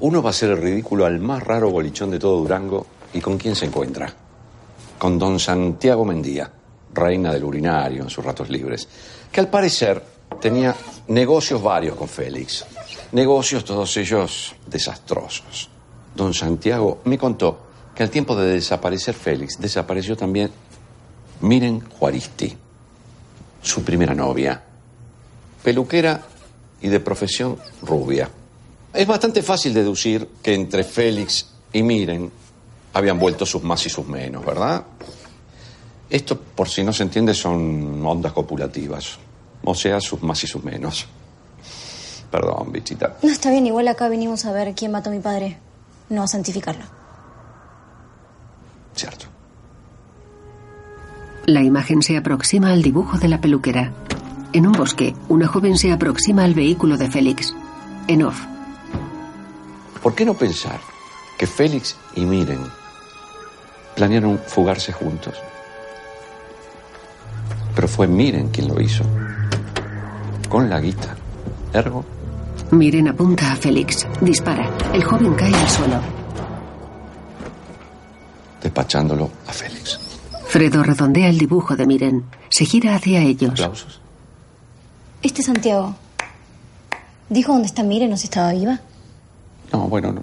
uno 0.00 0.20
va 0.20 0.30
a 0.30 0.32
ser 0.32 0.50
el 0.50 0.56
ridículo 0.56 1.06
al 1.06 1.20
más 1.20 1.40
raro 1.40 1.70
bolichón 1.70 2.10
de 2.10 2.18
todo 2.18 2.40
Durango. 2.40 2.84
¿Y 3.14 3.20
con 3.20 3.38
quién 3.38 3.54
se 3.54 3.66
encuentra? 3.66 4.12
Con 4.98 5.20
don 5.20 5.38
Santiago 5.38 6.04
Mendía, 6.04 6.50
reina 6.92 7.32
del 7.32 7.44
urinario 7.44 8.02
en 8.02 8.10
sus 8.10 8.24
ratos 8.24 8.50
libres, 8.50 8.88
que 9.30 9.38
al 9.38 9.48
parecer 9.48 10.02
tenía 10.40 10.74
negocios 11.06 11.62
varios 11.62 11.94
con 11.94 12.08
Félix. 12.08 12.64
Negocios 13.12 13.64
todos 13.64 13.96
ellos 13.98 14.56
desastrosos. 14.66 15.70
Don 16.16 16.34
Santiago 16.34 17.02
me 17.04 17.16
contó 17.16 17.66
que 17.94 18.02
al 18.02 18.10
tiempo 18.10 18.34
de 18.34 18.54
desaparecer 18.54 19.14
Félix, 19.14 19.60
desapareció 19.60 20.16
también 20.16 20.50
Miren 21.40 21.88
Juaristi, 21.88 22.56
su 23.62 23.82
primera 23.84 24.14
novia, 24.14 24.62
peluquera 25.62 26.20
y 26.80 26.88
de 26.88 27.00
profesión 27.00 27.56
rubia. 27.82 28.28
Es 28.92 29.06
bastante 29.06 29.42
fácil 29.42 29.72
deducir 29.72 30.28
que 30.42 30.54
entre 30.54 30.84
Félix 30.84 31.46
y 31.72 31.82
Miren 31.82 32.30
habían 32.92 33.18
vuelto 33.18 33.46
sus 33.46 33.62
más 33.62 33.86
y 33.86 33.88
sus 33.88 34.06
menos, 34.06 34.44
¿verdad? 34.44 34.84
Esto, 36.10 36.38
por 36.38 36.68
si 36.68 36.84
no 36.84 36.92
se 36.92 37.04
entiende, 37.04 37.32
son 37.32 38.04
ondas 38.04 38.32
copulativas, 38.32 39.18
o 39.64 39.74
sea, 39.74 39.98
sus 40.00 40.22
más 40.22 40.44
y 40.44 40.46
sus 40.46 40.62
menos. 40.62 41.06
Perdón, 42.30 42.70
bichita. 42.70 43.16
No, 43.22 43.30
está 43.30 43.50
bien, 43.50 43.66
igual 43.66 43.88
acá 43.88 44.08
venimos 44.08 44.44
a 44.44 44.52
ver 44.52 44.74
quién 44.74 44.90
mató 44.90 45.08
a 45.08 45.12
mi 45.12 45.20
padre, 45.20 45.58
no 46.10 46.22
a 46.22 46.26
santificarlo. 46.26 46.84
Cierto. 48.94 49.26
La 51.46 51.60
imagen 51.60 52.02
se 52.02 52.16
aproxima 52.16 52.70
al 52.70 52.82
dibujo 52.82 53.18
de 53.18 53.26
la 53.26 53.40
peluquera. 53.40 53.92
En 54.52 54.64
un 54.64 54.72
bosque, 54.72 55.16
una 55.28 55.48
joven 55.48 55.76
se 55.76 55.90
aproxima 55.90 56.44
al 56.44 56.54
vehículo 56.54 56.96
de 56.96 57.10
Félix. 57.10 57.52
En 58.06 58.22
off. 58.22 58.40
¿Por 60.00 60.14
qué 60.14 60.24
no 60.24 60.34
pensar 60.34 60.78
que 61.36 61.48
Félix 61.48 61.96
y 62.14 62.24
Miren 62.26 62.60
planearon 63.96 64.38
fugarse 64.38 64.92
juntos? 64.92 65.34
Pero 67.74 67.88
fue 67.88 68.06
Miren 68.06 68.50
quien 68.50 68.68
lo 68.68 68.80
hizo. 68.80 69.02
Con 70.48 70.70
la 70.70 70.80
guita. 70.80 71.16
Ergo. 71.72 72.04
Miren 72.70 73.08
apunta 73.08 73.50
a 73.50 73.56
Félix. 73.56 74.06
Dispara. 74.20 74.70
El 74.92 75.02
joven 75.02 75.34
cae 75.34 75.52
al 75.52 75.68
suelo. 75.68 76.00
Despachándolo 78.62 79.28
a 79.48 79.52
Félix. 79.52 80.11
Fredo 80.52 80.82
redondea 80.82 81.30
el 81.30 81.38
dibujo 81.38 81.76
de 81.76 81.86
Miren. 81.86 82.24
Se 82.50 82.66
gira 82.66 82.94
hacia 82.94 83.22
ellos. 83.22 83.52
Aplausos. 83.52 84.02
Este 85.22 85.42
Santiago. 85.42 85.96
¿Dijo 87.30 87.52
dónde 87.54 87.68
está 87.68 87.82
Miren 87.82 88.12
o 88.12 88.18
si 88.18 88.24
estaba 88.24 88.52
viva? 88.52 88.78
No, 89.72 89.88
bueno, 89.88 90.12
no, 90.12 90.22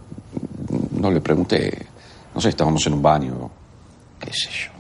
no 0.92 1.10
le 1.10 1.20
pregunté. 1.20 1.88
No 2.36 2.40
sé, 2.40 2.50
estábamos 2.50 2.86
en 2.86 2.94
un 2.94 3.02
baño. 3.02 3.50
¿Qué 4.20 4.32
sé 4.32 4.50
yo? 4.52 4.72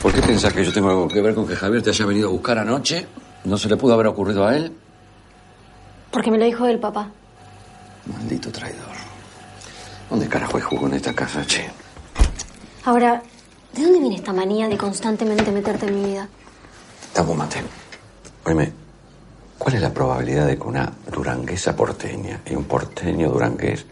¿Por 0.00 0.14
qué 0.14 0.22
pensás 0.22 0.54
que 0.54 0.64
yo 0.64 0.72
tengo 0.72 0.88
algo 0.88 1.08
que 1.08 1.20
ver 1.20 1.34
con 1.34 1.46
que 1.46 1.54
Javier 1.54 1.82
te 1.82 1.90
haya 1.90 2.06
venido 2.06 2.30
a 2.30 2.32
buscar 2.32 2.56
anoche? 2.56 3.06
¿No 3.44 3.58
se 3.58 3.68
le 3.68 3.76
pudo 3.76 3.92
haber 3.92 4.06
ocurrido 4.06 4.46
a 4.46 4.56
él? 4.56 4.72
Porque 6.10 6.30
me 6.30 6.38
lo 6.38 6.46
dijo 6.46 6.64
el 6.64 6.78
papá. 6.78 7.10
Maldito 8.06 8.50
traidor. 8.50 8.96
¿Dónde 10.08 10.26
carajo 10.26 10.56
hay 10.56 10.62
jugo 10.62 10.86
en 10.86 10.94
esta 10.94 11.12
casa, 11.12 11.44
che? 11.44 11.68
Ahora, 12.86 13.22
¿de 13.72 13.82
dónde 13.82 14.00
viene 14.00 14.16
esta 14.16 14.32
manía 14.32 14.68
de 14.68 14.76
constantemente 14.76 15.50
meterte 15.50 15.86
en 15.86 15.94
mi 15.94 16.10
vida? 16.10 16.28
Tapómate. 17.12 17.62
Oíme, 18.44 18.72
¿cuál 19.58 19.74
es 19.74 19.82
la 19.82 19.92
probabilidad 19.92 20.46
de 20.46 20.56
que 20.56 20.64
una 20.64 20.92
duranguesa 21.12 21.74
porteña 21.76 22.40
y 22.46 22.54
un 22.54 22.64
porteño 22.64 23.30
durangués 23.30 23.84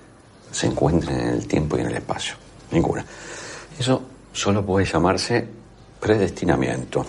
se 0.50 0.66
encuentren 0.66 1.20
en 1.20 1.28
el 1.28 1.46
tiempo 1.46 1.76
y 1.76 1.80
en 1.80 1.88
el 1.88 1.96
espacio? 1.96 2.36
Ninguna. 2.70 3.04
Eso 3.78 4.02
solo 4.32 4.64
puede 4.64 4.86
llamarse 4.86 5.46
predestinamiento. 6.00 7.04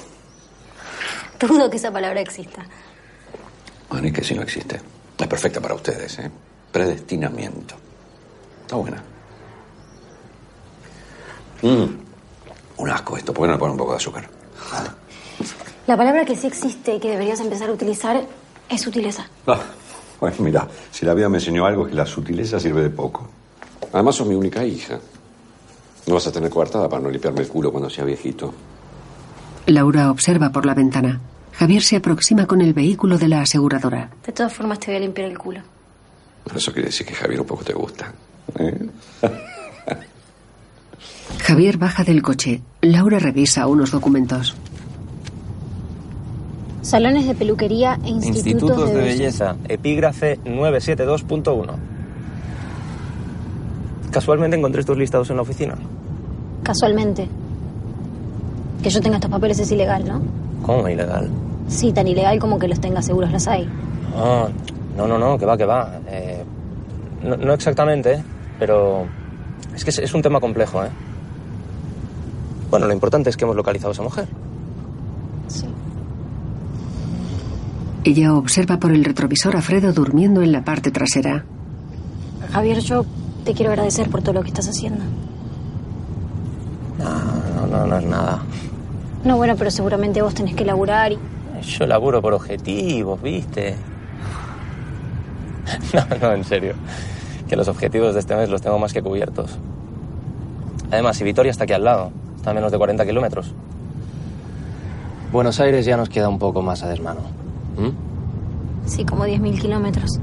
Dudo 1.39 1.69
que 1.69 1.77
esa 1.77 1.91
palabra 1.91 2.19
exista. 2.19 2.65
Bueno, 3.89 4.07
y 4.07 4.11
que 4.11 4.23
si 4.23 4.33
no 4.33 4.41
existe. 4.41 4.81
Es 5.17 5.27
perfecta 5.27 5.61
para 5.61 5.75
ustedes, 5.75 6.19
¿eh? 6.19 6.31
Predestinamiento. 6.71 7.75
Está 8.63 8.75
buena. 8.75 9.03
Mm. 11.61 12.06
Un 12.77 12.89
asco 12.89 13.17
esto. 13.17 13.33
¿Por 13.33 13.43
qué 13.43 13.47
no 13.47 13.53
le 13.53 13.59
ponen 13.59 13.71
un 13.73 13.77
poco 13.77 13.91
de 13.91 13.97
azúcar? 13.97 14.29
La 15.87 15.97
palabra 15.97 16.25
que 16.25 16.35
sí 16.35 16.47
existe 16.47 16.95
y 16.95 16.99
que 16.99 17.09
deberías 17.09 17.39
empezar 17.39 17.69
a 17.69 17.73
utilizar 17.73 18.21
es 18.69 18.81
sutileza. 18.81 19.27
Ah, 19.47 19.59
bueno, 20.19 20.35
mira, 20.39 20.67
si 20.91 21.05
la 21.05 21.13
vida 21.13 21.29
me 21.29 21.37
enseñó 21.37 21.65
algo 21.65 21.85
es 21.85 21.91
que 21.91 21.95
la 21.95 22.05
sutileza 22.05 22.59
sirve 22.59 22.81
de 22.81 22.89
poco. 22.89 23.27
Además, 23.93 24.15
sos 24.15 24.27
mi 24.27 24.35
única 24.35 24.65
hija. 24.65 24.99
No 26.07 26.15
vas 26.15 26.27
a 26.27 26.31
tener 26.31 26.49
coartada 26.49 26.89
para 26.89 27.01
no 27.01 27.09
limpiarme 27.09 27.41
el 27.41 27.47
culo 27.47 27.71
cuando 27.71 27.89
sea 27.89 28.03
viejito. 28.03 28.53
Laura 29.67 30.11
observa 30.11 30.51
por 30.51 30.65
la 30.65 30.73
ventana. 30.73 31.19
Javier 31.53 31.81
se 31.81 31.95
aproxima 31.97 32.45
con 32.45 32.61
el 32.61 32.73
vehículo 32.73 33.17
de 33.17 33.27
la 33.27 33.41
aseguradora. 33.41 34.09
De 34.25 34.31
todas 34.31 34.53
formas, 34.53 34.79
te 34.79 34.87
voy 34.87 34.97
a 34.97 34.99
limpiar 34.99 35.29
el 35.29 35.37
culo. 35.37 35.61
Eso 36.55 36.71
quiere 36.71 36.87
decir 36.87 37.05
que 37.05 37.13
Javier 37.13 37.41
un 37.41 37.47
poco 37.47 37.63
te 37.63 37.73
gusta. 37.73 38.13
¿eh? 38.59 38.89
Javier 41.43 41.77
baja 41.77 42.03
del 42.03 42.21
coche. 42.21 42.61
Laura 42.81 43.19
revisa 43.19 43.67
unos 43.67 43.91
documentos. 43.91 44.55
Salones 46.81 47.27
de 47.27 47.35
peluquería 47.35 47.99
e 48.03 48.09
institutos, 48.09 48.45
Institutos 48.45 48.93
de 48.93 49.01
belleza. 49.01 49.53
Belleza, 49.53 49.73
epígrafe 49.73 50.39
972.1. 50.39 51.75
Casualmente 54.11 54.57
encontré 54.57 54.81
estos 54.81 54.97
listados 54.97 55.29
en 55.29 55.35
la 55.35 55.41
oficina. 55.41 55.75
Casualmente. 56.63 57.27
Que 58.81 58.89
yo 58.89 59.01
tenga 59.01 59.17
estos 59.17 59.29
papeles 59.31 59.59
es 59.59 59.71
ilegal, 59.71 60.07
¿no? 60.07 60.21
¿Cómo 60.65 60.87
ilegal? 60.87 61.29
Sí, 61.67 61.91
tan 61.91 62.07
ilegal 62.07 62.39
como 62.39 62.57
que 62.57 62.67
los 62.67 62.79
tenga 62.79 63.01
seguros 63.01 63.31
las 63.31 63.47
hay. 63.47 63.67
Ah, 64.15 64.47
no, 64.95 65.07
no, 65.07 65.17
no, 65.17 65.37
que 65.37 65.45
va, 65.45 65.57
que 65.57 65.65
va. 65.65 65.99
Eh, 66.09 66.43
no, 67.23 67.35
no 67.35 67.53
exactamente, 67.53 68.23
pero 68.59 69.05
es 69.75 69.83
que 69.83 69.89
es, 69.89 69.99
es 69.99 70.13
un 70.13 70.21
tema 70.21 70.39
complejo, 70.39 70.83
¿eh? 70.85 70.89
Bueno, 72.69 72.87
lo 72.87 72.93
importante 72.93 73.29
es 73.29 73.37
que 73.37 73.45
hemos 73.45 73.55
localizado 73.55 73.89
a 73.89 73.93
esa 73.93 74.03
mujer. 74.03 74.27
Sí. 75.47 75.65
Ella 78.03 78.33
observa 78.33 78.77
por 78.77 78.91
el 78.91 79.03
retrovisor 79.03 79.55
a 79.55 79.61
Fredo 79.61 79.93
durmiendo 79.93 80.41
en 80.41 80.51
la 80.51 80.63
parte 80.63 80.91
trasera. 80.91 81.45
Javier, 82.51 82.79
yo 82.79 83.05
te 83.45 83.53
quiero 83.53 83.71
agradecer 83.71 84.09
por 84.09 84.21
todo 84.21 84.33
lo 84.33 84.41
que 84.41 84.49
estás 84.49 84.67
haciendo. 84.67 85.03
No, 86.99 87.67
no, 87.67 87.85
no 87.87 87.97
es 87.97 88.05
nada. 88.05 88.41
No, 89.23 89.37
bueno, 89.37 89.55
pero 89.57 89.71
seguramente 89.71 90.21
vos 90.21 90.33
tenés 90.33 90.55
que 90.55 90.65
laburar 90.65 91.11
y... 91.11 91.19
Yo 91.61 91.85
laburo 91.85 92.21
por 92.21 92.33
objetivos, 92.33 93.21
¿viste? 93.21 93.75
No, 95.93 96.05
no, 96.21 96.33
en 96.33 96.43
serio. 96.45 96.75
Que 97.47 97.55
los 97.57 97.67
objetivos 97.67 98.13
de 98.13 98.21
este 98.21 98.35
mes 98.35 98.49
los 98.49 98.61
tengo 98.61 98.79
más 98.79 98.93
que 98.93 99.01
cubiertos. 99.01 99.57
Además, 100.91 101.17
si 101.17 101.25
Vitoria 101.25 101.51
está 101.51 101.65
aquí 101.65 101.73
al 101.73 101.83
lado, 101.83 102.11
está 102.37 102.51
a 102.51 102.53
menos 102.53 102.71
de 102.71 102.77
40 102.77 103.05
kilómetros. 103.05 103.53
Buenos 105.31 105.59
Aires 105.59 105.85
ya 105.85 105.97
nos 105.97 106.09
queda 106.09 106.29
un 106.29 106.39
poco 106.39 106.61
más 106.61 106.83
a 106.83 106.87
desmano. 106.87 107.19
¿Mm? 107.77 108.87
Sí, 108.87 109.03
como 109.03 109.25
10.000 109.25 109.59
kilómetros. 109.59 110.19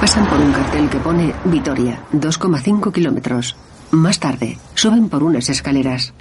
Pasan 0.00 0.26
por 0.26 0.38
un 0.40 0.52
cartel 0.52 0.88
que 0.88 0.98
pone 0.98 1.34
Vitoria, 1.44 2.00
2,5 2.12 2.92
kilómetros. 2.92 3.56
Más 3.90 4.18
tarde, 4.18 4.58
suben 4.74 5.08
por 5.08 5.22
unas 5.22 5.48
escaleras. 5.48 6.12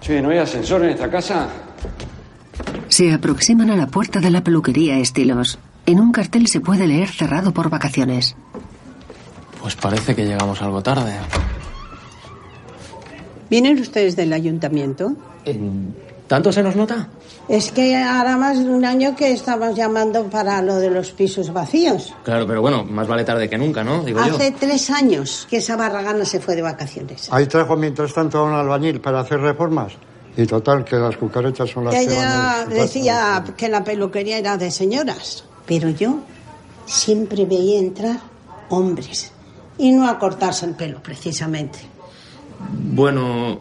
Che, 0.00 0.20
¿no 0.22 0.30
hay 0.30 0.38
ascensor 0.38 0.84
en 0.84 0.90
esta 0.90 1.10
casa? 1.10 1.48
Se 2.88 3.12
aproximan 3.12 3.70
a 3.70 3.76
la 3.76 3.86
puerta 3.86 4.20
de 4.20 4.30
la 4.30 4.44
peluquería 4.44 4.98
Estilos. 4.98 5.58
En 5.86 5.98
un 5.98 6.12
cartel 6.12 6.46
se 6.46 6.60
puede 6.60 6.86
leer 6.86 7.08
cerrado 7.08 7.52
por 7.52 7.70
vacaciones. 7.70 8.36
Pues 9.64 9.76
parece 9.76 10.14
que 10.14 10.26
llegamos 10.26 10.60
algo 10.60 10.82
tarde. 10.82 11.14
¿Vienen 13.48 13.80
ustedes 13.80 14.14
del 14.14 14.30
ayuntamiento? 14.34 15.12
¿Tanto 16.28 16.52
se 16.52 16.62
nos 16.62 16.76
nota? 16.76 17.08
Es 17.48 17.72
que 17.72 17.96
hará 17.96 18.36
más 18.36 18.58
de 18.62 18.68
un 18.68 18.84
año 18.84 19.16
que 19.16 19.32
estamos 19.32 19.74
llamando 19.74 20.24
para 20.24 20.60
lo 20.60 20.74
de 20.76 20.90
los 20.90 21.12
pisos 21.12 21.50
vacíos. 21.50 22.12
Claro, 22.24 22.46
pero 22.46 22.60
bueno, 22.60 22.84
más 22.84 23.08
vale 23.08 23.24
tarde 23.24 23.48
que 23.48 23.56
nunca, 23.56 23.82
¿no? 23.82 24.04
Digo 24.04 24.18
yo. 24.26 24.34
Hace 24.34 24.50
tres 24.50 24.90
años 24.90 25.46
que 25.48 25.56
esa 25.56 25.76
barragana 25.76 26.26
se 26.26 26.40
fue 26.40 26.56
de 26.56 26.60
vacaciones. 26.60 27.32
Ahí 27.32 27.46
trajo 27.46 27.74
mientras 27.74 28.12
tanto 28.12 28.40
a 28.40 28.44
un 28.44 28.52
albañil 28.52 29.00
para 29.00 29.20
hacer 29.20 29.40
reformas. 29.40 29.94
Y 30.36 30.44
total, 30.44 30.84
que 30.84 30.96
las 30.96 31.16
cucarachas 31.16 31.70
son 31.70 31.86
las 31.86 31.94
que 31.94 32.04
van 32.04 32.12
Ella 32.14 32.60
a- 32.60 32.64
decía 32.66 33.44
que 33.56 33.70
la 33.70 33.82
peluquería 33.82 34.36
era 34.36 34.58
de 34.58 34.70
señoras, 34.70 35.44
pero 35.64 35.88
yo 35.88 36.18
siempre 36.84 37.46
veía 37.46 37.78
entrar 37.78 38.18
hombres 38.68 39.30
y 39.78 39.92
no 39.92 40.08
a 40.08 40.18
cortarse 40.18 40.66
el 40.66 40.74
pelo, 40.74 41.02
precisamente. 41.02 41.80
Bueno, 42.70 43.60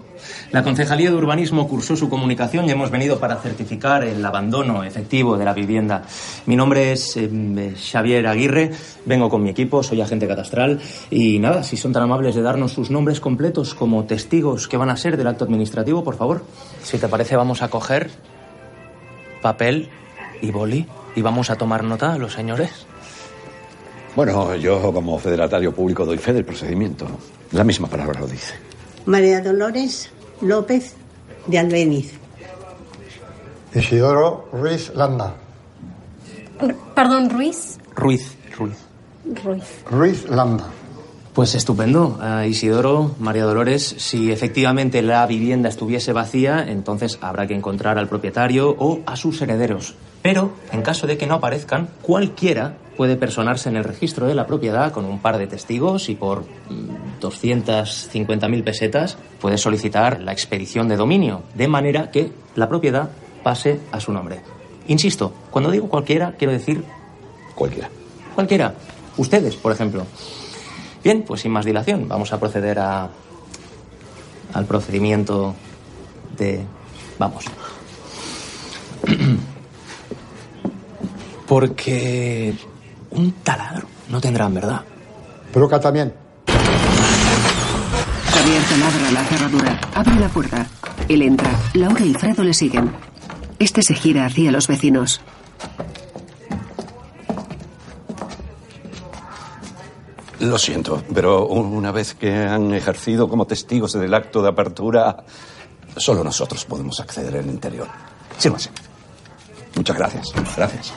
la 0.52 0.64
Concejalía 0.64 1.10
de 1.10 1.16
Urbanismo 1.16 1.68
cursó 1.68 1.96
su 1.96 2.10
comunicación 2.10 2.68
y 2.68 2.72
hemos 2.72 2.92
venido 2.92 3.20
para 3.20 3.38
certificar 3.38 4.04
el 4.04 4.24
abandono 4.24 4.84
efectivo 4.84 5.38
de 5.38 5.46
la 5.46 5.54
vivienda. 5.54 6.04
Mi 6.46 6.56
nombre 6.56 6.92
es 6.92 7.18
eh, 7.18 7.74
Xavier 7.76 8.28
Aguirre, 8.28 8.72
vengo 9.06 9.30
con 9.30 9.44
mi 9.44 9.50
equipo, 9.50 9.84
soy 9.84 10.02
agente 10.02 10.28
catastral 10.28 10.80
y 11.10 11.40
nada, 11.40 11.64
si 11.64 11.78
son 11.78 11.92
tan 11.92 12.04
amables 12.04 12.36
de 12.36 12.42
darnos 12.42 12.74
sus 12.74 12.92
nombres 12.92 13.20
completos 13.20 13.74
como 13.74 14.06
testigos 14.06 14.68
que 14.68 14.78
van 14.78 14.90
a 14.90 14.98
ser 14.98 15.18
del 15.18 15.28
acto 15.28 15.46
administrativo, 15.46 16.04
por 16.04 16.16
favor. 16.16 16.46
Si 16.84 16.98
te 16.98 17.08
parece, 17.08 17.36
vamos 17.36 17.62
a 17.62 17.70
coger 17.70 18.12
papel 19.42 19.90
y 20.42 20.52
boli 20.52 20.86
y 21.16 21.22
vamos 21.22 21.50
a 21.50 21.56
tomar 21.56 21.84
nota 21.84 22.14
a 22.14 22.18
los 22.18 22.34
señores. 22.34 22.86
Bueno, 24.16 24.56
yo 24.56 24.94
como 24.94 25.18
federatario 25.18 25.74
público 25.74 26.06
doy 26.06 26.18
fe 26.18 26.34
del 26.34 26.46
procedimiento. 26.46 27.08
La 27.52 27.64
misma 27.64 27.88
palabra 27.88 28.20
lo 28.20 28.28
dice. 28.28 28.54
María 29.06 29.42
Dolores 29.42 30.12
López 30.42 30.94
de 31.48 31.58
Albeniz. 31.58 32.14
Isidoro 33.74 34.50
Ruiz 34.52 34.92
Landa. 34.94 35.36
Perdón, 36.94 37.30
Ruiz. 37.32 37.80
Ruiz, 37.96 38.38
Ruiz. 38.58 38.78
Ruiz. 39.42 39.64
Ruiz 39.90 40.30
Landa. 40.30 40.66
Pues 41.34 41.56
estupendo. 41.56 42.20
Ah, 42.22 42.46
Isidoro, 42.46 43.16
María 43.18 43.46
Dolores, 43.46 43.96
si 43.98 44.32
efectivamente 44.32 45.02
la 45.02 45.26
vivienda 45.26 45.70
estuviese 45.70 46.14
vacía, 46.14 46.64
entonces 46.68 47.18
habrá 47.22 47.48
que 47.48 47.56
encontrar 47.56 47.98
al 47.98 48.08
propietario 48.08 48.76
o 48.78 49.00
a 49.08 49.16
sus 49.16 49.42
herederos. 49.42 49.96
Pero, 50.22 50.52
en 50.72 50.84
caso 50.84 51.08
de 51.08 51.18
que 51.18 51.26
no 51.26 51.34
aparezcan, 51.36 51.90
cualquiera 52.04 52.78
puede 52.96 53.16
personarse 53.16 53.70
en 53.70 53.76
el 53.76 53.84
registro 53.84 54.28
de 54.28 54.36
la 54.36 54.46
propiedad 54.48 54.92
con 54.92 55.06
un 55.06 55.20
par 55.20 55.38
de 55.38 55.48
testigos 55.48 56.10
y 56.10 56.16
por 56.16 56.42
mm, 56.42 57.22
250.000 57.22 58.64
pesetas 58.64 59.18
puede 59.40 59.58
solicitar 59.58 60.22
la 60.22 60.32
expedición 60.32 60.88
de 60.88 60.98
dominio, 60.98 61.44
de 61.56 61.68
manera 61.68 62.12
que 62.12 62.32
la 62.56 62.70
propiedad 62.70 63.10
pase 63.44 63.80
a 63.92 64.00
su 64.00 64.12
nombre. 64.14 64.42
Insisto, 64.88 65.34
cuando 65.50 65.72
digo 65.72 65.88
cualquiera, 65.90 66.36
quiero 66.38 66.54
decir 66.54 66.84
Cualquiera. 67.56 67.90
Cualquiera. 68.34 68.76
Ustedes, 69.18 69.56
por 69.56 69.72
ejemplo. 69.72 70.06
Bien, 71.04 71.24
pues 71.24 71.42
sin 71.42 71.52
más 71.52 71.66
dilación, 71.66 72.08
vamos 72.08 72.32
a 72.34 72.40
proceder 72.40 72.80
a, 72.80 73.10
al 74.54 74.66
procedimiento 74.66 75.54
de... 76.38 76.64
Vamos. 77.20 77.46
Porque 81.48 82.56
un 83.16 83.32
taladro 83.44 83.88
no 84.10 84.22
tendrán, 84.22 84.54
¿verdad? 84.54 84.82
Peluca 85.52 85.80
también. 85.80 86.14
Javier 88.26 88.64
taladra 88.64 89.12
la 89.12 89.24
cerradura, 89.26 89.82
abre 89.94 90.16
la 90.20 90.30
puerta. 90.30 90.68
Él 91.08 91.22
entra, 91.22 91.50
Laura 91.74 92.06
y 92.06 92.14
Fredo 92.14 92.44
le 92.44 92.54
siguen. 92.54 92.92
Este 93.60 93.82
se 93.82 93.94
gira 93.94 94.26
hacia 94.26 94.52
los 94.52 94.68
vecinos. 94.68 95.22
Lo 100.40 100.58
siento, 100.58 101.02
pero 101.14 101.46
una 101.48 101.92
vez 101.92 102.16
que 102.16 102.34
han 102.34 102.74
ejercido 102.74 103.30
como 103.30 103.48
testigos 103.48 103.94
del 103.94 104.14
acto 104.14 104.42
de 104.42 104.50
apertura, 104.50 105.24
solo 105.96 106.24
nosotros 106.24 106.66
podemos 106.66 107.00
acceder 107.00 107.38
al 107.38 107.46
interior. 107.46 107.88
Sírvase. 108.38 108.70
Muchas 109.76 109.96
gracias. 109.96 110.34
Gracias. 110.58 110.94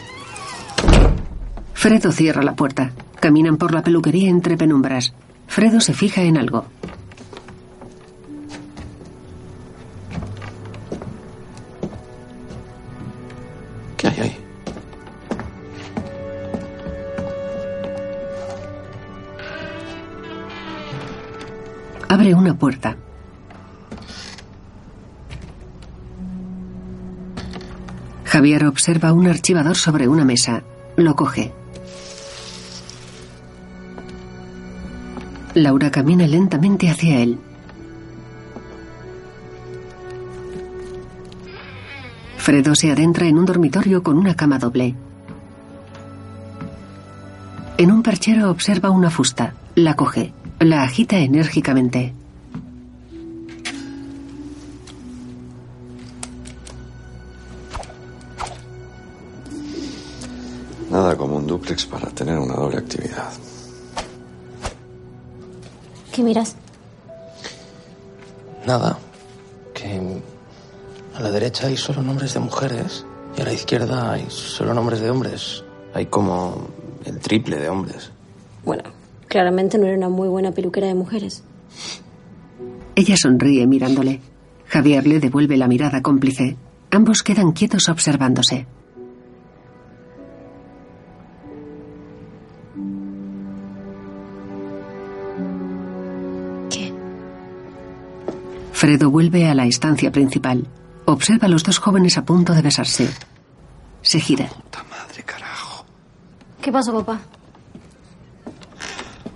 Fredo 1.77 2.11
cierra 2.11 2.43
la 2.43 2.57
puerta. 2.57 2.91
Caminan 3.21 3.59
por 3.59 3.73
la 3.75 3.83
peluquería 3.83 4.31
entre 4.31 4.57
penumbras. 4.57 5.13
Fredo 5.47 5.79
se 5.79 5.93
fija 5.93 6.23
en 6.23 6.39
algo. 6.39 6.65
¿Qué 13.99 14.09
hay 14.09 14.21
ahí? 14.21 14.37
Abre 22.09 22.35
una 22.35 22.55
puerta. 22.55 22.97
Javier 28.25 28.65
observa 28.65 29.13
un 29.13 29.29
archivador 29.29 29.77
sobre 29.77 30.09
una 30.09 30.25
mesa. 30.25 30.63
Lo 30.97 31.15
coge. 31.15 31.53
Laura 35.57 35.91
camina 35.91 36.27
lentamente 36.27 36.91
hacia 36.91 37.19
él. 37.23 37.39
Fredo 42.37 42.75
se 42.75 42.91
adentra 42.91 43.27
en 43.27 43.39
un 43.39 43.47
dormitorio 43.47 44.03
con 44.03 44.19
una 44.19 44.37
cama 44.37 44.59
doble. 44.59 44.95
En 47.79 47.91
un 47.91 48.03
perchero 48.03 48.51
observa 48.51 48.91
una 48.91 49.09
fusta. 49.09 49.55
La 49.75 49.97
coge. 49.97 50.35
La 50.59 50.83
agita 50.83 51.17
enérgicamente. 51.17 52.13
Derecha 71.57 71.67
hay 71.69 71.77
solo 71.77 72.03
nombres 72.03 72.35
de 72.35 72.41
mujeres 72.41 73.07
y 73.37 73.41
a 73.41 73.45
la 73.45 73.53
izquierda 73.53 74.13
hay 74.13 74.27
solo 74.29 74.75
nombres 74.75 75.01
de 75.01 75.11
hombres. 75.11 75.65
Hay 75.95 76.07
como 76.07 76.69
el 77.05 77.19
triple 77.19 77.59
de 77.59 77.69
hombres. 77.69 78.11
Bueno, 78.65 78.83
claramente 79.29 79.79
no 79.79 79.87
era 79.87 79.97
una 79.97 80.09
muy 80.09 80.29
buena 80.29 80.53
peluquera 80.53 80.87
de 80.87 80.95
mujeres. 80.95 81.43
Ella 82.95 83.17
sonríe 83.17 83.67
mirándole. 83.67 84.21
Javier 84.67 85.07
le 85.07 85.21
devuelve 85.21 85.57
la 85.57 85.69
mirada 85.69 86.03
cómplice. 86.03 86.57
Ambos 86.91 87.23
quedan 87.23 87.53
quietos 87.53 87.89
observándose. 87.89 88.67
¿Qué? 96.71 96.93
Fredo 98.73 99.11
vuelve 99.11 99.47
a 99.47 99.55
la 99.55 99.67
estancia 99.67 100.11
principal. 100.11 100.67
Observa 101.07 101.47
a 101.47 101.49
los 101.49 101.63
dos 101.63 101.79
jóvenes 101.79 102.19
a 102.19 102.25
punto 102.25 102.53
de 102.53 102.63
besarse. 102.63 103.09
Se 104.03 104.21
gira. 104.21 104.49
¿Qué 106.61 106.73
pasó, 106.73 106.93
papá? 106.93 107.21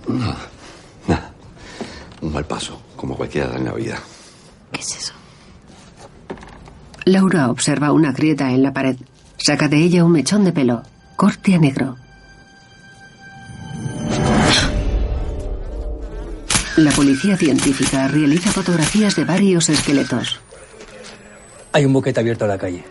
Nada. 0.07 0.37
Nada. 1.07 1.31
Un 2.21 2.33
mal 2.33 2.45
paso, 2.45 2.81
como 2.97 3.15
cualquiera 3.15 3.55
en 3.55 3.63
la 3.63 3.73
vida. 3.73 3.97
¿Qué 4.71 4.81
es 4.81 4.97
eso? 4.97 5.13
Laura 7.05 7.49
observa 7.49 7.93
una 7.93 8.11
grieta 8.11 8.51
en 8.51 8.63
la 8.63 8.73
pared. 8.73 8.97
Saca 9.37 9.69
de 9.69 9.77
ella 9.77 10.03
un 10.03 10.11
mechón 10.11 10.43
de 10.43 10.51
pelo. 10.51 10.83
Corte 11.15 11.55
a 11.55 11.57
negro. 11.57 11.95
La 16.75 16.91
policía 16.91 17.37
científica 17.37 18.09
realiza 18.09 18.51
fotografías 18.51 19.15
de 19.15 19.23
varios 19.23 19.69
esqueletos. 19.69 20.41
Hay 21.73 21.85
un 21.85 21.93
boquete 21.93 22.19
abierto 22.19 22.45
a 22.45 22.47
la 22.47 22.57
calle 22.57 22.83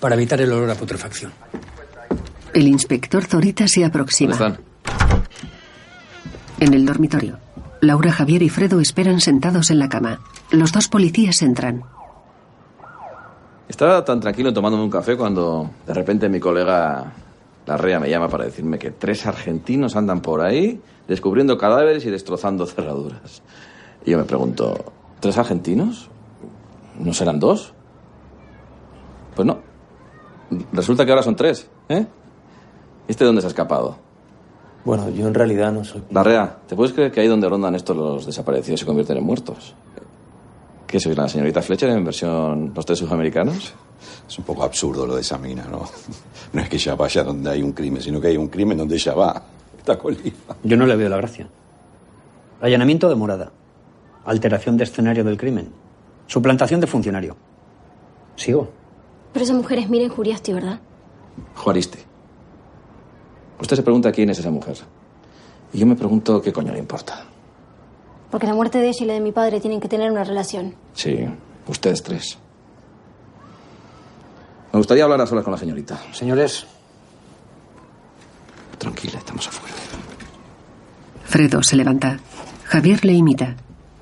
para 0.00 0.14
evitar 0.14 0.40
el 0.40 0.52
olor 0.52 0.70
a 0.70 0.74
putrefacción. 0.74 1.32
El 2.54 2.66
inspector 2.66 3.24
Zorita 3.24 3.68
se 3.68 3.84
aproxima. 3.84 4.36
¿Dónde 4.36 4.58
están? 4.58 4.70
En 6.58 6.74
el 6.74 6.84
dormitorio, 6.84 7.38
Laura, 7.80 8.12
Javier 8.12 8.42
y 8.42 8.48
Fredo 8.48 8.80
esperan 8.80 9.20
sentados 9.20 9.70
en 9.70 9.78
la 9.78 9.88
cama. 9.88 10.20
Los 10.50 10.72
dos 10.72 10.88
policías 10.88 11.42
entran. 11.42 11.84
Estaba 13.68 14.04
tan 14.04 14.20
tranquilo 14.20 14.52
tomándome 14.52 14.82
un 14.84 14.90
café 14.90 15.16
cuando 15.16 15.70
de 15.86 15.94
repente 15.94 16.28
mi 16.28 16.40
colega 16.40 17.12
Larrea 17.66 18.00
me 18.00 18.10
llama 18.10 18.28
para 18.28 18.44
decirme 18.44 18.78
que 18.78 18.90
tres 18.90 19.26
argentinos 19.26 19.94
andan 19.94 20.20
por 20.20 20.40
ahí 20.40 20.80
descubriendo 21.06 21.56
cadáveres 21.56 22.04
y 22.04 22.10
destrozando 22.10 22.66
cerraduras. 22.66 23.42
Y 24.04 24.10
yo 24.10 24.18
me 24.18 24.24
pregunto, 24.24 24.92
¿tres 25.20 25.38
argentinos? 25.38 26.08
¿No 26.98 27.14
serán 27.14 27.38
dos? 27.38 27.74
Pues 29.34 29.46
no. 29.46 29.58
Resulta 30.72 31.04
que 31.04 31.12
ahora 31.12 31.22
son 31.22 31.36
tres, 31.36 31.68
¿eh? 31.88 32.06
¿Este 33.06 33.24
dónde 33.24 33.40
se 33.40 33.46
ha 33.46 33.50
escapado? 33.50 33.96
Bueno, 34.84 35.10
yo 35.10 35.26
en 35.28 35.34
realidad 35.34 35.72
no 35.72 35.84
soy... 35.84 36.02
Larrea, 36.10 36.58
¿te 36.66 36.74
puedes 36.74 36.92
creer 36.92 37.12
que 37.12 37.20
ahí 37.20 37.28
donde 37.28 37.48
rondan 37.48 37.74
estos 37.74 37.96
los 37.96 38.26
desaparecidos 38.26 38.80
se 38.80 38.86
convierten 38.86 39.18
en 39.18 39.24
muertos? 39.24 39.74
¿Qué 40.86 40.98
soy 40.98 41.14
la 41.14 41.28
señorita 41.28 41.62
Fletcher 41.62 41.90
en 41.90 42.04
versión 42.04 42.72
Los 42.74 42.84
Tres 42.84 42.98
Sudamericanos? 42.98 43.74
Es 44.26 44.38
un 44.38 44.44
poco 44.44 44.64
absurdo 44.64 45.06
lo 45.06 45.14
de 45.14 45.20
esa 45.20 45.38
mina, 45.38 45.64
¿no? 45.70 45.84
No 46.52 46.60
es 46.60 46.68
que 46.68 46.76
ella 46.76 46.96
vaya 46.96 47.22
donde 47.22 47.50
hay 47.50 47.62
un 47.62 47.72
crimen, 47.72 48.02
sino 48.02 48.20
que 48.20 48.28
hay 48.28 48.36
un 48.36 48.48
crimen 48.48 48.78
donde 48.78 48.96
ella 48.96 49.14
va. 49.14 49.42
Está 49.78 49.96
colifa. 49.96 50.56
Yo 50.64 50.76
no 50.76 50.86
le 50.86 50.96
veo 50.96 51.08
la 51.08 51.16
gracia. 51.18 51.46
Allanamiento 52.60 53.08
de 53.08 53.14
morada. 53.14 53.52
Alteración 54.24 54.76
de 54.76 54.84
escenario 54.84 55.22
del 55.22 55.36
crimen. 55.36 55.70
Suplantación 56.26 56.80
de 56.80 56.86
funcionario. 56.86 57.36
Sigo. 58.34 58.79
Pero 59.32 59.44
esa 59.44 59.54
mujer 59.54 59.78
es 59.78 59.88
Miren 59.88 60.08
Juriasti, 60.08 60.52
¿verdad? 60.52 60.80
Juariste. 61.56 61.98
Usted 63.60 63.76
se 63.76 63.82
pregunta 63.82 64.10
quién 64.12 64.30
es 64.30 64.38
esa 64.38 64.50
mujer. 64.50 64.76
Y 65.72 65.78
yo 65.78 65.86
me 65.86 65.94
pregunto 65.94 66.40
qué 66.42 66.52
coño 66.52 66.72
le 66.72 66.78
importa. 66.78 67.24
Porque 68.30 68.46
la 68.46 68.54
muerte 68.54 68.78
de 68.78 68.88
ella 68.88 68.98
y 69.02 69.06
la 69.06 69.14
de 69.14 69.20
mi 69.20 69.32
padre 69.32 69.60
tienen 69.60 69.80
que 69.80 69.88
tener 69.88 70.10
una 70.10 70.24
relación. 70.24 70.74
Sí, 70.94 71.18
ustedes 71.68 72.02
tres. 72.02 72.38
Me 74.72 74.78
gustaría 74.78 75.04
hablar 75.04 75.20
a 75.20 75.26
solas 75.26 75.44
con 75.44 75.52
la 75.52 75.58
señorita. 75.58 75.98
Señores. 76.12 76.64
Tranquila, 78.78 79.18
estamos 79.18 79.46
afuera. 79.48 79.74
Fredo 81.24 81.62
se 81.62 81.76
levanta. 81.76 82.18
Javier 82.64 83.04
le 83.04 83.12
imita. 83.12 83.56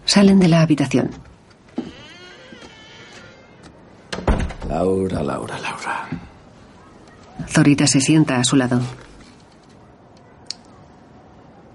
Salen 0.05 0.39
de 0.39 0.49
la 0.49 0.61
habitación. 0.62 1.11
Laura, 4.69 5.23
Laura, 5.23 5.59
Laura. 5.59 6.09
Zorita 7.49 7.87
se 7.87 8.01
sienta 8.01 8.37
a 8.39 8.45
su 8.45 8.57
lado. 8.57 8.81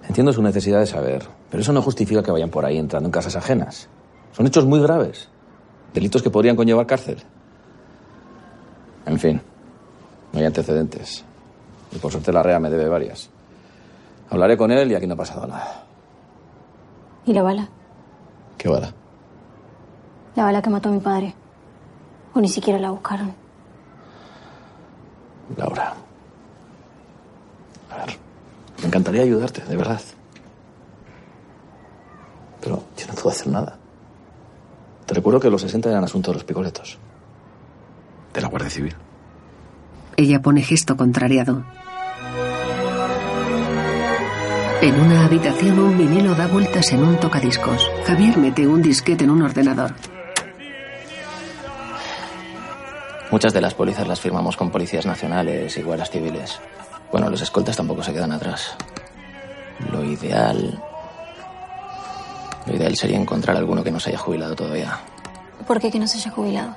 Entiendo 0.07 0.31
su 0.31 0.43
necesidad 0.43 0.79
de 0.79 0.85
saber, 0.85 1.27
pero 1.49 1.61
eso 1.61 1.73
no 1.73 1.81
justifica 1.81 2.21
que 2.21 2.31
vayan 2.31 2.49
por 2.49 2.65
ahí 2.65 2.77
entrando 2.77 3.07
en 3.07 3.11
casas 3.11 3.35
ajenas. 3.35 3.87
Son 4.31 4.45
hechos 4.45 4.65
muy 4.65 4.79
graves. 4.79 5.27
Delitos 5.93 6.21
que 6.21 6.29
podrían 6.29 6.55
conllevar 6.55 6.85
cárcel. 6.85 7.17
En 9.05 9.17
fin, 9.19 9.41
no 10.31 10.39
hay 10.39 10.45
antecedentes. 10.45 11.23
Y 11.91 11.97
por 11.97 12.11
suerte 12.11 12.31
la 12.31 12.43
REA 12.43 12.59
me 12.59 12.69
debe 12.69 12.87
varias. 12.89 13.29
Hablaré 14.29 14.57
con 14.57 14.71
él 14.71 14.91
y 14.91 14.95
aquí 14.95 15.07
no 15.07 15.13
ha 15.13 15.17
pasado 15.17 15.47
nada. 15.47 15.83
¿Y 17.25 17.33
la 17.33 17.43
bala? 17.43 17.69
¿Qué 18.57 18.69
bala? 18.69 18.93
La 20.35 20.43
bala 20.43 20.61
que 20.61 20.69
mató 20.69 20.89
a 20.89 20.91
mi 20.91 20.99
padre. 20.99 21.35
O 22.33 22.41
ni 22.41 22.49
siquiera 22.49 22.79
la 22.79 22.91
buscaron. 22.91 23.33
Laura. 25.57 25.93
A 27.91 27.97
ver, 27.97 28.17
me 28.79 28.87
encantaría 28.87 29.21
ayudarte, 29.21 29.61
de 29.61 29.77
verdad. 29.77 30.01
Pero 32.61 32.83
yo 32.97 33.07
no 33.07 33.13
puedo 33.13 33.29
hacer 33.29 33.47
nada. 33.47 33.77
Te 35.05 35.13
recuerdo 35.13 35.39
que 35.39 35.49
los 35.49 35.61
60 35.61 35.89
eran 35.89 36.03
asunto 36.03 36.31
de 36.31 36.35
los 36.35 36.43
picoletos. 36.43 36.97
De 38.33 38.41
la 38.41 38.47
Guardia 38.47 38.69
Civil. 38.69 38.95
Ella 40.15 40.41
pone 40.41 40.61
gesto 40.61 40.95
contrariado. 40.95 41.63
En 44.81 44.99
una 44.99 45.25
habitación 45.25 45.79
un 45.79 45.97
vinilo 45.97 46.35
da 46.35 46.47
vueltas 46.47 46.91
en 46.93 47.03
un 47.03 47.17
tocadiscos. 47.17 47.89
Javier 48.05 48.37
mete 48.37 48.67
un 48.67 48.81
disquete 48.81 49.23
en 49.23 49.29
un 49.29 49.41
ordenador. 49.41 49.93
Muchas 53.33 53.51
de 53.51 53.61
las 53.61 53.73
pólizas 53.73 54.07
las 54.07 54.19
firmamos 54.19 54.55
con 54.55 54.69
policías 54.69 55.07
nacionales 55.07 55.75
y 55.75 55.81
guardias 55.81 56.11
civiles. 56.11 56.59
Bueno, 57.11 57.31
los 57.31 57.41
escoltas 57.41 57.75
tampoco 57.75 58.03
se 58.03 58.13
quedan 58.13 58.31
atrás. 58.31 58.75
Lo 59.91 60.03
ideal... 60.03 60.79
Lo 62.67 62.75
ideal 62.75 62.95
sería 62.95 63.17
encontrar 63.17 63.57
alguno 63.57 63.83
que 63.83 63.89
no 63.89 63.99
se 63.99 64.11
haya 64.11 64.19
jubilado 64.19 64.55
todavía. 64.55 64.99
¿Por 65.65 65.79
qué 65.79 65.89
que 65.89 65.97
no 65.97 66.05
se 66.05 66.19
haya 66.19 66.29
jubilado? 66.29 66.75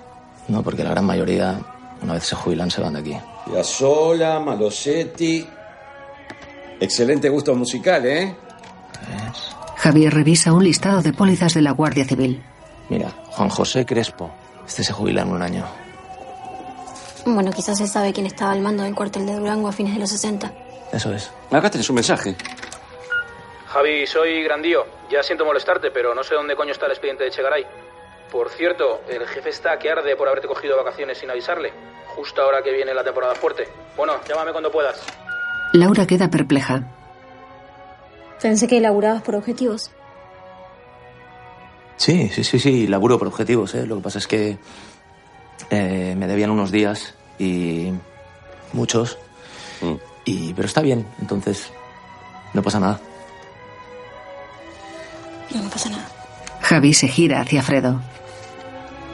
No, 0.48 0.62
porque 0.62 0.82
la 0.82 0.88
gran 0.92 1.04
mayoría, 1.04 1.61
una 2.00 2.14
vez 2.14 2.24
se 2.24 2.34
jubilan, 2.34 2.70
se 2.70 2.80
van 2.80 2.94
de 2.94 3.00
aquí. 3.00 3.16
Piazzolla, 3.44 4.40
Malosetti. 4.40 5.46
Excelente 6.80 7.28
gusto 7.28 7.54
musical, 7.54 8.07
¿eh? 8.07 8.34
Javier 9.76 10.14
revisa 10.14 10.54
un 10.54 10.64
listado 10.64 11.02
de 11.02 11.12
pólizas 11.12 11.52
de 11.52 11.61
la 11.61 11.72
Guardia 11.72 12.07
Civil. 12.07 12.42
Mira, 12.88 13.12
Juan 13.26 13.50
José 13.50 13.84
Crespo. 13.84 14.30
Este 14.66 14.82
se 14.82 14.94
jubila 14.94 15.20
en 15.20 15.28
un 15.28 15.42
año. 15.42 15.86
Bueno, 17.27 17.51
quizás 17.51 17.77
se 17.77 17.89
sabe 17.89 18.12
quién 18.12 18.27
estaba 18.27 18.53
al 18.53 18.61
mando 18.61 18.85
del 18.85 18.95
cuartel 18.95 19.27
de 19.27 19.35
Durango 19.35 19.66
a 19.66 19.72
fines 19.72 19.95
de 19.95 19.99
los 20.01 20.11
60. 20.11 20.53
Eso 20.93 21.12
es. 21.12 21.33
Acá 21.51 21.68
tenés 21.68 21.91
un 21.91 21.97
mensaje. 21.97 22.37
Javi, 23.66 24.07
soy 24.07 24.45
Grandío. 24.45 24.87
Ya 25.11 25.24
siento 25.24 25.45
molestarte, 25.45 25.91
pero 25.91 26.14
no 26.14 26.22
sé 26.22 26.37
dónde 26.37 26.55
coño 26.55 26.70
está 26.70 26.87
el 26.87 26.93
expediente 26.93 27.24
de 27.24 27.33
Chegaray. 27.33 27.66
Por 28.31 28.49
cierto, 28.51 29.03
el 29.09 29.27
jefe 29.27 29.51
está 29.51 29.77
que 29.77 29.91
arde 29.91 30.14
por 30.14 30.29
haberte 30.29 30.47
cogido 30.47 30.77
vacaciones 30.77 31.18
sin 31.18 31.29
avisarle. 31.29 31.72
Justo 32.14 32.43
ahora 32.43 32.62
que 32.62 32.72
viene 32.72 32.95
la 32.95 33.03
temporada 33.03 33.35
fuerte. 33.35 33.68
Bueno, 33.97 34.14
llámame 34.29 34.53
cuando 34.53 34.70
puedas. 34.70 35.03
Laura 35.72 36.07
queda 36.07 36.31
perpleja. 36.31 36.85
Pensé 38.41 38.68
que 38.68 38.81
laburabas 38.81 39.22
por 39.22 39.35
objetivos. 39.35 39.91
Sí, 41.97 42.29
sí, 42.29 42.45
sí, 42.45 42.61
sí, 42.61 42.87
laburo 42.87 43.18
por 43.18 43.29
objetivos, 43.29 43.74
¿eh? 43.74 43.85
Lo 43.85 43.97
que 43.97 44.03
pasa 44.03 44.18
es 44.18 44.27
que 44.29 44.59
eh, 45.70 46.14
me 46.16 46.26
debían 46.26 46.50
unos 46.50 46.70
días 46.70 47.14
y 47.38 47.92
muchos. 48.72 49.18
Y, 50.24 50.52
pero 50.54 50.66
está 50.66 50.80
bien, 50.80 51.07
entonces 51.20 51.70
no 52.54 52.62
pasa 52.62 52.80
nada. 52.80 53.00
No 55.54 55.62
me 55.62 55.70
pasa 55.70 55.88
nada. 55.90 56.09
Javi 56.62 56.94
se 56.94 57.09
gira 57.09 57.40
hacia 57.40 57.62
Fredo. 57.62 58.00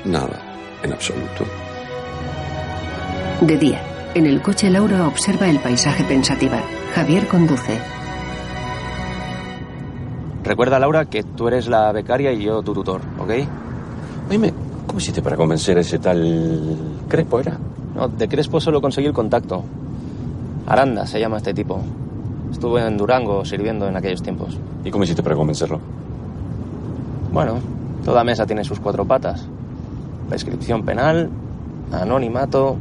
Nada, 0.04 0.40
en 0.82 0.92
absoluto. 0.92 1.44
De 3.42 3.58
día, 3.58 3.82
en 4.14 4.26
el 4.26 4.40
coche 4.40 4.70
Laura 4.70 5.06
observa 5.06 5.48
el 5.48 5.58
paisaje 5.58 6.04
pensativa. 6.04 6.62
Javier 6.94 7.28
conduce. 7.28 7.78
Recuerda, 10.44 10.78
Laura, 10.78 11.04
que 11.04 11.22
tú 11.22 11.48
eres 11.48 11.68
la 11.68 11.92
becaria 11.92 12.32
y 12.32 12.42
yo 12.42 12.62
tu 12.62 12.72
tutor, 12.72 13.00
¿ok? 13.18 13.30
Dime, 14.28 14.52
¿cómo 14.86 14.98
hiciste 14.98 15.22
para 15.22 15.36
convencer 15.36 15.78
a 15.78 15.80
ese 15.80 15.98
tal 15.98 16.76
Crespo, 17.08 17.40
era? 17.40 17.58
No, 17.94 18.08
de 18.08 18.28
Crespo 18.28 18.60
solo 18.60 18.80
conseguí 18.80 19.06
el 19.06 19.12
contacto. 19.12 19.62
Aranda 20.66 21.06
se 21.06 21.20
llama 21.20 21.38
este 21.38 21.54
tipo. 21.54 21.80
Estuve 22.50 22.86
en 22.86 22.96
Durango 22.96 23.44
sirviendo 23.44 23.88
en 23.88 23.96
aquellos 23.96 24.22
tiempos. 24.22 24.56
¿Y 24.84 24.90
cómo 24.90 25.04
hiciste 25.04 25.22
para 25.22 25.36
convencerlo? 25.36 25.80
Bueno, 27.32 27.58
toda 28.04 28.24
mesa 28.24 28.46
tiene 28.46 28.64
sus 28.64 28.78
cuatro 28.78 29.04
patas. 29.04 29.46
Prescripción 30.28 30.84
penal, 30.84 31.30
anonimato 31.92 32.76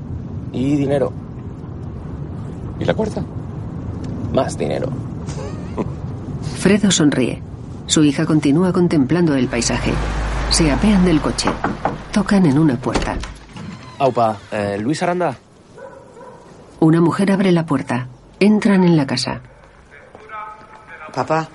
y 0.51 0.75
dinero. 0.75 1.11
¿Y 2.79 2.85
la 2.85 2.93
cuarta? 2.93 3.23
Más 4.33 4.57
dinero. 4.57 4.89
Fredo 6.57 6.91
sonríe. 6.91 7.41
Su 7.85 8.03
hija 8.03 8.25
continúa 8.25 8.71
contemplando 8.71 9.35
el 9.35 9.47
paisaje. 9.47 9.91
Se 10.51 10.69
apean 10.69 11.05
del 11.05 11.21
coche. 11.21 11.49
Tocan 12.11 12.45
en 12.45 12.59
una 12.59 12.75
puerta. 12.75 13.17
Aupa, 13.99 14.35
eh, 14.51 14.77
Luis 14.79 15.01
Aranda. 15.01 15.35
Una 16.81 16.99
mujer 16.99 17.31
abre 17.31 17.51
la 17.51 17.65
puerta. 17.65 18.07
Entran 18.39 18.83
en 18.83 18.97
la 18.97 19.07
casa. 19.07 19.41
Papá. 21.13 21.47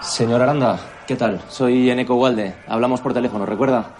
Señor 0.00 0.40
Aranda, 0.40 0.78
¿qué 1.06 1.16
tal? 1.16 1.42
Soy 1.48 1.90
Eneco 1.90 2.14
Walde. 2.14 2.54
Hablamos 2.66 3.00
por 3.02 3.12
teléfono, 3.12 3.44
¿recuerda? 3.44 3.90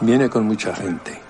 Viene 0.00 0.30
con 0.30 0.44
mucha 0.44 0.74
gente. 0.74 1.20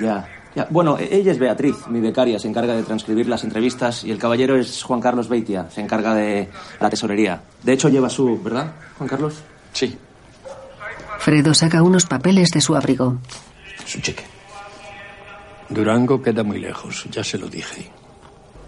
Ya, 0.00 0.26
ya. 0.58 0.66
Bueno, 0.70 0.98
e- 0.98 1.08
ella 1.16 1.32
es 1.32 1.38
Beatriz, 1.38 1.86
mi 1.88 2.00
becaria, 2.00 2.38
se 2.38 2.48
encarga 2.48 2.74
de 2.74 2.82
transcribir 2.82 3.28
las 3.28 3.44
entrevistas 3.44 4.04
y 4.04 4.10
el 4.10 4.18
caballero 4.18 4.56
es 4.56 4.82
Juan 4.82 5.00
Carlos 5.00 5.28
Beitia, 5.28 5.70
se 5.70 5.80
encarga 5.80 6.14
de 6.14 6.48
la 6.80 6.90
tesorería. 6.90 7.40
De 7.62 7.72
hecho, 7.72 7.88
lleva 7.88 8.08
su, 8.10 8.40
¿verdad, 8.42 8.72
Juan 8.96 9.08
Carlos? 9.08 9.34
Sí. 9.72 9.96
Fredo 11.18 11.54
saca 11.54 11.82
unos 11.82 12.06
papeles 12.06 12.50
de 12.50 12.60
su 12.60 12.74
abrigo. 12.76 13.18
Su 13.84 14.00
cheque. 14.00 14.24
Durango 15.68 16.22
queda 16.22 16.42
muy 16.42 16.58
lejos, 16.58 17.06
ya 17.10 17.22
se 17.22 17.38
lo 17.38 17.48
dije. 17.48 17.90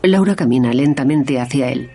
Laura 0.03 0.35
camina 0.37 0.73
lentamente 0.73 1.41
hacia 1.41 1.71
él. 1.71 1.91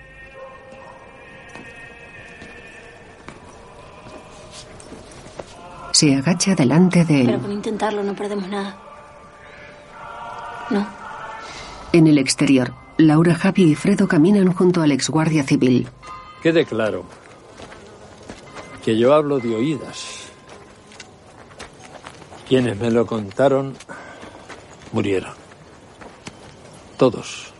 Se 5.91 6.13
agacha 6.15 6.55
delante 6.55 7.05
de 7.05 7.23
Pero 7.25 7.35
él. 7.37 7.41
con 7.41 7.51
intentarlo 7.51 8.03
no 8.03 8.15
perdemos 8.15 8.49
nada. 8.49 8.77
No. 10.69 10.87
En 11.93 12.07
el 12.07 12.17
exterior, 12.17 12.73
Laura, 12.97 13.35
Javi 13.35 13.63
y 13.71 13.75
Fredo 13.75 14.07
caminan 14.07 14.51
junto 14.53 14.81
al 14.81 14.91
ex 14.91 15.09
guardia 15.09 15.43
civil. 15.43 15.87
Quede 16.41 16.65
claro 16.65 17.05
que 18.83 18.97
yo 18.97 19.13
hablo 19.13 19.39
de 19.39 19.55
oídas. 19.55 20.29
Quienes 22.47 22.77
me 22.77 22.91
lo 22.91 23.05
contaron 23.05 23.75
murieron. 24.91 25.33
Todos. 26.97 27.51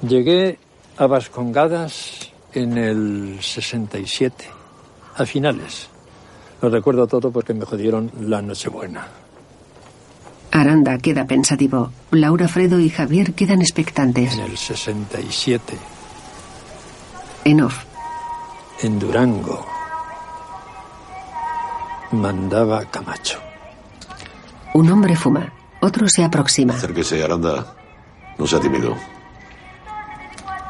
Llegué 0.00 0.58
a 0.96 1.06
Vascongadas 1.06 2.32
en 2.52 2.78
el 2.78 3.38
67, 3.42 4.46
a 5.16 5.26
finales. 5.26 5.88
Lo 6.62 6.70
recuerdo 6.70 7.06
todo 7.06 7.30
porque 7.30 7.52
me 7.52 7.66
jodieron 7.66 8.10
la 8.20 8.40
Nochebuena. 8.40 9.19
Aranda 10.52 10.98
queda 10.98 11.26
pensativo. 11.26 11.92
Laura, 12.10 12.48
Fredo 12.48 12.80
y 12.80 12.90
Javier 12.90 13.34
quedan 13.34 13.60
expectantes. 13.62 14.34
En 14.34 14.40
el 14.40 14.56
67, 14.58 15.78
En 17.44 17.60
off, 17.62 17.84
en 18.82 18.98
Durango, 18.98 19.64
mandaba 22.12 22.84
Camacho. 22.86 23.38
un 24.74 24.90
hombre 24.90 25.16
fuma. 25.16 25.52
Otro 25.80 26.08
se 26.08 26.22
aproxima. 26.24 26.74
Acérquese, 26.74 27.22
Aranda. 27.24 27.74
No 28.38 28.46
sea 28.46 28.60
tímido. 28.60 28.94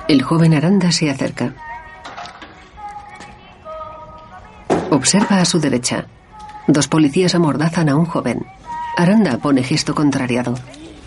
El 0.08 0.22
joven 0.22 0.54
Aranda 0.54 0.92
se 0.92 1.10
acerca. 1.10 1.52
Observa 4.90 5.40
a 5.40 5.44
su 5.44 5.58
derecha. 5.60 6.06
Dos 6.66 6.86
policías 6.88 7.34
amordazan 7.34 7.88
a 7.88 7.96
un 7.96 8.06
joven. 8.06 8.44
Aranda 8.96 9.38
pone 9.38 9.62
gesto 9.62 9.94
contrariado. 9.94 10.54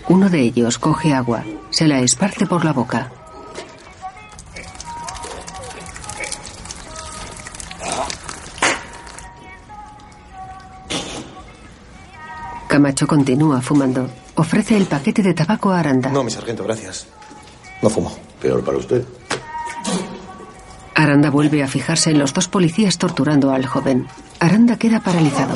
Uno 0.07 0.29
de 0.29 0.41
ellos 0.41 0.79
coge 0.79 1.13
agua, 1.13 1.43
se 1.69 1.87
la 1.87 1.99
esparce 1.99 2.45
por 2.45 2.65
la 2.65 2.73
boca. 2.73 3.11
Camacho 12.67 13.05
continúa 13.05 13.61
fumando. 13.61 14.09
Ofrece 14.35 14.75
el 14.75 14.87
paquete 14.87 15.21
de 15.21 15.35
tabaco 15.35 15.71
a 15.71 15.79
Aranda. 15.79 16.09
No, 16.09 16.23
mi 16.23 16.31
sargento, 16.31 16.63
gracias. 16.63 17.07
No 17.83 17.89
fumo. 17.89 18.17
Peor 18.41 18.63
para 18.63 18.77
usted. 18.77 19.05
Aranda 20.95 21.29
vuelve 21.29 21.61
a 21.61 21.67
fijarse 21.67 22.09
en 22.09 22.17
los 22.17 22.33
dos 22.33 22.47
policías 22.47 22.97
torturando 22.97 23.51
al 23.51 23.65
joven. 23.67 24.07
Aranda 24.39 24.77
queda 24.77 25.01
paralizado. 25.01 25.55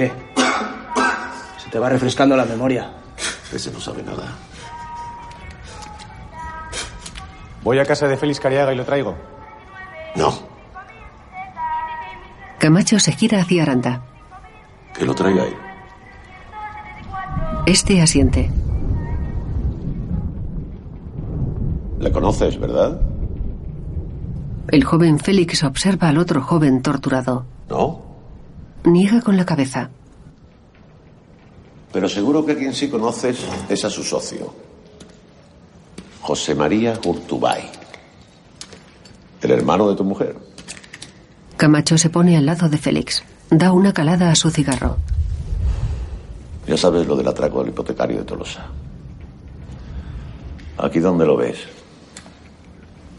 ¿Qué? 0.00 0.10
Se 1.62 1.68
te 1.68 1.78
va 1.78 1.90
refrescando 1.90 2.34
la 2.34 2.46
memoria. 2.46 2.90
Ese 3.52 3.70
no 3.70 3.80
sabe 3.80 4.02
nada. 4.02 4.32
Voy 7.62 7.78
a 7.78 7.84
casa 7.84 8.08
de 8.08 8.16
Félix 8.16 8.40
Cariaga 8.40 8.72
y 8.72 8.76
lo 8.76 8.84
traigo. 8.86 9.14
No, 10.16 10.32
Camacho 12.58 12.98
se 12.98 13.12
gira 13.12 13.40
hacia 13.42 13.62
Aranda. 13.62 14.02
que 14.94 15.04
lo 15.04 15.14
traiga 15.14 15.44
él. 15.44 15.54
Este 17.66 18.00
asiente. 18.00 18.50
Le 21.98 22.10
conoces, 22.10 22.58
¿verdad? 22.58 23.00
El 24.68 24.82
joven 24.84 25.18
Félix 25.18 25.62
observa 25.62 26.08
al 26.08 26.16
otro 26.18 26.40
joven 26.42 26.80
torturado. 26.80 27.44
No. 27.68 28.09
Niega 28.84 29.20
con 29.20 29.36
la 29.36 29.44
cabeza. 29.44 29.90
Pero 31.92 32.08
seguro 32.08 32.46
que 32.46 32.56
quien 32.56 32.72
sí 32.72 32.88
conoces 32.88 33.44
es 33.68 33.84
a 33.84 33.90
su 33.90 34.02
socio. 34.02 34.54
José 36.22 36.54
María 36.54 36.98
Urtubay. 37.04 37.68
El 39.42 39.50
hermano 39.50 39.88
de 39.90 39.96
tu 39.96 40.04
mujer. 40.04 40.36
Camacho 41.56 41.98
se 41.98 42.08
pone 42.08 42.36
al 42.36 42.46
lado 42.46 42.68
de 42.68 42.78
Félix. 42.78 43.22
Da 43.50 43.72
una 43.72 43.92
calada 43.92 44.30
a 44.30 44.34
su 44.34 44.50
cigarro. 44.50 44.96
Ya 46.66 46.76
sabes 46.76 47.06
lo 47.06 47.16
del 47.16 47.26
atraco 47.28 47.60
del 47.60 47.70
hipotecario 47.72 48.18
de 48.18 48.24
Tolosa. 48.24 48.66
Aquí 50.78 51.00
donde 51.00 51.26
lo 51.26 51.36
ves. 51.36 51.58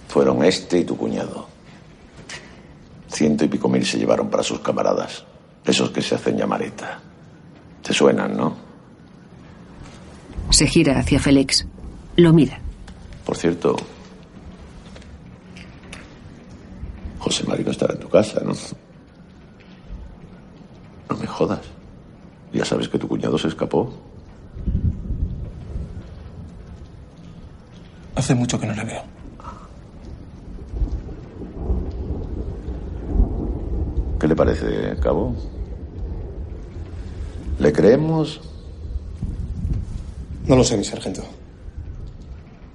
Fueron 0.07 0.43
este 0.43 0.79
y 0.79 0.85
tu 0.85 0.97
cuñado. 0.97 1.47
Ciento 3.09 3.43
y 3.43 3.47
pico 3.47 3.67
mil 3.67 3.85
se 3.85 3.99
llevaron 3.99 4.29
para 4.29 4.41
sus 4.41 4.59
camaradas. 4.59 5.25
Esos 5.65 5.91
que 5.91 6.01
se 6.01 6.15
hacen 6.15 6.37
llamareta. 6.37 6.99
Te 7.83 7.93
suenan, 7.93 8.35
¿no? 8.35 8.55
Se 10.49 10.67
gira 10.67 10.99
hacia 10.99 11.19
Félix. 11.19 11.65
Lo 12.17 12.33
mira. 12.33 12.59
Por 13.25 13.37
cierto, 13.37 13.75
José 17.19 17.43
María 17.45 17.65
no 17.65 17.71
estará 17.71 17.93
en 17.93 17.99
tu 17.99 18.09
casa, 18.09 18.41
¿no? 18.43 18.53
No 21.09 21.17
me 21.17 21.27
jodas. 21.27 21.61
Ya 22.51 22.65
sabes 22.65 22.89
que 22.89 22.99
tu 22.99 23.07
cuñado 23.07 23.37
se 23.37 23.47
escapó. 23.47 23.93
Hace 28.15 28.35
mucho 28.35 28.59
que 28.59 28.67
no 28.67 28.73
le 28.73 28.83
veo. 28.83 29.10
¿Qué 34.21 34.27
le 34.27 34.35
parece, 34.35 34.95
Cabo? 35.01 35.33
¿Le 37.57 37.73
creemos? 37.73 38.39
No 40.45 40.55
lo 40.55 40.63
sé, 40.63 40.77
mi 40.77 40.83
sargento. 40.83 41.23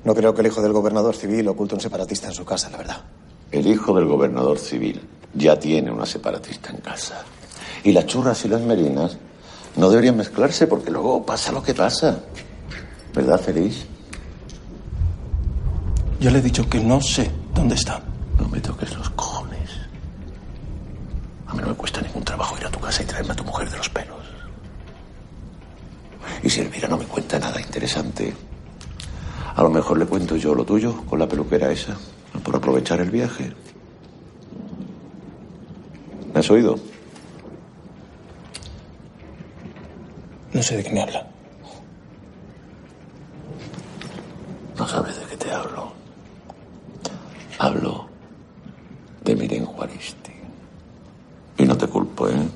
No 0.03 0.13
creo 0.13 0.35
que 0.35 0.41
el 0.41 0.49
hijo 0.49 0.61
del 0.61 0.73
gobernador 0.73 1.15
civil 1.15 1.47
oculte 1.47 1.77
un 1.77 1.81
separatista 1.81 2.27
en 2.27 2.35
su 2.35 2.45
casa, 2.45 2.69
la 2.71 2.79
verdad. 2.79 2.97
El 3.53 3.69
hijo 3.69 3.95
del 3.95 4.07
gobernador 4.07 4.59
civil 4.59 5.01
ya 5.35 5.57
tiene 5.57 5.93
una 5.93 6.05
separatista 6.05 6.71
en 6.71 6.79
casa. 6.79 7.23
Y 7.85 7.93
las 7.93 8.07
churras 8.07 8.45
y 8.45 8.49
las 8.49 8.63
merinas 8.63 9.17
no 9.77 9.89
deberían 9.89 10.17
mezclarse 10.17 10.67
porque 10.67 10.91
luego 10.91 11.25
pasa 11.25 11.53
lo 11.53 11.63
que 11.63 11.75
pasa. 11.75 12.25
¿Verdad, 13.15 13.39
Feliz? 13.39 13.87
Yo 16.19 16.29
le 16.29 16.41
he 16.41 16.43
dicho 16.43 16.69
que 16.69 16.81
no 16.81 17.01
sé 17.01 17.31
dónde 17.55 17.77
está. 17.77 18.03
No 18.41 18.49
me 18.49 18.59
toques 18.59 18.93
los 18.97 19.11
cojones. 19.11 19.26
Mí 21.57 21.63
no 21.63 21.69
me 21.69 21.75
cuesta 21.75 22.03
ningún 22.03 22.23
trabajo 22.23 22.59
ir 22.59 22.67
a 22.67 22.71
tu 22.71 22.79
casa 22.79 23.03
y 23.03 23.07
traerme 23.07 23.33
a 23.33 23.37
tu 23.37 23.45
mujer 23.45 23.71
de 23.71 23.79
los 23.79 23.89
pelos. 23.89 24.19
Y 26.43 26.51
si 26.51 26.61
Elvira 26.61 26.87
no 26.87 26.99
me 26.99 27.07
cuenta 27.07 27.39
nada 27.39 27.59
interesante, 27.59 28.35
a 29.55 29.63
lo 29.63 29.71
mejor 29.71 29.99
le 29.99 30.05
cuento 30.05 30.37
yo 30.37 30.55
lo 30.55 30.67
tuyo 30.67 31.03
con 31.07 31.19
la 31.19 31.27
peluquera 31.27 31.73
esa, 31.73 31.97
por 32.45 32.55
aprovechar 32.57 33.01
el 33.01 33.11
viaje. 33.11 33.55
¿Me 36.35 36.41
has 36.41 36.51
oído? 36.51 36.79
No 40.53 40.63
sé 40.63 40.77
de 40.77 40.85
qué 40.85 40.91
me 40.91 41.03
habla. 41.03 41.27
No 44.77 44.87
sabes 44.87 45.19
de 45.19 45.25
qué 45.25 45.37
te 45.39 45.51
hablo. 45.51 45.91
Hablo 47.59 48.09
de 49.25 49.35
Miren 49.35 49.65
Juaristi. 49.65 50.26
Y 51.59 51.65
no 51.65 51.77
te 51.77 51.87
culpo, 51.87 52.29
¿eh? 52.29 52.49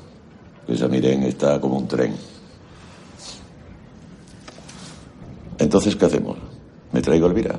Esa 0.68 0.88
Miren 0.88 1.22
está 1.24 1.60
como 1.60 1.78
un 1.78 1.88
tren. 1.88 2.14
Entonces, 5.58 5.96
¿qué 5.96 6.06
hacemos? 6.06 6.38
¿Me 6.92 7.00
traigo 7.02 7.26
a 7.26 7.30
Elvira? 7.30 7.58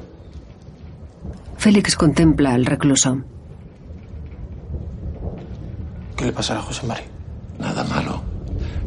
Félix 1.58 1.96
contempla 1.96 2.54
al 2.54 2.66
recluso. 2.66 3.22
¿Qué 6.16 6.26
le 6.26 6.32
pasará 6.32 6.60
a 6.60 6.64
José 6.64 6.86
María? 6.88 7.06
Nada 7.60 7.84
malo. 7.84 8.22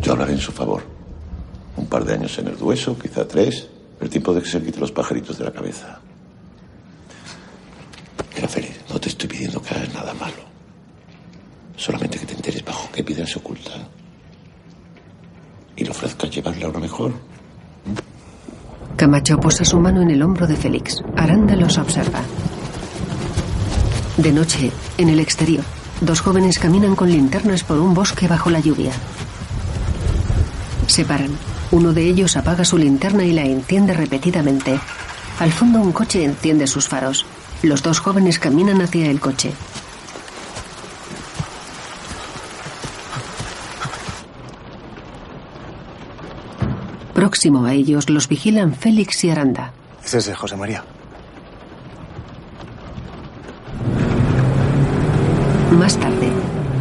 Yo 0.00 0.12
hablaré 0.12 0.32
en 0.32 0.38
su 0.40 0.52
favor. 0.52 0.82
Un 1.76 1.86
par 1.86 2.04
de 2.04 2.14
años 2.14 2.38
en 2.38 2.48
el 2.48 2.56
dueso, 2.56 2.98
quizá 2.98 3.26
tres. 3.26 3.68
El 4.00 4.10
tiempo 4.10 4.34
de 4.34 4.42
que 4.42 4.48
se 4.48 4.62
quite 4.62 4.80
los 4.80 4.92
pajaritos 4.92 5.38
de 5.38 5.44
la 5.44 5.52
cabeza. 5.52 6.00
Mira, 8.34 8.48
Félix, 8.48 8.80
no 8.90 8.98
te 8.98 9.08
estoy 9.08 9.28
pidiendo 9.28 9.62
que 9.62 9.74
hagas 9.74 9.94
nada 9.94 10.12
malo. 10.14 10.53
Solamente 11.76 12.18
que 12.18 12.26
te 12.26 12.34
enteres 12.34 12.64
bajo 12.64 12.90
qué 12.92 13.02
piedra 13.02 13.26
se 13.26 13.38
oculta. 13.38 13.72
Y 15.76 15.84
le 15.84 15.90
ofrezcas 15.90 16.30
llevarla 16.30 16.66
a 16.66 16.70
una 16.70 16.80
mejor. 16.80 17.12
Camacho 18.96 19.38
posa 19.38 19.64
su 19.64 19.78
mano 19.80 20.02
en 20.02 20.10
el 20.10 20.22
hombro 20.22 20.46
de 20.46 20.56
Félix. 20.56 21.02
Aranda 21.16 21.56
los 21.56 21.78
observa. 21.78 22.20
De 24.16 24.32
noche, 24.32 24.70
en 24.98 25.08
el 25.08 25.18
exterior, 25.18 25.64
Dos 26.00 26.20
jóvenes 26.20 26.58
caminan 26.58 26.96
con 26.96 27.10
linternas 27.10 27.62
por 27.62 27.78
un 27.78 27.94
bosque 27.94 28.26
bajo 28.26 28.50
la 28.50 28.60
lluvia. 28.60 28.90
Se 30.86 31.04
paran. 31.04 31.30
Uno 31.70 31.92
de 31.92 32.06
ellos 32.06 32.36
apaga 32.36 32.64
su 32.64 32.76
linterna 32.76 33.24
y 33.24 33.32
la 33.32 33.42
enciende 33.42 33.94
repetidamente. 33.94 34.78
Al 35.38 35.52
fondo 35.52 35.80
un 35.80 35.92
coche 35.92 36.24
enciende 36.24 36.66
sus 36.66 36.88
faros. 36.88 37.24
Los 37.62 37.82
dos 37.82 38.00
jóvenes 38.00 38.38
caminan 38.38 38.82
hacia 38.82 39.10
el 39.10 39.20
coche. 39.20 39.52
Próximo 47.44 47.66
a 47.66 47.74
ellos 47.74 48.08
los 48.08 48.26
vigilan 48.26 48.72
Félix 48.72 49.22
y 49.24 49.28
Aranda. 49.28 49.74
Es 50.02 50.14
ese, 50.14 50.34
José 50.34 50.56
María. 50.56 50.82
Más 55.72 55.94
tarde, 55.98 56.30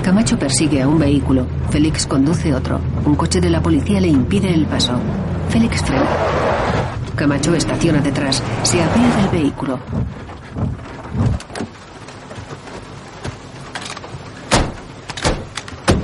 Camacho 0.04 0.40
persigue 0.40 0.82
a 0.82 0.88
un 0.88 1.00
vehículo. 1.00 1.48
Félix 1.70 2.08
conduce 2.08 2.56
otro. 2.56 2.80
Un 3.04 3.16
coche 3.16 3.42
de 3.42 3.50
la 3.50 3.62
policía 3.62 4.00
le 4.00 4.08
impide 4.08 4.54
el 4.54 4.66
paso. 4.66 4.94
Félix 5.50 5.82
frena. 5.82 6.08
Camacho 7.14 7.54
estaciona 7.56 8.00
detrás. 8.00 8.42
Se 8.64 8.82
apea 8.82 9.18
del 9.18 9.42
vehículo. 9.42 9.80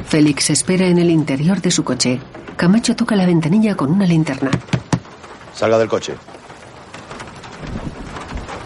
Félix 0.06 0.50
espera 0.50 0.88
en 0.88 0.98
el 0.98 1.10
interior 1.10 1.62
de 1.62 1.72
su 1.72 1.86
coche. 1.86 2.20
Camacho 2.60 2.94
toca 2.94 3.16
la 3.16 3.26
ventanilla 3.26 3.74
con 3.74 3.90
una 3.90 4.06
linterna. 4.06 4.52
Salga 5.56 5.78
del 5.78 5.88
coche. 5.88 6.14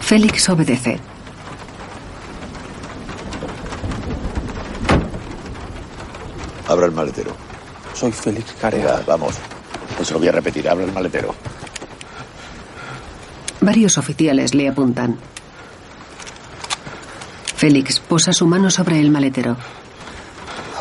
Félix 0.00 0.48
obedece. 0.48 0.98
Abra 6.66 6.86
el 6.86 6.90
maletero. 6.90 7.36
Soy 7.94 8.10
Félix 8.10 8.54
Carea. 8.60 8.98
Ya, 8.98 9.04
vamos. 9.06 9.36
No 9.96 10.04
se 10.04 10.12
lo 10.12 10.18
voy 10.18 10.26
a 10.26 10.32
repetir. 10.32 10.68
Abra 10.68 10.84
el 10.84 10.92
maletero. 10.92 11.32
Varios 13.60 13.96
oficiales 13.96 14.54
le 14.54 14.68
apuntan. 14.70 15.16
Félix 17.54 18.00
posa 18.00 18.32
su 18.32 18.44
mano 18.48 18.72
sobre 18.72 18.98
el 18.98 19.12
maletero. 19.12 19.56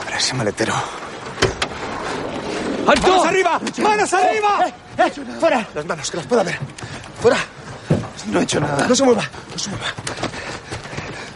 Abre 0.01 0.18
ese 0.18 0.34
maletero. 0.34 1.03
¡Alto! 2.88 3.07
¡Manos 3.07 3.25
arriba! 3.25 3.61
¡Manos 3.81 4.13
arriba! 4.13 4.67
¡Eh! 4.67 4.73
eh, 4.97 5.11
¡Fuera! 5.39 5.67
Las 5.73 5.86
manos, 5.86 6.11
que 6.11 6.17
las 6.17 6.25
pueda 6.25 6.43
ver. 6.43 6.59
¡Fuera! 7.21 7.38
No 8.27 8.39
he 8.39 8.43
hecho 8.43 8.59
nada. 8.59 8.88
No 8.88 8.95
se 8.95 9.03
mueva, 9.03 9.23
no 9.51 9.57
se 9.59 9.69
mueva. 9.69 9.86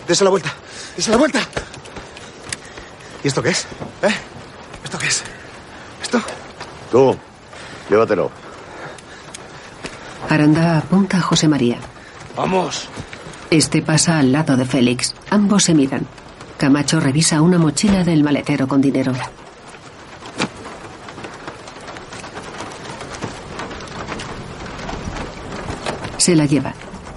Dese 0.07 0.23
la 0.23 0.29
vuelta, 0.29 0.53
dese 0.95 1.11
la 1.11 1.17
vuelta. 1.17 1.39
¿Y 3.23 3.27
esto 3.27 3.41
qué 3.41 3.49
es? 3.49 3.65
¿Eh? 4.01 4.13
¿Esto 4.83 4.97
qué 4.97 5.07
es? 5.07 5.23
¿Esto? 6.01 6.21
Tú, 6.91 7.17
llévatelo. 7.89 8.31
Aranda 10.29 10.77
apunta 10.77 11.17
a 11.17 11.21
José 11.21 11.47
María. 11.47 11.77
Vamos. 12.35 12.87
Este 13.49 13.81
pasa 13.81 14.19
al 14.19 14.31
lado 14.31 14.55
de 14.55 14.65
Félix. 14.65 15.15
Ambos 15.29 15.63
se 15.63 15.73
miran. 15.73 16.05
Camacho 16.57 16.99
revisa 16.99 17.41
una 17.41 17.57
mochila 17.57 18.03
del 18.03 18.23
maletero 18.23 18.67
con 18.67 18.81
dinero. 18.81 19.13
Se 26.27 26.35
la 26.35 26.45
lleva. 26.45 26.73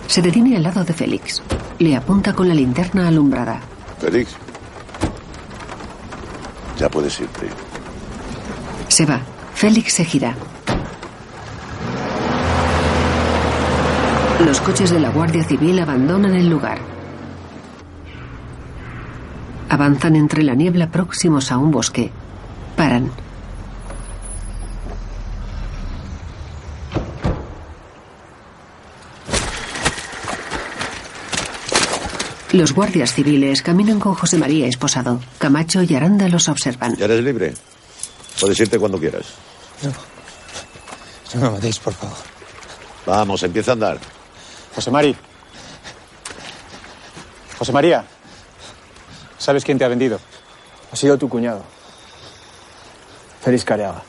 Se 0.07 0.23
detiene 0.23 0.57
al 0.57 0.63
lado 0.63 0.85
de 0.85 0.93
Félix. 0.93 1.43
Le 1.81 1.97
apunta 1.97 2.33
con 2.33 2.47
la 2.47 2.55
linterna 2.55 3.09
alumbrada. 3.09 3.61
Félix. 3.99 4.37
Ya 6.79 6.89
puedes 6.89 7.19
irte. 7.19 7.49
Se 8.87 9.05
va. 9.07 9.21
Félix 9.53 9.95
se 9.95 10.05
gira. 10.05 10.37
Los 14.47 14.61
coches 14.61 14.91
de 14.91 15.01
la 15.01 15.11
Guardia 15.11 15.43
Civil 15.43 15.81
abandonan 15.81 16.35
el 16.35 16.49
lugar. 16.49 16.79
Avanzan 19.71 20.15
entre 20.15 20.45
la 20.45 20.55
niebla 20.55 20.89
próximos 20.93 21.51
a 21.51 21.59
un 21.59 21.73
bosque. 21.73 22.13
Paran. 22.77 23.11
Los 32.53 32.73
guardias 32.75 33.15
civiles 33.15 33.63
caminan 33.63 34.01
con 34.01 34.15
José 34.15 34.37
María 34.37 34.67
esposado. 34.67 35.21
Camacho 35.39 35.83
y 35.83 35.95
Aranda 35.95 36.29
los 36.29 36.49
observan. 36.49 36.97
Ya 36.97 37.05
eres 37.05 37.23
libre. 37.23 37.55
Puedes 38.41 38.59
irte 38.59 38.79
cuando 38.79 38.99
quieras. 38.99 39.27
No. 39.83 39.93
No 41.35 41.41
me 41.43 41.51
matéis, 41.57 41.79
por 41.79 41.95
favor. 41.95 42.17
Vamos, 43.07 43.43
empieza 43.45 43.71
a 43.71 43.75
andar. 43.75 43.99
José 44.75 44.91
Mari. 44.91 45.15
José 47.57 47.73
María. 47.73 48.05
¿Sabes 49.39 49.65
quién 49.65 49.79
te 49.79 49.85
ha 49.85 49.89
vendido? 49.89 50.19
Ha 50.93 50.97
sido 50.97 51.17
tu 51.17 51.29
cuñado. 51.29 51.65
Félix 53.43 53.65
Careaga. 53.65 54.03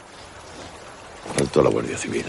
A 1.38 1.62
la 1.62 1.70
Guardia 1.70 1.98
Civil. 1.98 2.26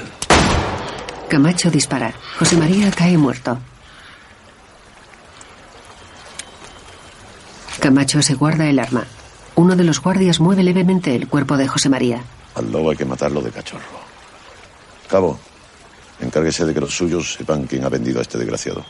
Camacho 1.28 1.70
dispara. 1.70 2.12
José 2.38 2.56
María 2.56 2.90
cae 2.90 3.16
muerto. 3.16 3.58
Camacho 7.80 8.22
se 8.22 8.34
guarda 8.34 8.68
el 8.68 8.78
arma. 8.78 9.04
Uno 9.54 9.76
de 9.76 9.84
los 9.84 10.00
guardias 10.00 10.40
mueve 10.40 10.62
levemente 10.62 11.14
el 11.14 11.28
cuerpo 11.28 11.56
de 11.56 11.68
José 11.68 11.88
María. 11.88 12.22
Al 12.54 12.70
lobo 12.70 12.90
hay 12.90 12.96
que 12.96 13.04
matarlo 13.04 13.40
de 13.40 13.50
cachorro. 13.50 13.82
Cabo, 15.08 15.38
encárguese 16.20 16.64
de 16.64 16.74
que 16.74 16.80
los 16.80 16.94
suyos 16.96 17.34
sepan 17.34 17.64
quién 17.64 17.84
ha 17.84 17.88
vendido 17.88 18.18
a 18.18 18.22
este 18.22 18.38
desgraciado. 18.38 18.84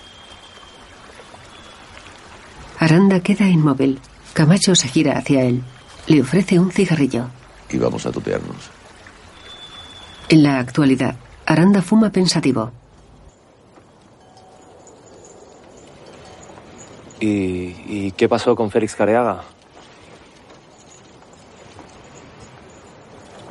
Aranda 2.79 3.21
queda 3.21 3.47
inmóvil. 3.49 4.01
Camacho 4.33 4.75
se 4.75 4.89
gira 4.89 5.19
hacia 5.19 5.43
él. 5.43 5.63
Le 6.07 6.21
ofrece 6.21 6.59
un 6.59 6.71
cigarrillo. 6.71 7.27
Y 7.71 7.79
vamos 7.79 8.07
a 8.07 8.13
tutearnos. 8.13 8.71
En 10.29 10.43
la 10.43 10.59
actualidad, 10.59 11.17
Aranda 11.47 11.83
fuma 11.83 12.11
pensativo. 12.11 12.73
¿Y, 17.23 17.77
¿Y 17.87 18.13
qué 18.17 18.29
pasó 18.29 18.57
con 18.57 18.69
Félix 18.73 18.97
Careaga? 18.97 19.43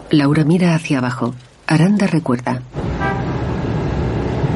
Laura 0.10 0.44
mira 0.44 0.76
hacia 0.76 0.98
abajo. 0.98 1.34
Aranda 1.68 2.06
recuerda. 2.06 2.62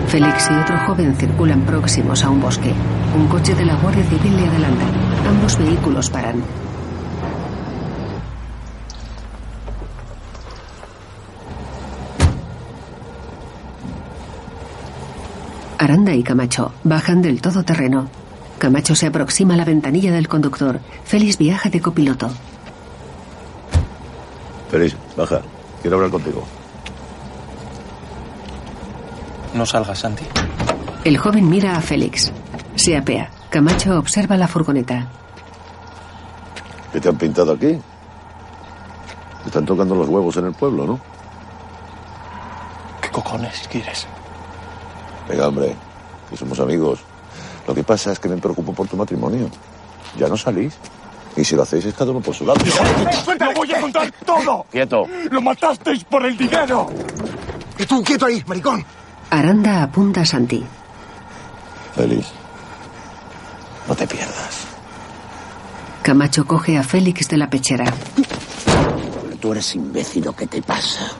Félix 0.09 0.49
y 0.51 0.53
otro 0.55 0.77
joven 0.85 1.15
circulan 1.15 1.61
próximos 1.61 2.25
a 2.25 2.29
un 2.29 2.41
bosque. 2.41 2.73
Un 3.15 3.27
coche 3.27 3.55
de 3.55 3.63
la 3.63 3.77
Guardia 3.77 4.03
Civil 4.03 4.35
le 4.35 4.47
adelanta. 4.47 4.85
Ambos 5.29 5.57
vehículos 5.59 6.09
paran. 6.09 6.43
Aranda 15.79 16.13
y 16.13 16.21
Camacho 16.21 16.73
bajan 16.83 17.21
del 17.21 17.39
todoterreno. 17.39 18.24
Camacho 18.57 18.95
se 18.95 19.07
aproxima 19.07 19.53
a 19.53 19.57
la 19.57 19.65
ventanilla 19.65 20.11
del 20.11 20.27
conductor. 20.27 20.79
Félix 21.03 21.37
viaja 21.37 21.69
de 21.69 21.81
copiloto. 21.81 22.29
Félix, 24.71 24.95
baja. 25.15 25.41
Quiero 25.81 25.97
hablar 25.97 26.11
contigo. 26.11 26.43
No 29.53 29.65
salgas, 29.65 29.99
Santi. 29.99 30.25
El 31.03 31.17
joven 31.17 31.49
mira 31.49 31.77
a 31.77 31.81
Félix. 31.81 32.31
Se 32.75 32.97
apea. 32.97 33.29
Camacho 33.49 33.97
observa 33.97 34.35
la 34.37 34.47
furgoneta. 34.47 35.07
¿Qué 36.91 36.99
te 36.99 37.09
han 37.09 37.17
pintado 37.17 37.53
aquí? 37.53 37.77
Te 39.43 39.47
están 39.47 39.65
tocando 39.65 39.95
los 39.95 40.09
huevos 40.09 40.35
en 40.37 40.45
el 40.45 40.53
pueblo, 40.53 40.87
¿no? 40.87 40.99
¿Qué 43.01 43.09
cojones 43.09 43.67
quieres? 43.69 44.07
Venga, 45.29 45.47
hombre, 45.47 45.75
que 46.29 46.37
somos 46.37 46.59
amigos. 46.59 46.99
Lo 47.67 47.73
que 47.73 47.83
pasa 47.83 48.11
es 48.11 48.19
que 48.19 48.29
me 48.29 48.37
preocupo 48.37 48.73
por 48.73 48.87
tu 48.87 48.95
matrimonio. 48.95 49.49
Ya 50.17 50.27
no 50.27 50.37
salís. 50.37 50.73
Y 51.35 51.43
si 51.43 51.55
lo 51.55 51.63
hacéis 51.63 51.85
es 51.85 51.93
cada 51.93 52.11
uno 52.11 52.21
por 52.21 52.33
su 52.33 52.45
lado. 52.45 52.59
¡Lo 52.63 53.53
voy 53.53 53.73
a 53.73 53.81
contar 53.81 54.11
todo! 54.25 54.65
¡Quieto! 54.71 55.05
¡Lo 55.29 55.41
matasteis 55.41 56.03
por 56.05 56.25
el 56.25 56.37
dinero! 56.37 56.87
¿Y 57.77 57.85
tú, 57.85 58.01
quieto 58.03 58.25
ahí, 58.25 58.41
maricón? 58.47 58.85
Aranda 59.29 59.83
apunta 59.83 60.21
a 60.21 60.25
Santi. 60.25 60.63
Félix, 61.95 62.27
no 63.87 63.95
te 63.95 64.07
pierdas. 64.07 64.65
Camacho 66.03 66.45
coge 66.45 66.77
a 66.77 66.83
Félix 66.83 67.27
de 67.27 67.37
la 67.37 67.49
pechera. 67.49 67.85
Tú 69.41 69.51
eres 69.51 69.75
imbécil, 69.75 70.27
¿o 70.27 70.35
qué 70.35 70.47
te 70.47 70.61
pasa? 70.61 71.11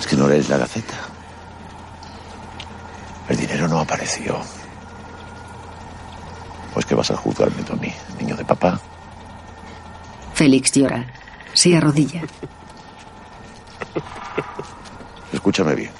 Es 0.00 0.06
que 0.06 0.16
no 0.16 0.26
lees 0.28 0.48
la 0.48 0.58
gaceta. 0.58 1.07
El 3.28 3.36
dinero 3.36 3.68
no 3.68 3.80
apareció. 3.80 4.38
Pues 6.72 6.86
que 6.86 6.94
vas 6.94 7.10
a 7.10 7.16
juzgarme 7.16 7.62
tú 7.62 7.72
a 7.74 7.76
mí, 7.76 7.92
niño 8.18 8.36
de 8.36 8.44
papá. 8.44 8.80
Félix 10.34 10.72
llora. 10.72 11.06
Se 11.52 11.76
arrodilla. 11.76 12.22
Escúchame 15.32 15.74
bien. 15.74 15.90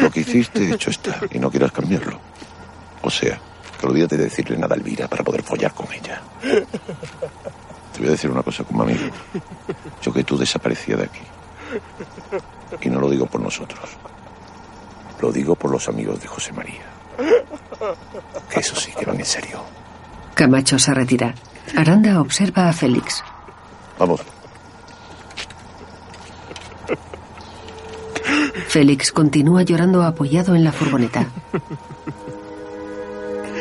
Lo 0.00 0.10
que 0.10 0.20
hiciste, 0.20 0.72
hecho 0.72 0.90
está, 0.90 1.20
y 1.30 1.38
no 1.38 1.50
quieras 1.50 1.72
cambiarlo. 1.72 2.18
O 3.02 3.10
sea, 3.10 3.38
que 3.78 3.86
olvídate 3.86 4.16
de 4.16 4.24
decirle 4.24 4.56
nada 4.56 4.74
a 4.74 4.78
Elvira 4.78 5.08
para 5.08 5.24
poder 5.24 5.42
follar 5.42 5.74
con 5.74 5.92
ella. 5.92 6.22
Te 6.40 7.98
voy 7.98 8.08
a 8.08 8.12
decir 8.12 8.30
una 8.30 8.42
cosa 8.42 8.64
como 8.64 8.82
amigo. 8.82 9.10
Yo 10.00 10.12
que 10.12 10.24
tú 10.24 10.38
desaparecía 10.38 10.96
de 10.96 11.04
aquí. 11.04 11.20
Y 12.80 12.88
no 12.88 13.00
lo 13.00 13.10
digo 13.10 13.26
por 13.26 13.40
nosotros. 13.40 13.90
Lo 15.22 15.30
digo 15.30 15.54
por 15.54 15.70
los 15.70 15.88
amigos 15.88 16.20
de 16.20 16.26
José 16.26 16.52
María. 16.52 16.82
Que 18.50 18.58
eso 18.58 18.74
sí 18.74 18.90
que 18.98 19.06
van 19.06 19.20
en 19.20 19.24
serio. 19.24 19.62
Camacho 20.34 20.80
se 20.80 20.92
retira. 20.92 21.32
Aranda 21.76 22.20
observa 22.20 22.68
a 22.68 22.72
Félix. 22.72 23.22
Vamos. 24.00 24.20
Félix 28.66 29.12
continúa 29.12 29.62
llorando 29.62 30.02
apoyado 30.02 30.56
en 30.56 30.64
la 30.64 30.72
furgoneta. 30.72 31.26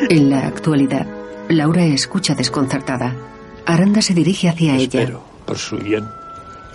En 0.09 0.31
la 0.31 0.47
actualidad, 0.47 1.05
Laura 1.47 1.83
escucha 1.83 2.33
desconcertada. 2.33 3.15
Aranda 3.67 4.01
se 4.01 4.15
dirige 4.15 4.49
hacia 4.49 4.75
ella. 4.77 5.01
Espero, 5.01 5.23
por 5.45 5.59
su 5.59 5.77
bien, 5.77 6.09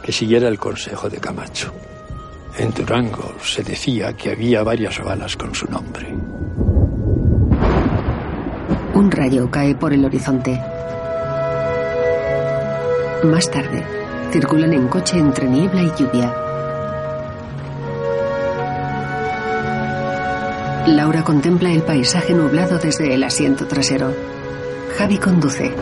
que 0.04 0.12
siguiera 0.12 0.46
el 0.46 0.60
consejo 0.60 1.08
de 1.08 1.18
Camacho. 1.18 1.74
En 2.58 2.72
Durango 2.72 3.34
se 3.42 3.62
decía 3.62 4.14
que 4.14 4.30
había 4.30 4.62
varias 4.62 4.98
balas 5.02 5.36
con 5.36 5.54
su 5.54 5.70
nombre. 5.70 6.14
Un 8.94 9.10
rayo 9.10 9.50
cae 9.50 9.74
por 9.74 9.92
el 9.92 10.02
horizonte. 10.06 10.58
Más 13.24 13.50
tarde, 13.50 13.84
circulan 14.32 14.72
en 14.72 14.88
coche 14.88 15.18
entre 15.18 15.46
niebla 15.46 15.82
y 15.82 15.92
lluvia. 15.98 16.34
Laura 20.86 21.22
contempla 21.24 21.70
el 21.70 21.82
paisaje 21.82 22.32
nublado 22.32 22.78
desde 22.78 23.12
el 23.12 23.22
asiento 23.22 23.66
trasero. 23.66 24.14
Javi 24.96 25.18
conduce. 25.18 25.74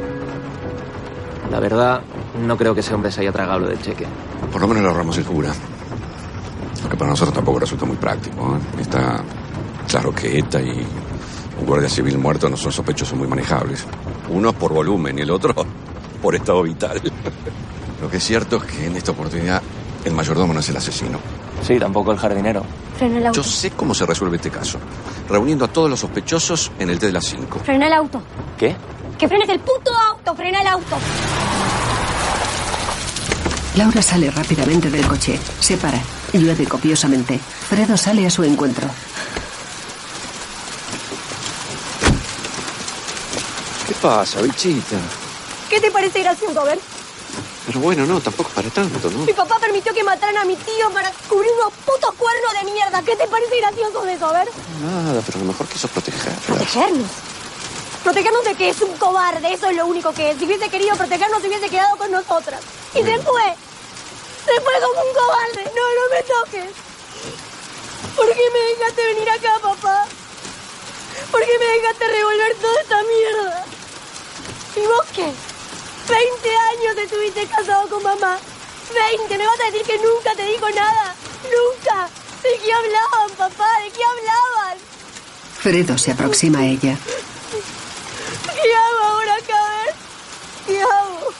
La 1.52 1.60
verdad, 1.60 2.00
no 2.44 2.56
creo 2.56 2.74
que 2.74 2.80
ese 2.80 2.94
hombre 2.94 3.12
se 3.12 3.20
haya 3.20 3.30
tragado 3.30 3.60
lo 3.60 3.68
del 3.68 3.80
cheque. 3.80 4.06
Por 4.50 4.60
lo 4.60 4.66
menos 4.66 4.82
le 4.82 4.88
ahorramos 4.88 5.16
el 5.18 5.24
cura. 5.24 5.52
Para 7.04 7.12
nosotros 7.12 7.34
tampoco 7.34 7.58
resulta 7.58 7.84
muy 7.84 7.98
práctico. 7.98 8.56
¿eh? 8.56 8.80
Está 8.80 9.22
claro 9.86 10.10
que 10.14 10.38
ETA 10.38 10.62
y 10.62 10.86
un 11.60 11.66
guardia 11.66 11.86
civil 11.86 12.16
muerto 12.16 12.48
no 12.48 12.56
son 12.56 12.72
sospechosos 12.72 13.18
muy 13.18 13.28
manejables. 13.28 13.84
Uno 14.30 14.48
es 14.48 14.54
por 14.54 14.72
volumen 14.72 15.18
y 15.18 15.20
el 15.20 15.30
otro 15.30 15.54
por 16.22 16.34
estado 16.34 16.62
vital. 16.62 17.02
Lo 18.00 18.08
que 18.08 18.16
es 18.16 18.24
cierto 18.24 18.56
es 18.56 18.62
que 18.62 18.86
en 18.86 18.96
esta 18.96 19.12
oportunidad 19.12 19.60
el 20.02 20.14
mayordomo 20.14 20.54
no 20.54 20.60
es 20.60 20.68
el 20.70 20.78
asesino. 20.78 21.18
Sí, 21.60 21.78
tampoco 21.78 22.10
el 22.10 22.16
jardinero. 22.16 22.64
Frena 22.96 23.18
el 23.18 23.26
auto. 23.26 23.42
Yo 23.42 23.44
sé 23.44 23.72
cómo 23.72 23.92
se 23.92 24.06
resuelve 24.06 24.36
este 24.36 24.48
caso. 24.48 24.78
Reuniendo 25.28 25.66
a 25.66 25.68
todos 25.68 25.90
los 25.90 26.00
sospechosos 26.00 26.72
en 26.78 26.88
el 26.88 26.98
té 26.98 27.08
de 27.08 27.12
las 27.12 27.26
5. 27.26 27.58
Frena 27.66 27.86
el 27.86 27.92
auto. 27.92 28.22
¿Qué? 28.56 28.74
Que 29.18 29.28
frenes 29.28 29.50
el 29.50 29.60
puto 29.60 29.90
auto. 30.10 30.34
Frena 30.34 30.62
el 30.62 30.68
auto. 30.68 30.96
Laura 33.76 34.00
sale 34.00 34.30
rápidamente 34.30 34.90
del 34.90 35.06
coche. 35.06 35.38
Se 35.60 35.76
para. 35.76 36.00
Llueve 36.38 36.66
copiosamente. 36.66 37.38
Fredo 37.38 37.96
sale 37.96 38.26
a 38.26 38.30
su 38.30 38.42
encuentro. 38.42 38.88
¿Qué 43.86 43.94
pasa, 43.94 44.40
bichita? 44.42 44.96
¿Qué 45.70 45.80
te 45.80 45.90
parece 45.90 46.22
gracioso, 46.22 46.64
ver? 46.64 46.80
Pero 47.66 47.80
bueno, 47.80 48.04
no, 48.04 48.20
tampoco 48.20 48.50
para 48.50 48.68
tanto, 48.68 49.10
¿no? 49.10 49.24
Mi 49.24 49.32
papá 49.32 49.58
permitió 49.58 49.94
que 49.94 50.02
mataran 50.02 50.36
a 50.38 50.44
mi 50.44 50.56
tío 50.56 50.90
para 50.92 51.10
cubrir 51.28 51.50
unos 51.58 51.72
putos 51.84 52.14
cuernos 52.16 52.52
de 52.60 52.70
mierda. 52.72 53.02
¿Qué 53.02 53.16
te 53.16 53.26
parece 53.28 53.56
gracioso 53.60 54.02
de 54.02 54.14
eso, 54.14 54.32
ver? 54.32 54.48
Nada, 54.82 55.22
pero 55.24 55.38
a 55.38 55.42
lo 55.42 55.46
mejor 55.46 55.66
quiso 55.68 55.88
proteger. 55.88 56.32
Protegernos. 56.46 57.08
Protegernos 58.02 58.44
de 58.44 58.54
que 58.54 58.68
es 58.68 58.80
un 58.82 58.94
cobarde, 58.98 59.52
eso 59.52 59.70
es 59.70 59.76
lo 59.76 59.86
único 59.86 60.12
que 60.12 60.32
es. 60.32 60.38
Si 60.38 60.44
hubiese 60.44 60.68
querido 60.68 60.96
protegernos, 60.96 61.40
se 61.40 61.48
hubiese 61.48 61.68
quedado 61.68 61.96
con 61.96 62.10
nosotras. 62.10 62.60
Y 62.94 63.02
se 63.02 63.18
fue. 63.20 63.54
Se 64.46 64.60
fue 64.60 64.74
como 64.80 65.00
un 65.00 65.14
cobarde. 65.14 65.64
No, 65.74 65.82
no 65.98 66.04
me 66.10 66.22
toques. 66.22 66.74
¿Por 68.16 68.26
qué 68.32 68.50
me 68.52 68.58
dejaste 68.58 69.06
venir 69.06 69.30
acá, 69.30 69.58
papá? 69.60 70.06
¿Por 71.30 71.40
qué 71.44 71.58
me 71.58 71.64
dejaste 71.64 72.06
revolver 72.08 72.54
toda 72.56 72.80
esta 72.80 73.02
mierda? 73.02 73.64
¿Y 74.76 74.80
vos 74.80 75.06
qué? 75.14 75.32
20 76.08 76.56
años 76.56 76.98
estuviste 76.98 77.46
casado 77.46 77.88
con 77.88 78.02
mamá. 78.02 78.38
20. 78.92 79.38
¿Me 79.38 79.46
vas 79.46 79.60
a 79.60 79.64
decir 79.64 79.82
que 79.86 79.98
nunca 79.98 80.34
te 80.36 80.44
dijo 80.44 80.68
nada? 80.70 81.14
Nunca. 81.44 82.08
¿De 82.42 82.58
qué 82.58 82.72
hablaban, 82.72 83.30
papá? 83.36 83.68
¿De 83.82 83.90
qué 83.90 84.04
hablaban? 84.04 84.78
Fredo 85.58 85.96
se 85.96 86.12
aproxima 86.12 86.58
a 86.60 86.66
ella. 86.66 86.98
¿Qué 88.62 88.74
hago 88.74 89.04
ahora, 89.04 89.36
Caber? 89.46 89.94
¿Qué 90.66 90.82
hago? 90.82 91.32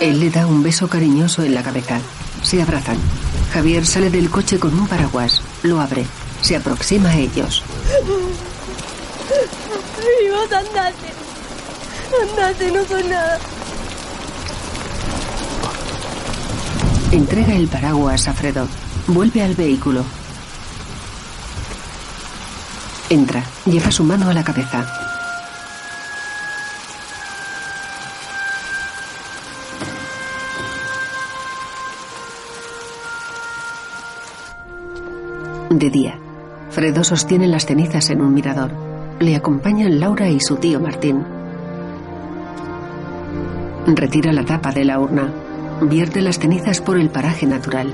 Él 0.00 0.20
le 0.20 0.30
da 0.30 0.46
un 0.46 0.62
beso 0.62 0.88
cariñoso 0.88 1.42
en 1.42 1.54
la 1.54 1.62
cabeza. 1.62 1.98
Se 2.42 2.60
abrazan. 2.60 2.98
Javier 3.52 3.86
sale 3.86 4.10
del 4.10 4.28
coche 4.30 4.58
con 4.58 4.74
un 4.78 4.86
paraguas. 4.86 5.40
Lo 5.62 5.80
abre. 5.80 6.04
Se 6.42 6.56
aproxima 6.56 7.10
a 7.10 7.16
ellos. 7.16 7.62
Y 9.98 10.30
vos 10.30 10.52
andate. 10.52 11.12
Andate, 12.22 12.70
no 12.72 12.84
son 12.84 13.08
nada. 13.08 13.38
Entrega 17.12 17.54
el 17.54 17.68
paraguas 17.68 18.28
a 18.28 18.34
Fredo. 18.34 18.66
Vuelve 19.06 19.42
al 19.42 19.54
vehículo. 19.54 20.04
Entra. 23.08 23.44
Lleva 23.64 23.90
su 23.90 24.02
mano 24.04 24.28
a 24.28 24.34
la 24.34 24.42
cabeza. 24.42 25.03
De 35.74 35.90
día, 35.90 36.20
Fredo 36.70 37.02
sostiene 37.02 37.48
las 37.48 37.66
cenizas 37.66 38.08
en 38.10 38.20
un 38.20 38.32
mirador. 38.32 38.70
Le 39.18 39.34
acompañan 39.34 39.98
Laura 39.98 40.28
y 40.28 40.38
su 40.38 40.54
tío 40.54 40.78
Martín. 40.78 41.24
Retira 43.84 44.32
la 44.32 44.44
tapa 44.44 44.70
de 44.70 44.84
la 44.84 45.00
urna. 45.00 45.32
Vierte 45.82 46.22
las 46.22 46.38
cenizas 46.38 46.80
por 46.80 46.96
el 46.96 47.10
paraje 47.10 47.44
natural. 47.46 47.92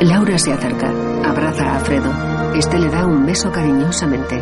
Laura 0.00 0.38
se 0.38 0.54
acerca, 0.54 0.90
abraza 1.26 1.76
a 1.76 1.80
Fredo. 1.80 2.10
Este 2.56 2.78
le 2.78 2.88
da 2.88 3.04
un 3.04 3.26
beso 3.26 3.52
cariñosamente. 3.52 4.40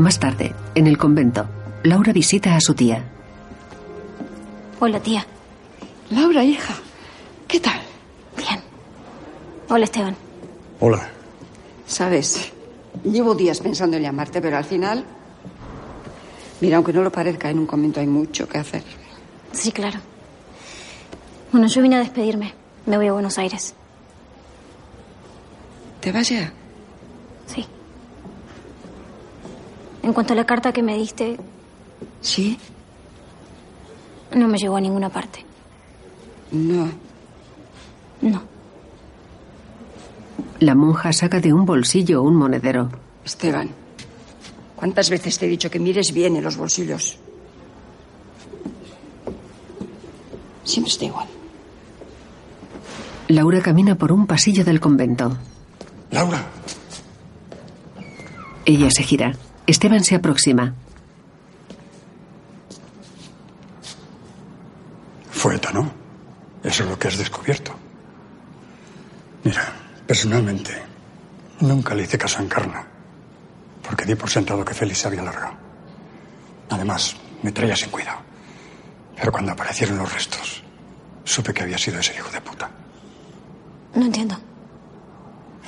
Más 0.00 0.18
tarde, 0.18 0.54
en 0.74 0.86
el 0.86 0.96
convento, 0.96 1.44
Laura 1.82 2.10
visita 2.14 2.56
a 2.56 2.60
su 2.62 2.72
tía. 2.72 3.04
Hola, 4.80 4.98
tía. 4.98 5.26
Laura, 6.08 6.42
hija. 6.42 6.72
¿Qué 7.46 7.60
tal? 7.60 7.78
Bien. 8.34 8.62
Hola, 9.68 9.84
Esteban. 9.84 10.16
Hola. 10.80 11.06
Sabes, 11.86 12.50
llevo 13.04 13.34
días 13.34 13.60
pensando 13.60 13.98
en 13.98 14.04
llamarte, 14.04 14.40
pero 14.40 14.56
al 14.56 14.64
final... 14.64 15.04
Mira, 16.62 16.78
aunque 16.78 16.94
no 16.94 17.02
lo 17.02 17.12
parezca, 17.12 17.50
en 17.50 17.58
un 17.58 17.66
convento 17.66 18.00
hay 18.00 18.06
mucho 18.06 18.48
que 18.48 18.56
hacer. 18.56 18.82
Sí, 19.52 19.70
claro. 19.70 19.98
Bueno, 21.52 21.66
yo 21.66 21.82
vine 21.82 21.96
a 21.96 21.98
despedirme. 21.98 22.54
Me 22.86 22.96
voy 22.96 23.08
a 23.08 23.12
Buenos 23.12 23.36
Aires. 23.36 23.74
¿Te 26.00 26.10
vas 26.10 26.30
ya? 26.30 26.50
Sí. 27.46 27.66
En 30.02 30.12
cuanto 30.12 30.32
a 30.32 30.36
la 30.36 30.44
carta 30.46 30.72
que 30.72 30.82
me 30.82 30.96
diste, 30.96 31.36
¿Sí? 32.20 32.58
no 34.34 34.48
me 34.48 34.58
llegó 34.58 34.76
a 34.76 34.80
ninguna 34.80 35.10
parte. 35.10 35.44
No. 36.52 36.88
No. 38.22 38.42
La 40.60 40.74
monja 40.74 41.12
saca 41.12 41.40
de 41.40 41.52
un 41.52 41.64
bolsillo 41.64 42.22
un 42.22 42.36
monedero. 42.36 42.90
Esteban, 43.24 43.70
¿cuántas 44.76 45.10
veces 45.10 45.38
te 45.38 45.46
he 45.46 45.48
dicho 45.48 45.70
que 45.70 45.78
mires 45.78 46.12
bien 46.12 46.36
en 46.36 46.44
los 46.44 46.56
bolsillos? 46.56 47.18
Siempre 50.64 50.92
está 50.92 51.04
igual. 51.04 51.26
Laura 53.28 53.60
camina 53.60 53.94
por 53.94 54.12
un 54.12 54.26
pasillo 54.26 54.64
del 54.64 54.80
convento. 54.80 55.36
Laura. 56.10 56.44
Ella 58.64 58.90
se 58.90 59.02
gira. 59.02 59.32
Esteban 59.70 60.02
se 60.02 60.16
aproxima. 60.16 60.74
Fue 65.30 65.54
etano. 65.54 65.90
Eso 66.62 66.82
es 66.82 66.90
lo 66.90 66.98
que 66.98 67.08
has 67.08 67.16
descubierto. 67.16 67.72
Mira, 69.44 69.72
personalmente, 70.06 70.72
nunca 71.60 71.94
le 71.94 72.02
hice 72.02 72.18
caso 72.18 72.38
a 72.38 72.42
Encarna, 72.42 72.84
porque 73.82 74.04
di 74.04 74.14
por 74.14 74.28
sentado 74.28 74.64
que 74.64 74.74
Félix 74.74 74.98
se 74.98 75.08
había 75.08 75.22
largado. 75.22 75.54
Además, 76.68 77.16
me 77.42 77.52
traía 77.52 77.74
sin 77.76 77.90
cuidado. 77.90 78.18
Pero 79.16 79.32
cuando 79.32 79.52
aparecieron 79.52 79.98
los 79.98 80.12
restos, 80.12 80.62
supe 81.24 81.54
que 81.54 81.62
había 81.62 81.78
sido 81.78 82.00
ese 82.00 82.14
hijo 82.14 82.30
de 82.30 82.40
puta. 82.40 82.70
No 83.94 84.04
entiendo. 84.04 84.36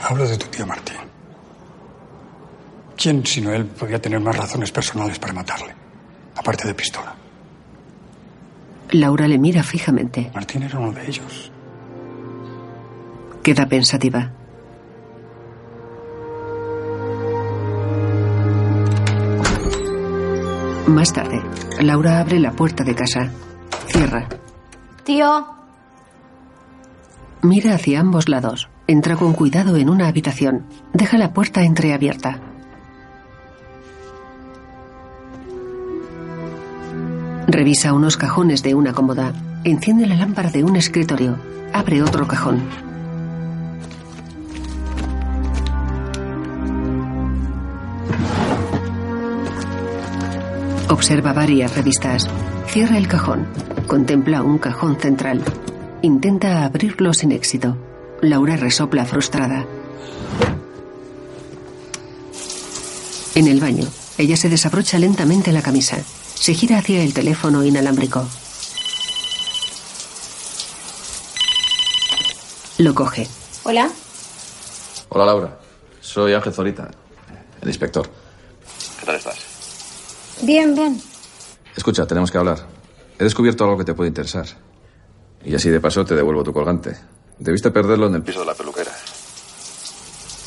Hablo 0.02 0.28
de 0.28 0.36
tu 0.36 0.46
tío 0.48 0.66
Martín. 0.66 1.11
¿Quién, 3.02 3.26
sino 3.26 3.52
él, 3.52 3.66
podía 3.66 4.00
tener 4.00 4.20
más 4.20 4.36
razones 4.36 4.70
personales 4.70 5.18
para 5.18 5.32
matarle? 5.32 5.74
Aparte 6.36 6.68
de 6.68 6.74
pistola. 6.74 7.12
Laura 8.92 9.26
le 9.26 9.38
mira 9.38 9.64
fijamente. 9.64 10.30
Martín 10.32 10.62
era 10.62 10.78
uno 10.78 10.92
de 10.92 11.08
ellos. 11.08 11.50
Queda 13.42 13.66
pensativa. 13.66 14.30
Más 20.86 21.12
tarde, 21.12 21.42
Laura 21.80 22.20
abre 22.20 22.38
la 22.38 22.52
puerta 22.52 22.84
de 22.84 22.94
casa. 22.94 23.32
Cierra. 23.88 24.28
Tío, 25.02 25.56
Mira 27.42 27.74
hacia 27.74 27.98
ambos 27.98 28.28
lados. 28.28 28.68
Entra 28.86 29.16
con 29.16 29.32
cuidado 29.32 29.76
en 29.76 29.90
una 29.90 30.06
habitación. 30.06 30.66
Deja 30.92 31.18
la 31.18 31.32
puerta 31.32 31.64
entreabierta. 31.64 32.51
Revisa 37.52 37.92
unos 37.92 38.16
cajones 38.16 38.62
de 38.62 38.74
una 38.74 38.94
cómoda. 38.94 39.34
Enciende 39.62 40.06
la 40.06 40.16
lámpara 40.16 40.50
de 40.50 40.64
un 40.64 40.74
escritorio. 40.74 41.36
Abre 41.74 42.02
otro 42.02 42.26
cajón. 42.26 42.62
Observa 50.88 51.34
varias 51.34 51.76
revistas. 51.76 52.26
Cierra 52.68 52.96
el 52.96 53.06
cajón. 53.06 53.46
Contempla 53.86 54.42
un 54.42 54.56
cajón 54.56 54.96
central. 54.96 55.44
Intenta 56.00 56.64
abrirlo 56.64 57.12
sin 57.12 57.32
éxito. 57.32 57.76
Laura 58.22 58.56
resopla 58.56 59.04
frustrada. 59.04 59.66
En 63.34 63.46
el 63.46 63.60
baño, 63.60 63.84
ella 64.16 64.38
se 64.38 64.48
desabrocha 64.48 64.98
lentamente 64.98 65.52
la 65.52 65.60
camisa. 65.60 65.98
Se 66.42 66.54
gira 66.54 66.78
hacia 66.78 67.04
el 67.04 67.14
teléfono 67.14 67.62
inalámbrico. 67.62 68.26
Lo 72.78 72.92
coge. 72.96 73.28
hola. 73.62 73.88
Hola, 75.10 75.24
Laura. 75.24 75.60
Soy 76.00 76.32
Ángel 76.32 76.52
Zorita, 76.52 76.90
el 77.60 77.68
inspector. 77.68 78.10
¿Qué 78.98 79.06
tal 79.06 79.14
estás? 79.14 79.36
Bien, 80.42 80.74
bien. 80.74 81.00
Escucha, 81.76 82.08
tenemos 82.08 82.32
que 82.32 82.38
hablar. 82.38 82.66
He 83.20 83.22
descubierto 83.22 83.62
algo 83.62 83.78
que 83.78 83.84
te 83.84 83.94
puede 83.94 84.08
interesar. 84.08 84.46
Y 85.44 85.54
así 85.54 85.70
de 85.70 85.78
paso 85.78 86.04
te 86.04 86.16
devuelvo 86.16 86.42
tu 86.42 86.52
colgante. 86.52 86.96
Debiste 87.38 87.70
perderlo 87.70 88.08
en 88.08 88.16
el 88.16 88.22
piso 88.24 88.40
de 88.40 88.46
la 88.46 88.54
peluquera. 88.54 88.90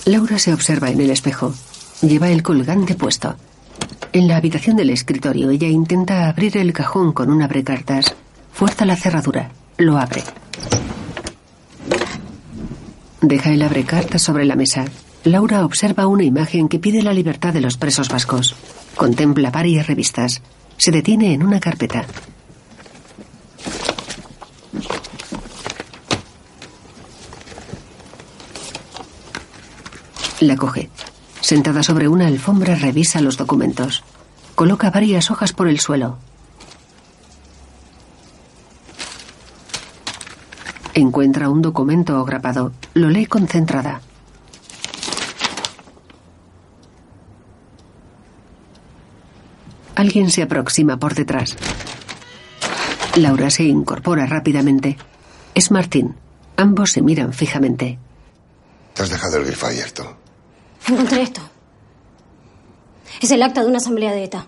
Laura 0.04 0.40
se 0.40 0.54
observa 0.54 0.90
en 0.90 1.00
el 1.00 1.12
espejo. 1.12 1.54
Lleva 2.02 2.28
el 2.32 2.44
colgante 2.44 2.96
puesto. 2.96 3.38
En 4.16 4.30
la 4.30 4.38
habitación 4.38 4.78
del 4.78 4.92
escritorio, 4.92 5.50
ella 5.50 5.68
intenta 5.68 6.30
abrir 6.30 6.56
el 6.56 6.72
cajón 6.72 7.12
con 7.12 7.30
un 7.30 7.42
abrecartas. 7.42 8.16
Fuerza 8.54 8.86
la 8.86 8.96
cerradura. 8.96 9.52
Lo 9.78 9.98
abre. 9.98 10.24
Deja 13.20 13.52
el 13.52 13.62
abrecartas 13.62 14.22
sobre 14.22 14.46
la 14.46 14.56
mesa. 14.56 14.86
Laura 15.26 15.66
observa 15.66 16.08
una 16.08 16.24
imagen 16.24 16.70
que 16.70 16.80
pide 16.80 17.04
la 17.04 17.12
libertad 17.12 17.52
de 17.52 17.60
los 17.60 17.76
presos 17.76 18.08
vascos. 18.08 18.56
Contempla 18.96 19.52
varias 19.52 19.86
revistas. 19.86 20.42
Se 20.78 20.92
detiene 20.92 21.34
en 21.34 21.44
una 21.44 21.60
carpeta. 21.60 22.06
La 30.40 30.56
coge. 30.56 30.90
Sentada 31.46 31.84
sobre 31.84 32.08
una 32.08 32.26
alfombra 32.26 32.74
revisa 32.74 33.22
los 33.22 33.38
documentos. 33.38 34.04
Coloca 34.56 34.90
varias 34.90 35.30
hojas 35.30 35.54
por 35.54 35.68
el 35.68 35.80
suelo. 35.80 36.18
Encuentra 40.96 41.50
un 41.50 41.62
documento 41.62 42.26
grapado. 42.26 42.72
Lo 42.96 43.12
lee 43.12 43.28
concentrada. 43.28 44.02
Alguien 49.94 50.32
se 50.32 50.42
aproxima 50.42 50.98
por 50.98 51.14
detrás. 51.14 51.56
Laura 53.18 53.52
se 53.52 53.66
incorpora 53.66 54.26
rápidamente. 54.26 54.98
Es 55.54 55.70
Martín. 55.70 56.16
Ambos 56.58 56.94
se 56.94 57.04
miran 57.04 57.34
fijamente. 57.34 58.00
Te 58.96 59.04
has 59.04 59.12
dejado 59.12 59.38
el 59.38 59.46
grifo 59.46 59.68
abierto. 59.68 60.25
Encontré 60.88 61.22
esto. 61.24 61.42
Es 63.22 63.32
el 63.32 63.42
acta 63.42 63.62
de 63.62 63.68
una 63.68 63.78
asamblea 63.78 64.12
de 64.12 64.24
ETA. 64.26 64.48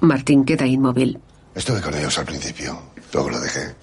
Martín 0.00 0.44
queda 0.44 0.66
inmóvil. 0.66 1.20
Estuve 1.54 1.80
con 1.80 1.94
ellos 1.94 2.18
al 2.18 2.26
principio. 2.26 2.78
Luego 3.12 3.30
lo 3.30 3.40
dejé. 3.40 3.74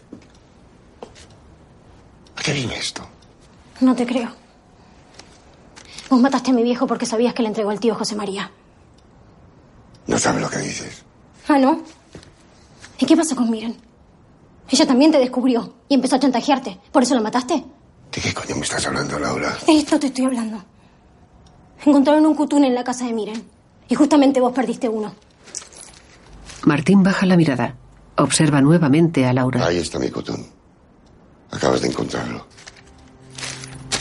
¿A 2.35 2.41
qué 2.43 2.53
viene 2.53 2.77
esto? 2.77 3.07
No 3.81 3.95
te 3.95 4.05
creo. 4.05 4.29
Vos 6.09 6.21
mataste 6.21 6.51
a 6.51 6.53
mi 6.53 6.61
viejo 6.63 6.85
porque 6.85 7.05
sabías 7.05 7.33
que 7.33 7.41
le 7.41 7.47
entregó 7.47 7.71
al 7.71 7.79
tío 7.79 7.95
José 7.95 8.15
María. 8.15 8.51
No 10.05 10.19
sabes 10.19 10.41
lo 10.41 10.49
que 10.49 10.59
dices. 10.59 11.03
Ah, 11.47 11.57
¿no? 11.57 11.81
¿Y 12.99 13.05
qué 13.05 13.17
pasó 13.17 13.35
con 13.35 13.49
Miren? 13.49 13.75
Ella 14.69 14.85
también 14.85 15.11
te 15.11 15.17
descubrió 15.17 15.73
y 15.89 15.95
empezó 15.95 16.15
a 16.15 16.19
chantajearte. 16.19 16.79
¿Por 16.91 17.03
eso 17.03 17.15
la 17.15 17.21
mataste? 17.21 17.63
¿De 18.11 18.21
qué 18.21 18.33
coño 18.33 18.55
me 18.55 18.61
estás 18.61 18.85
hablando, 18.85 19.17
Laura? 19.17 19.57
De 19.65 19.77
esto 19.77 19.99
te 19.99 20.07
estoy 20.07 20.25
hablando. 20.25 20.63
Encontraron 21.85 22.25
un 22.25 22.35
cutún 22.35 22.63
en 22.63 22.75
la 22.75 22.83
casa 22.83 23.05
de 23.05 23.13
Miren. 23.13 23.43
Y 23.89 23.95
justamente 23.95 24.39
vos 24.39 24.53
perdiste 24.53 24.87
uno. 24.87 25.13
Martín 26.63 27.03
baja 27.03 27.25
la 27.25 27.35
mirada. 27.35 27.75
Observa 28.15 28.61
nuevamente 28.61 29.25
a 29.25 29.33
Laura. 29.33 29.65
Ahí 29.65 29.77
está 29.77 29.99
mi 29.99 30.09
cotón. 30.09 30.45
Acabas 31.51 31.81
de 31.81 31.89
encontrarlo. 31.89 32.45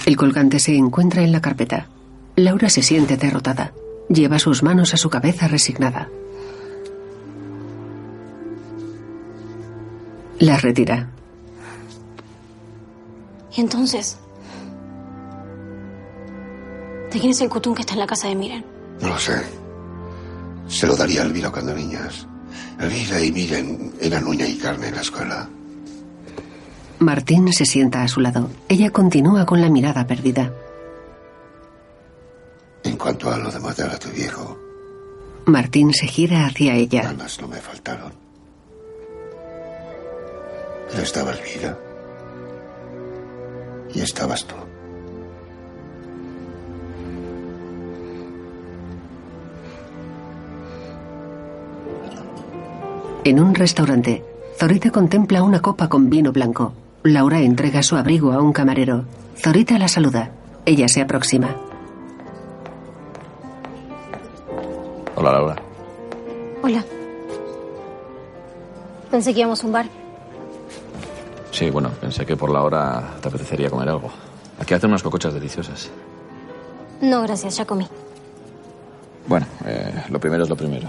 El 0.07 0.17
colgante 0.17 0.59
se 0.59 0.77
encuentra 0.77 1.23
en 1.23 1.33
la 1.33 1.41
carpeta. 1.41 1.89
Laura 2.37 2.69
se 2.69 2.83
siente 2.83 3.17
derrotada. 3.17 3.73
Lleva 4.09 4.39
sus 4.39 4.63
manos 4.63 4.95
a 4.95 4.97
su 4.97 5.11
cabeza 5.11 5.49
resignada. 5.49 6.09
Las 10.39 10.63
retira. 10.63 11.09
Y 13.57 13.61
entonces. 13.61 14.19
¿De 17.13 17.21
quién 17.21 17.33
es 17.33 17.41
el 17.43 17.49
cutún 17.51 17.75
que 17.75 17.83
está 17.83 17.93
en 17.93 18.01
la 18.01 18.07
casa 18.07 18.29
de 18.29 18.35
Miren? 18.35 18.65
No 19.01 19.09
lo 19.09 19.19
sé. 19.19 19.43
Se 20.67 20.87
lo 20.87 20.97
daría 20.97 21.23
a 21.23 21.25
Elvira 21.25 21.51
cuando 21.51 21.75
niñas. 21.75 22.27
Elvira 22.81 23.21
y 23.21 23.31
Miren 23.33 23.93
eran 24.01 24.27
uña 24.27 24.47
y 24.47 24.57
carne 24.57 24.89
en 24.89 24.95
la 24.95 25.03
escuela. 25.03 25.49
Martín 27.01 27.53
se 27.53 27.67
sienta 27.67 28.03
a 28.03 28.09
su 28.09 28.21
lado. 28.21 28.49
Ella 28.69 28.91
continúa 28.91 29.45
con 29.45 29.61
la 29.61 29.69
mirada 29.69 30.07
perdida. 30.07 30.53
En 32.85 32.97
cuanto 32.97 33.31
a 33.31 33.37
lo 33.37 33.51
de 33.51 33.61
matar 33.61 33.91
a 33.91 33.99
tu 33.99 34.09
viejo, 34.11 34.59
Martín 35.45 35.93
se 35.93 36.07
gira 36.07 36.47
hacia 36.47 36.75
ella. 36.75 37.03
ganas 37.03 37.41
no 37.41 37.49
me 37.49 37.59
faltaron. 37.59 38.13
Pero 40.91 41.03
estaba 41.03 41.33
Elvira. 41.33 41.79
Y 43.95 44.01
estabas 44.01 44.45
tú. 44.47 44.55
En 53.25 53.39
un 53.39 53.55
restaurante, 53.55 54.25
Zorita 54.59 54.91
contempla 54.91 55.43
una 55.43 55.61
copa 55.61 55.89
con 55.89 56.11
vino 56.11 56.33
blanco. 56.33 56.73
Laura 57.05 57.41
entrega 57.41 57.83
su 57.83 57.97
abrigo 57.97 58.33
a 58.33 58.43
un 58.43 58.53
camarero. 58.53 59.05
Zorita 59.37 59.79
la 59.79 59.87
saluda. 59.89 60.31
Ella 60.67 60.89
se 60.89 61.01
aproxima. 61.01 61.55
Hola, 65.15 65.33
Laura. 65.33 65.57
Hola. 66.63 66.85
Pensé 69.11 69.33
que 69.33 69.41
íbamos 69.41 69.63
a 69.63 69.67
un 69.67 69.73
bar. 69.73 69.87
Sí, 71.53 71.71
bueno, 71.71 71.91
pensé 72.01 72.27
que 72.27 72.37
por 72.37 72.51
la 72.51 72.63
hora 72.63 73.15
te 73.21 73.29
apetecería 73.29 73.71
comer 73.71 73.89
algo. 73.89 74.11
Aquí 74.59 74.75
hacen 74.75 74.91
unas 74.91 75.03
cocochas 75.03 75.35
deliciosas. 75.35 75.91
No, 77.01 77.23
gracias, 77.23 77.57
ya 77.57 77.65
comí. 77.67 77.87
Bueno, 79.29 79.47
eh, 79.65 80.05
lo 80.09 80.19
primero 80.19 80.43
es 80.43 80.49
lo 80.49 80.57
primero. 80.57 80.89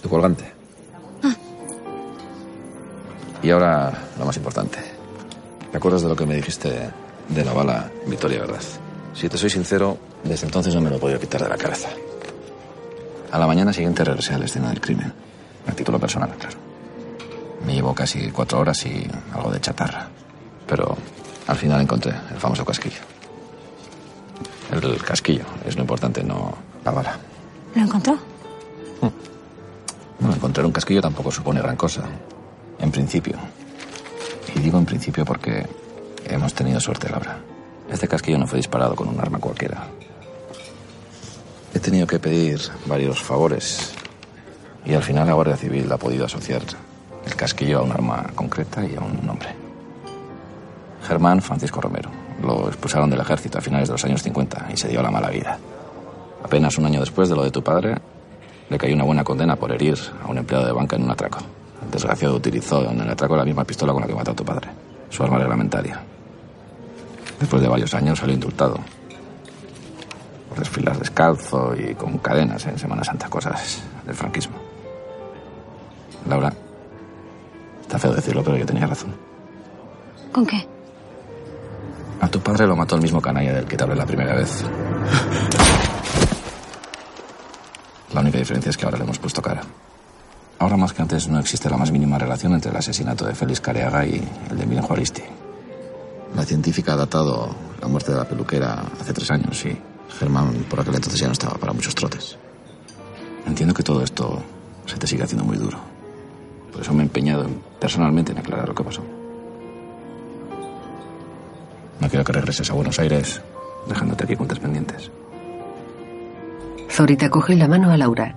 Tu 0.00 0.08
colgante. 0.08 0.61
Y 3.42 3.50
ahora 3.50 3.92
lo 4.18 4.24
más 4.24 4.36
importante. 4.36 4.78
¿Te 5.70 5.76
acuerdas 5.76 6.02
de 6.02 6.08
lo 6.08 6.16
que 6.16 6.26
me 6.26 6.36
dijiste 6.36 6.90
de 7.28 7.44
la 7.44 7.52
bala 7.52 7.90
Victoria, 8.06 8.40
verdad? 8.40 8.60
Si 9.14 9.28
te 9.28 9.36
soy 9.36 9.50
sincero, 9.50 9.98
desde 10.22 10.46
entonces 10.46 10.74
no 10.74 10.80
me 10.80 10.90
lo 10.90 10.96
he 10.96 10.98
podido 10.98 11.18
quitar 11.18 11.42
de 11.42 11.48
la 11.48 11.56
cabeza. 11.56 11.88
A 13.30 13.38
la 13.38 13.46
mañana 13.46 13.72
siguiente 13.72 14.04
regresé 14.04 14.34
a 14.34 14.38
la 14.38 14.44
escena 14.44 14.68
del 14.68 14.80
crimen. 14.80 15.12
A 15.66 15.72
título 15.72 15.98
personal, 15.98 16.30
claro. 16.38 16.56
Me 17.66 17.74
llevó 17.74 17.94
casi 17.94 18.30
cuatro 18.30 18.60
horas 18.60 18.84
y 18.84 19.06
algo 19.32 19.50
de 19.50 19.60
chatarra. 19.60 20.08
Pero 20.66 20.96
al 21.46 21.56
final 21.56 21.80
encontré 21.80 22.12
el 22.30 22.38
famoso 22.38 22.64
casquillo. 22.64 23.00
El 24.70 25.02
casquillo 25.02 25.44
es 25.66 25.76
lo 25.76 25.82
importante, 25.82 26.22
no 26.22 26.54
la 26.84 26.90
bala. 26.90 27.18
¿Lo 27.74 27.82
encontró? 27.82 28.18
Bueno, 30.20 30.36
encontrar 30.36 30.64
un 30.66 30.72
casquillo 30.72 31.00
tampoco 31.00 31.30
supone 31.30 31.60
gran 31.60 31.76
cosa. 31.76 32.02
En 32.82 32.90
principio. 32.90 33.36
Y 34.54 34.58
digo 34.58 34.76
en 34.76 34.84
principio 34.84 35.24
porque 35.24 35.64
hemos 36.26 36.52
tenido 36.52 36.80
suerte, 36.80 37.08
Laura. 37.08 37.38
Este 37.88 38.08
casquillo 38.08 38.38
no 38.38 38.46
fue 38.46 38.58
disparado 38.58 38.96
con 38.96 39.08
un 39.08 39.20
arma 39.20 39.38
cualquiera. 39.38 39.86
He 41.72 41.78
tenido 41.78 42.06
que 42.06 42.18
pedir 42.18 42.60
varios 42.86 43.22
favores 43.22 43.94
y 44.84 44.94
al 44.94 45.02
final 45.02 45.28
la 45.28 45.34
Guardia 45.34 45.56
Civil 45.56 45.90
ha 45.92 45.96
podido 45.96 46.26
asociar 46.26 46.62
el 47.24 47.36
casquillo 47.36 47.78
a 47.78 47.82
un 47.82 47.92
arma 47.92 48.26
concreta 48.34 48.84
y 48.84 48.96
a 48.96 49.00
un 49.00 49.24
nombre. 49.24 49.54
Germán 51.06 51.40
Francisco 51.40 51.80
Romero. 51.80 52.10
Lo 52.42 52.66
expulsaron 52.66 53.10
del 53.10 53.20
ejército 53.20 53.58
a 53.58 53.60
finales 53.60 53.88
de 53.88 53.92
los 53.92 54.04
años 54.04 54.22
50 54.24 54.70
y 54.72 54.76
se 54.76 54.88
dio 54.88 55.00
la 55.02 55.10
mala 55.10 55.30
vida. 55.30 55.56
Apenas 56.42 56.76
un 56.78 56.86
año 56.86 56.98
después 56.98 57.28
de 57.28 57.36
lo 57.36 57.44
de 57.44 57.52
tu 57.52 57.62
padre, 57.62 57.94
le 58.68 58.78
cayó 58.78 58.94
una 58.94 59.04
buena 59.04 59.22
condena 59.22 59.54
por 59.54 59.70
herir 59.70 59.96
a 60.24 60.28
un 60.28 60.38
empleado 60.38 60.66
de 60.66 60.72
banca 60.72 60.96
en 60.96 61.04
un 61.04 61.12
atraco. 61.12 61.38
El 61.92 62.00
desgraciado 62.00 62.36
utilizó 62.36 62.90
en 62.90 63.00
el 63.00 63.10
atraco 63.10 63.36
la 63.36 63.44
misma 63.44 63.64
pistola 63.64 63.92
con 63.92 64.00
la 64.00 64.08
que 64.08 64.14
mató 64.14 64.30
a 64.30 64.34
tu 64.34 64.46
padre, 64.46 64.66
su 65.10 65.22
arma 65.22 65.36
reglamentaria. 65.36 66.00
Después 67.38 67.60
de 67.60 67.68
varios 67.68 67.92
años 67.92 68.18
salió 68.18 68.32
indultado. 68.32 68.78
Por 70.48 70.58
desfilar 70.58 70.98
descalzo 70.98 71.74
y 71.76 71.94
con 71.94 72.16
cadenas 72.16 72.64
en 72.64 72.78
Semana 72.78 73.04
Santa, 73.04 73.28
cosas 73.28 73.82
del 74.06 74.14
franquismo. 74.14 74.56
Laura, 76.26 76.50
está 77.82 77.98
feo 77.98 78.14
decirlo, 78.14 78.42
pero 78.42 78.56
yo 78.56 78.64
tenía 78.64 78.86
razón. 78.86 79.14
¿Con 80.32 80.46
qué? 80.46 80.66
A 82.22 82.28
tu 82.28 82.40
padre 82.40 82.66
lo 82.66 82.74
mató 82.74 82.96
el 82.96 83.02
mismo 83.02 83.20
canalla 83.20 83.52
del 83.52 83.66
que 83.66 83.76
te 83.76 83.84
hablé 83.84 83.96
la 83.96 84.06
primera 84.06 84.34
vez. 84.34 84.64
La 88.14 88.20
única 88.22 88.38
diferencia 88.38 88.70
es 88.70 88.78
que 88.78 88.86
ahora 88.86 88.96
le 88.96 89.04
hemos 89.04 89.18
puesto 89.18 89.42
cara. 89.42 89.62
Ahora 90.62 90.76
más 90.76 90.92
que 90.92 91.02
antes 91.02 91.26
no 91.26 91.40
existe 91.40 91.68
la 91.68 91.76
más 91.76 91.90
mínima 91.90 92.18
relación 92.18 92.52
entre 92.52 92.70
el 92.70 92.76
asesinato 92.76 93.26
de 93.26 93.34
Félix 93.34 93.60
Careaga 93.60 94.06
y 94.06 94.22
el 94.48 94.56
de 94.56 94.64
Miren 94.64 94.84
Juaristi. 94.84 95.22
La 96.36 96.44
científica 96.44 96.92
ha 96.92 96.96
datado 96.96 97.52
la 97.80 97.88
muerte 97.88 98.12
de 98.12 98.18
la 98.18 98.28
peluquera 98.28 98.80
hace 99.00 99.12
tres 99.12 99.28
años 99.32 99.66
y 99.66 99.76
Germán 100.20 100.52
por 100.70 100.78
aquel 100.78 100.94
entonces 100.94 101.20
ya 101.20 101.26
no 101.26 101.32
estaba 101.32 101.54
para 101.54 101.72
muchos 101.72 101.96
trotes. 101.96 102.38
Entiendo 103.44 103.74
que 103.74 103.82
todo 103.82 104.04
esto 104.04 104.40
se 104.86 104.98
te 104.98 105.08
sigue 105.08 105.24
haciendo 105.24 105.44
muy 105.44 105.56
duro. 105.56 105.78
Por 106.70 106.80
eso 106.80 106.92
me 106.92 107.00
he 107.00 107.06
empeñado 107.06 107.44
personalmente 107.80 108.30
en 108.30 108.38
aclarar 108.38 108.68
lo 108.68 108.74
que 108.76 108.84
pasó. 108.84 109.02
No 111.98 112.08
quiero 112.08 112.24
que 112.24 112.32
regreses 112.34 112.70
a 112.70 112.74
Buenos 112.74 113.00
Aires 113.00 113.42
dejándote 113.88 114.22
aquí 114.22 114.36
cuentas 114.36 114.60
pendientes. 114.60 115.10
Zorita 116.88 117.30
coge 117.30 117.56
la 117.56 117.66
mano 117.66 117.90
a 117.90 117.96
Laura. 117.96 118.36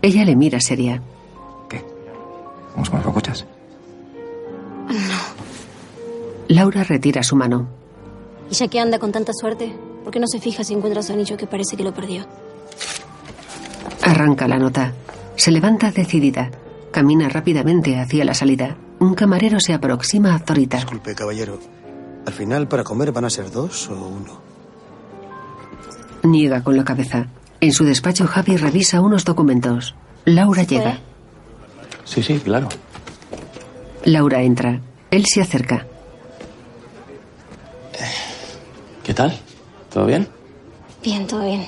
Ella 0.00 0.24
le 0.24 0.36
mira 0.36 0.58
seria. 0.58 1.02
¿Vamos 2.76 2.90
con 2.90 2.98
las 2.98 3.06
cocochas? 3.06 3.46
Laura 6.48 6.84
retira 6.84 7.22
su 7.22 7.34
mano. 7.34 7.66
Y 8.50 8.54
ya 8.54 8.68
que 8.68 8.78
anda 8.78 8.98
con 8.98 9.10
tanta 9.10 9.32
suerte, 9.32 9.74
¿por 10.04 10.12
qué 10.12 10.20
no 10.20 10.26
se 10.28 10.38
fija 10.38 10.62
si 10.62 10.74
encuentra 10.74 11.02
su 11.02 11.12
anillo 11.12 11.36
que 11.36 11.46
parece 11.46 11.76
que 11.76 11.82
lo 11.82 11.92
perdió? 11.92 12.24
Arranca 14.02 14.46
la 14.46 14.58
nota. 14.58 14.92
Se 15.34 15.50
levanta 15.50 15.90
decidida. 15.90 16.50
Camina 16.92 17.28
rápidamente 17.28 17.98
hacia 17.98 18.24
la 18.24 18.34
salida. 18.34 18.76
Un 19.00 19.14
camarero 19.14 19.58
se 19.58 19.74
aproxima 19.74 20.34
a 20.34 20.38
Zorita. 20.38 20.76
Disculpe, 20.76 21.14
caballero. 21.14 21.58
¿Al 22.24 22.32
final 22.32 22.68
para 22.68 22.84
comer 22.84 23.10
van 23.12 23.24
a 23.24 23.30
ser 23.30 23.50
dos 23.50 23.88
o 23.88 23.94
uno? 24.06 24.40
Niega 26.22 26.62
con 26.62 26.76
la 26.76 26.84
cabeza. 26.84 27.26
En 27.60 27.72
su 27.72 27.84
despacho, 27.84 28.26
Javi 28.26 28.56
revisa 28.56 29.00
unos 29.00 29.24
documentos. 29.24 29.94
Laura 30.24 30.62
llega. 30.62 31.00
Sí, 32.06 32.22
sí, 32.22 32.38
claro. 32.40 32.68
Laura 34.04 34.40
entra. 34.42 34.80
Él 35.10 35.24
se 35.26 35.42
acerca. 35.42 35.84
¿Qué 39.04 39.12
tal? 39.12 39.36
¿Todo 39.92 40.06
bien? 40.06 40.26
Bien, 41.02 41.26
todo 41.26 41.44
bien. 41.44 41.66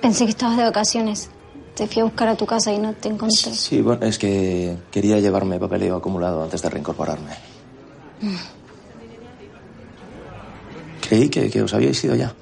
Pensé 0.00 0.24
que 0.24 0.30
estabas 0.30 0.56
de 0.56 0.64
vacaciones. 0.64 1.30
Te 1.74 1.86
fui 1.86 2.00
a 2.00 2.04
buscar 2.04 2.28
a 2.28 2.36
tu 2.36 2.46
casa 2.46 2.72
y 2.72 2.78
no 2.78 2.92
te 2.94 3.08
encontré. 3.08 3.52
Sí, 3.52 3.80
bueno, 3.80 4.06
es 4.06 4.18
que 4.18 4.76
quería 4.90 5.18
llevarme 5.18 5.58
papeleo 5.58 5.96
acumulado 5.96 6.42
antes 6.42 6.62
de 6.62 6.70
reincorporarme. 6.70 7.30
Mm. 8.20 8.36
Creí 11.08 11.28
que, 11.28 11.50
que 11.50 11.62
os 11.62 11.72
habíais 11.74 12.02
ido 12.04 12.14
ya. 12.14 12.32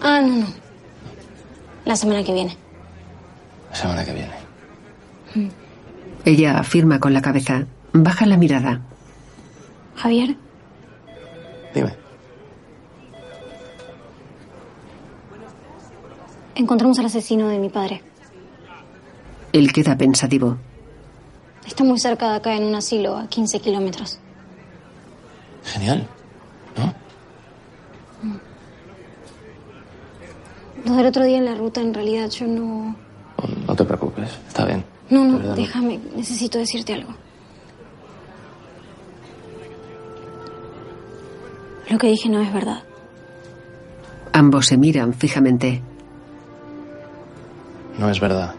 Ah, 0.00 0.20
no, 0.20 0.36
no. 0.36 0.46
La 1.84 1.96
semana 1.96 2.22
que 2.22 2.32
viene. 2.32 2.56
La 3.70 3.76
semana 3.76 4.04
que 4.04 4.12
viene. 4.12 4.43
Ella 6.24 6.58
afirma 6.58 7.00
con 7.00 7.12
la 7.12 7.22
cabeza. 7.22 7.66
Baja 7.92 8.26
la 8.26 8.36
mirada. 8.36 8.80
Javier, 9.96 10.36
Dime. 11.74 11.94
encontramos 16.54 16.98
al 16.98 17.06
asesino 17.06 17.48
de 17.48 17.58
mi 17.58 17.68
padre. 17.68 18.02
Él 19.52 19.72
queda 19.72 19.96
pensativo. 19.96 20.56
Está 21.66 21.84
muy 21.84 21.98
cerca 21.98 22.30
de 22.30 22.36
acá 22.36 22.54
en 22.54 22.64
un 22.64 22.74
asilo, 22.74 23.16
a 23.16 23.28
15 23.28 23.60
kilómetros. 23.60 24.18
Genial. 25.64 26.06
Lo 30.84 30.96
del 30.96 31.06
otro 31.06 31.24
día 31.24 31.38
en 31.38 31.46
la 31.46 31.54
ruta, 31.54 31.80
en 31.80 31.94
realidad 31.94 32.28
yo 32.30 32.46
no... 32.46 32.94
No 33.66 33.74
te 33.74 33.84
preocupes, 33.84 34.30
está 34.46 34.66
bien. 34.66 34.84
No, 35.10 35.24
no, 35.24 35.54
déjame. 35.54 36.00
Necesito 36.16 36.58
decirte 36.58 36.94
algo. 36.94 37.14
Lo 41.90 41.98
que 41.98 42.08
dije 42.08 42.28
no 42.28 42.40
es 42.40 42.52
verdad. 42.52 42.82
Ambos 44.32 44.66
se 44.66 44.76
miran 44.76 45.12
fijamente. 45.12 45.82
No 47.98 48.10
es 48.10 48.18
verdad. 48.18 48.54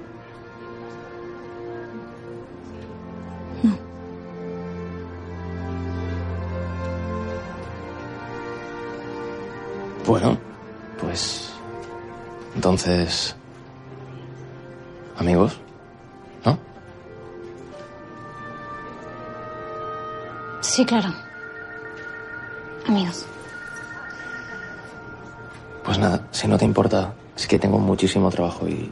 Bueno, 10.05 10.38
pues. 10.99 11.51
Entonces. 12.53 13.35
Amigos. 15.17 15.59
Sí, 20.76 20.84
claro. 20.84 21.07
Amigos. 22.85 23.26
Pues 25.85 25.97
nada, 25.97 26.27
si 26.31 26.49
no 26.49 26.57
te 26.57 26.65
importa, 26.65 27.14
es 27.38 27.47
que 27.47 27.57
tengo 27.57 27.80
muchísimo 27.80 28.30
trabajo 28.30 28.68
y. 28.68 28.91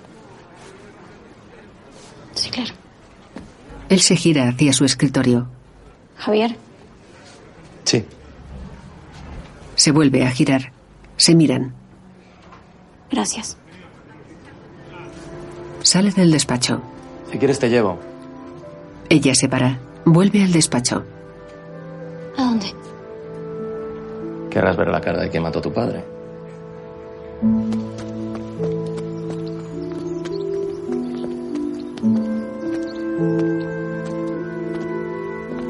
Sí, 2.36 2.50
claro. 2.50 2.74
Él 3.90 4.00
se 4.00 4.16
gira 4.16 4.48
hacia 4.48 4.72
su 4.72 4.86
escritorio. 4.86 5.48
Javier, 6.16 6.56
Sí. 7.84 8.06
Se 9.76 9.92
vuelve 9.92 10.26
a 10.26 10.32
girar. 10.32 10.72
Se 11.18 11.36
miran. 11.36 11.74
gracias. 13.12 13.58
Sale 15.82 16.12
del 16.12 16.32
despacho. 16.32 16.82
Si 17.30 17.38
quieres, 17.38 17.60
te 17.60 17.68
llevo. 17.70 18.00
Ella 19.10 19.36
se 19.36 19.50
para. 19.50 19.80
Vuelve 20.06 20.44
al 20.44 20.54
despacho. 20.54 21.04
Querrás 24.54 24.78
ver 24.78 24.88
la 24.90 25.02
cara 25.02 25.20
de 25.22 25.30
quien 25.30 25.42
mató 25.44 25.60
a 25.60 25.62
tu 25.64 25.74
padre. 25.74 26.04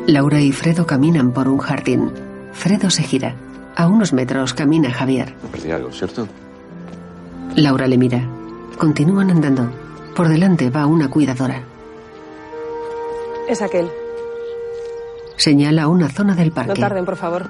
Laura 0.07 0.41
y 0.41 0.51
Fredo 0.51 0.85
caminan 0.85 1.31
por 1.31 1.47
un 1.47 1.57
jardín. 1.59 2.11
Fredo 2.51 2.89
se 2.89 3.03
gira. 3.03 3.35
A 3.75 3.87
unos 3.87 4.13
metros 4.13 4.53
camina 4.53 4.91
Javier. 4.91 5.33
Perdí 5.51 5.71
algo, 5.71 5.91
¿cierto? 5.91 6.27
Laura 7.55 7.87
le 7.87 7.97
mira. 7.97 8.21
Continúan 8.77 9.31
andando. 9.31 9.69
Por 10.15 10.27
delante 10.27 10.69
va 10.69 10.85
una 10.85 11.09
cuidadora. 11.09 11.63
Es 13.49 13.61
aquel. 13.61 13.89
Señala 15.37 15.87
una 15.87 16.09
zona 16.09 16.35
del 16.35 16.49
No 16.49 16.55
parque. 16.55 16.79
tarden, 16.79 17.05
por 17.05 17.15
favor. 17.15 17.49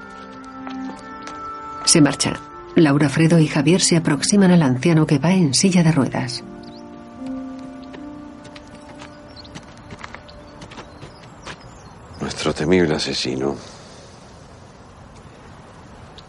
Se 1.94 2.02
marcha. 2.02 2.34
Laura, 2.74 3.08
Fredo 3.08 3.38
y 3.38 3.46
Javier 3.46 3.80
se 3.80 3.96
aproximan 3.96 4.50
al 4.50 4.64
anciano 4.64 5.06
que 5.06 5.20
va 5.20 5.32
en 5.32 5.54
silla 5.54 5.84
de 5.84 5.92
ruedas. 5.92 6.44
Nuestro 12.20 12.52
temible 12.52 12.96
asesino. 12.96 13.56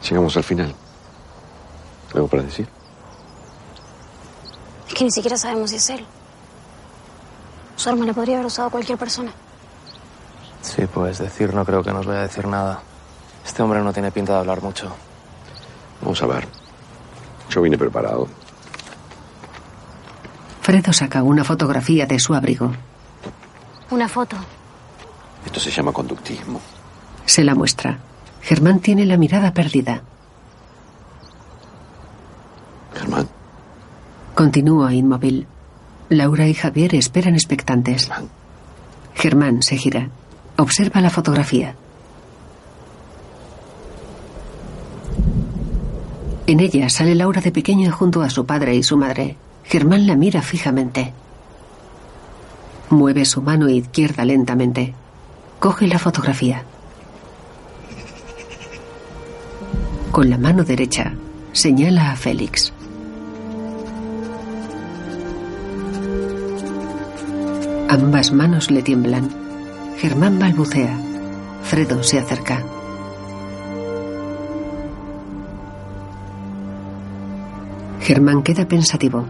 Llegamos 0.07 0.37
al 0.37 0.45
final. 0.45 0.75
¿Algo 2.13 2.29
para 2.29 2.43
decir? 2.43 2.69
Es 4.87 4.93
que 4.93 5.05
ni 5.05 5.11
siquiera 5.11 5.39
sabemos 5.39 5.71
si 5.71 5.77
es 5.77 5.89
él. 5.89 6.05
Su 7.77 7.89
arma 7.89 8.05
la 8.05 8.13
podría 8.13 8.35
haber 8.35 8.49
usado 8.49 8.69
cualquier 8.69 8.99
persona. 8.99 9.33
Sí, 10.61 10.85
pues 10.93 11.17
decir 11.17 11.55
no 11.55 11.65
creo 11.65 11.83
que 11.83 11.95
nos 11.95 12.05
vaya 12.05 12.19
a 12.19 12.25
decir 12.25 12.47
nada. 12.47 12.83
Este 13.47 13.63
hombre 13.63 13.81
no 13.81 13.95
tiene 13.95 14.13
pinta 14.13 14.35
de 14.35 14.41
hablar 14.41 14.61
mucho. 14.61 14.95
Vamos 16.05 16.23
a 16.23 16.27
ver. 16.27 16.47
Yo 17.49 17.63
vine 17.63 17.79
preparado. 17.79 18.29
Fredo 20.61 20.93
saca 20.93 21.23
una 21.23 21.45
fotografía 21.45 22.07
de 22.07 22.19
su 22.21 22.35
abrigo. 22.35 22.73
Una 23.91 24.09
foto. 24.09 24.37
Esto 25.47 25.61
se 25.61 25.71
llama 25.71 25.93
conductismo. 25.93 26.61
Se 27.25 27.43
la 27.43 27.55
muestra. 27.55 27.99
Germán 28.43 28.81
tiene 28.81 29.07
la 29.07 29.17
mirada 29.17 29.55
perdida. 29.55 30.03
Germán. 32.95 33.29
Continúa 34.35 34.93
inmóvil. 34.93 35.47
Laura 36.11 36.47
y 36.47 36.55
Javier 36.55 36.95
esperan 36.95 37.35
expectantes. 37.35 38.11
Germán 39.15 39.63
se 39.63 39.79
gira. 39.79 40.11
Observa 40.59 41.01
la 41.01 41.11
fotografía. 41.11 41.77
En 46.55 46.61
ella 46.61 46.89
sale 46.89 47.17
Laura 47.17 47.41
de 47.41 47.51
pequeña 47.51 47.91
junto 47.91 48.23
a 48.23 48.31
su 48.31 48.47
padre 48.47 48.77
y 48.77 48.85
su 48.85 48.97
madre. 48.97 49.37
Germán 49.65 50.07
la 50.07 50.15
mira 50.15 50.41
fijamente. 50.41 51.13
Mueve 52.91 53.25
su 53.25 53.43
mano 53.43 53.69
izquierda 53.69 54.25
lentamente. 54.25 54.95
Coge 55.59 55.89
la 55.89 55.99
fotografía. 55.99 56.63
Con 60.13 60.31
la 60.31 60.39
mano 60.39 60.63
derecha 60.63 61.15
señala 61.51 62.13
a 62.13 62.15
Félix. 62.15 62.73
Ambas 67.89 68.31
manos 68.31 68.71
le 68.71 68.83
tiemblan. 68.85 69.29
Germán 69.99 70.39
balbucea. 70.39 70.97
Fredo 71.65 72.05
se 72.05 72.21
acerca. 72.21 72.63
Germán 78.05 78.43
queda 78.43 78.69
pensativo. 78.69 79.25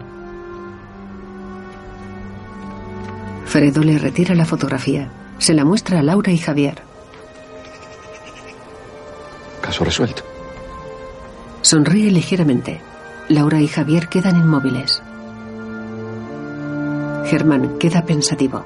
Fredo 3.45 3.81
le 3.81 3.97
retira 3.97 4.35
la 4.35 4.43
fotografía. 4.43 5.09
Se 5.37 5.53
la 5.53 5.63
muestra 5.63 5.99
a 5.99 6.03
Laura 6.03 6.33
y 6.33 6.37
Javier. 6.37 6.81
Caso 9.61 9.85
resuelto. 9.85 10.23
Sonríe 11.61 12.11
ligeramente. 12.11 12.81
Laura 13.29 13.61
y 13.61 13.69
Javier 13.69 14.09
quedan 14.09 14.35
inmóviles. 14.35 15.01
Germán 17.27 17.77
queda 17.79 18.05
pensativo. 18.05 18.65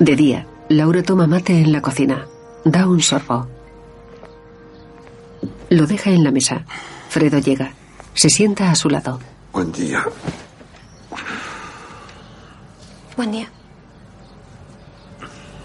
De 0.00 0.16
día, 0.16 0.48
Laura 0.68 1.04
toma 1.04 1.28
mate 1.28 1.60
en 1.60 1.70
la 1.70 1.80
cocina. 1.80 2.26
Da 2.64 2.88
un 2.88 3.00
sorbo. 3.00 3.61
Lo 5.72 5.86
deja 5.86 6.10
en 6.10 6.22
la 6.22 6.30
mesa. 6.30 6.66
Fredo 7.08 7.38
llega. 7.38 7.72
Se 8.12 8.28
sienta 8.28 8.70
a 8.70 8.74
su 8.74 8.90
lado. 8.90 9.18
Buen 9.54 9.72
día. 9.72 10.04
Buen 13.16 13.32
día. 13.32 13.48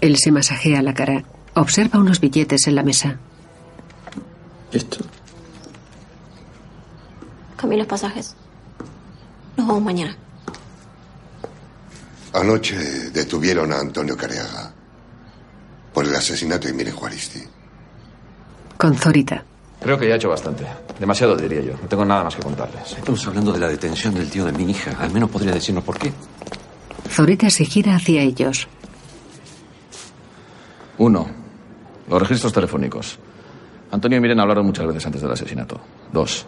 Él 0.00 0.16
se 0.16 0.32
masajea 0.32 0.80
la 0.80 0.94
cara. 0.94 1.24
Observa 1.52 1.98
unos 1.98 2.20
billetes 2.20 2.66
en 2.68 2.76
la 2.76 2.82
mesa. 2.82 3.18
¿Esto? 4.72 5.04
Cambié 7.58 7.76
los 7.76 7.86
pasajes. 7.86 8.34
Nos 9.58 9.66
vamos 9.66 9.82
mañana. 9.82 10.16
Anoche 12.32 12.78
detuvieron 13.10 13.74
a 13.74 13.80
Antonio 13.80 14.16
Careaga 14.16 14.72
por 15.92 16.06
el 16.06 16.14
asesinato 16.16 16.66
de 16.66 16.72
Mire 16.72 16.92
Juaristi. 16.92 17.42
Con 18.78 18.96
Zorita. 18.96 19.44
Creo 19.80 19.98
que 19.98 20.08
ya 20.08 20.14
he 20.14 20.16
hecho 20.16 20.28
bastante. 20.28 20.64
Demasiado, 20.98 21.36
diría 21.36 21.60
yo. 21.60 21.72
No 21.80 21.88
tengo 21.88 22.04
nada 22.04 22.24
más 22.24 22.34
que 22.34 22.42
contarles. 22.42 22.92
Estamos 22.92 23.26
hablando 23.26 23.52
de 23.52 23.60
la 23.60 23.68
detención 23.68 24.14
del 24.14 24.28
tío 24.28 24.44
de 24.44 24.52
mi 24.52 24.70
hija. 24.70 24.90
Al 24.98 25.12
menos 25.12 25.30
podría 25.30 25.52
decirnos 25.52 25.84
por 25.84 25.98
qué. 25.98 26.12
Zorita 27.08 27.48
se 27.50 27.64
gira 27.64 27.94
hacia 27.94 28.22
ellos. 28.22 28.66
Uno, 30.98 31.26
los 32.08 32.20
registros 32.20 32.52
telefónicos. 32.52 33.18
Antonio 33.90 34.18
y 34.18 34.20
Miren 34.20 34.40
hablaron 34.40 34.66
muchas 34.66 34.86
veces 34.86 35.06
antes 35.06 35.22
del 35.22 35.30
asesinato. 35.30 35.80
Dos, 36.12 36.44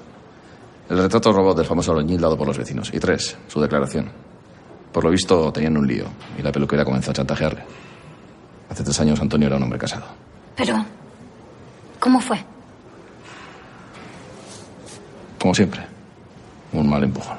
el 0.89 0.99
retrato 0.99 1.33
robot 1.33 1.57
del 1.57 1.67
famoso 1.67 1.93
albañil 1.93 2.21
dado 2.21 2.37
por 2.37 2.49
los 2.49 2.59
vecinos. 2.59 2.93
Y 2.93 2.99
tres, 2.99 3.37
su 3.47 3.61
declaración. 3.61 4.11
Por 4.93 5.05
lo 5.05 5.11
visto 5.11 5.53
tenían 5.53 5.77
un 5.77 5.87
lío 5.87 6.07
y 6.37 6.43
la 6.43 6.51
peluquera 6.51 6.85
comenzó 6.85 7.13
a 7.13 7.15
chantajearle. 7.15 7.63
Hace 8.69 8.83
tres 8.83 8.99
años 9.01 9.21
Antonio 9.21 9.47
era 9.47 9.57
un 9.57 9.63
hombre 9.63 9.79
casado. 9.79 10.07
Pero, 10.57 10.85
¿cómo 12.01 12.21
fue? 12.21 12.45
Como 15.41 15.55
siempre, 15.55 15.81
un 16.73 16.89
mal 16.89 17.03
empujón. 17.03 17.39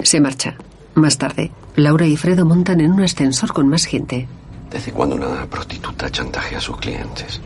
Se 0.00 0.20
marcha. 0.20 0.54
Más 0.94 1.18
tarde, 1.18 1.50
Laura 1.74 2.06
y 2.06 2.16
Fredo 2.16 2.44
montan 2.44 2.80
en 2.80 2.92
un 2.92 3.02
ascensor 3.02 3.52
con 3.52 3.68
más 3.68 3.84
gente. 3.84 4.28
¿Desde 4.70 4.92
cuándo 4.92 5.16
una 5.16 5.44
prostituta 5.46 6.08
chantajea 6.08 6.58
a 6.58 6.60
sus 6.60 6.76
clientes? 6.76 7.40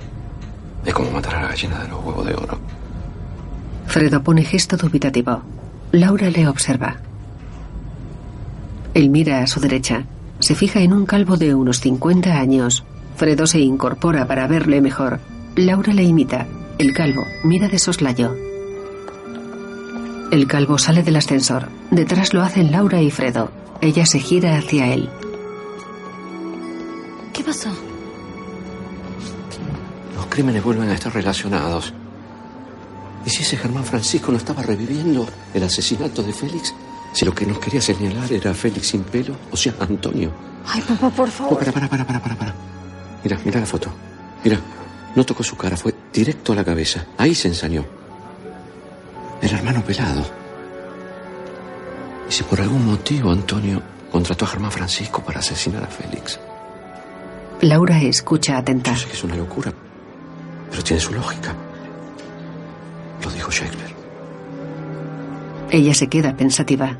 Es 0.84 0.92
como 0.92 1.10
matar 1.10 1.36
a 1.36 1.42
la 1.42 1.48
gallina 1.48 1.82
de 1.82 1.88
los 1.88 2.04
huevos 2.04 2.26
de 2.26 2.34
oro. 2.34 2.58
Fredo 3.86 4.22
pone 4.22 4.44
gesto 4.44 4.76
dubitativo. 4.76 5.40
Laura 5.92 6.28
le 6.28 6.46
observa. 6.46 6.96
Él 8.92 9.08
mira 9.08 9.42
a 9.42 9.46
su 9.46 9.60
derecha. 9.60 10.04
Se 10.40 10.54
fija 10.54 10.80
en 10.80 10.92
un 10.92 11.06
calvo 11.06 11.38
de 11.38 11.54
unos 11.54 11.80
50 11.80 12.38
años. 12.38 12.84
Fredo 13.16 13.46
se 13.46 13.60
incorpora 13.60 14.26
para 14.26 14.46
verle 14.46 14.82
mejor. 14.82 15.20
Laura 15.56 15.94
le 15.94 16.02
imita. 16.02 16.46
El 16.78 16.92
calvo 16.92 17.24
mira 17.44 17.68
de 17.68 17.78
soslayo. 17.78 18.47
El 20.30 20.46
calvo 20.46 20.76
sale 20.78 21.02
del 21.02 21.16
ascensor. 21.16 21.68
Detrás 21.90 22.34
lo 22.34 22.42
hacen 22.42 22.70
Laura 22.70 23.00
y 23.00 23.10
Fredo. 23.10 23.50
Ella 23.80 24.04
se 24.04 24.18
gira 24.18 24.58
hacia 24.58 24.92
él. 24.92 25.08
¿Qué 27.32 27.42
pasó? 27.42 27.70
Los 30.14 30.26
crímenes 30.26 30.62
vuelven 30.62 30.90
a 30.90 30.94
estar 30.94 31.12
relacionados. 31.14 31.94
¿Y 33.24 33.30
si 33.30 33.42
ese 33.42 33.56
Germán 33.56 33.84
Francisco 33.84 34.30
no 34.30 34.38
estaba 34.38 34.62
reviviendo 34.62 35.26
el 35.54 35.62
asesinato 35.62 36.22
de 36.22 36.32
Félix? 36.32 36.74
Si 37.12 37.24
lo 37.24 37.34
que 37.34 37.46
nos 37.46 37.58
quería 37.58 37.80
señalar 37.80 38.30
era 38.32 38.52
Félix 38.52 38.88
sin 38.88 39.02
pelo, 39.04 39.34
o 39.50 39.56
sea, 39.56 39.74
Antonio. 39.80 40.30
Ay, 40.66 40.82
papá, 40.82 41.08
por 41.10 41.30
favor. 41.30 41.52
No, 41.52 41.58
para, 41.58 41.72
para, 41.72 41.88
para, 41.88 42.04
para, 42.06 42.20
para, 42.20 42.36
para. 42.36 42.54
Mira, 43.24 43.38
mira 43.44 43.60
la 43.60 43.66
foto. 43.66 43.90
Mira, 44.44 44.60
no 45.16 45.24
tocó 45.24 45.42
su 45.42 45.56
cara, 45.56 45.76
fue 45.76 45.94
directo 46.12 46.52
a 46.52 46.56
la 46.56 46.64
cabeza. 46.64 47.06
Ahí 47.16 47.34
se 47.34 47.48
ensañó. 47.48 47.84
El 49.40 49.52
hermano 49.52 49.82
pelado. 49.82 50.24
Y 52.28 52.32
si 52.32 52.42
por 52.42 52.60
algún 52.60 52.86
motivo 52.86 53.30
Antonio 53.30 53.82
contrató 54.10 54.44
a 54.44 54.48
Germán 54.48 54.72
Francisco 54.72 55.22
para 55.22 55.40
asesinar 55.40 55.84
a 55.84 55.86
Félix. 55.86 56.38
Laura 57.60 58.00
escucha 58.00 58.56
atenta. 58.56 58.92
Yo 58.92 58.98
sé 58.98 59.06
que 59.06 59.12
es 59.14 59.24
una 59.24 59.36
locura, 59.36 59.72
pero 60.70 60.82
tiene 60.82 61.00
su 61.00 61.12
lógica. 61.12 61.54
Lo 63.22 63.30
dijo 63.30 63.50
Shakespeare. 63.50 63.94
Ella 65.70 65.94
se 65.94 66.08
queda 66.08 66.36
pensativa. 66.36 66.96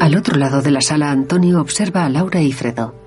Al 0.00 0.16
otro 0.16 0.36
lado 0.36 0.62
de 0.62 0.72
la 0.72 0.80
sala, 0.80 1.12
Antonio 1.12 1.60
observa 1.60 2.04
a 2.04 2.08
Laura 2.08 2.40
y 2.40 2.52
Fredo. 2.52 3.01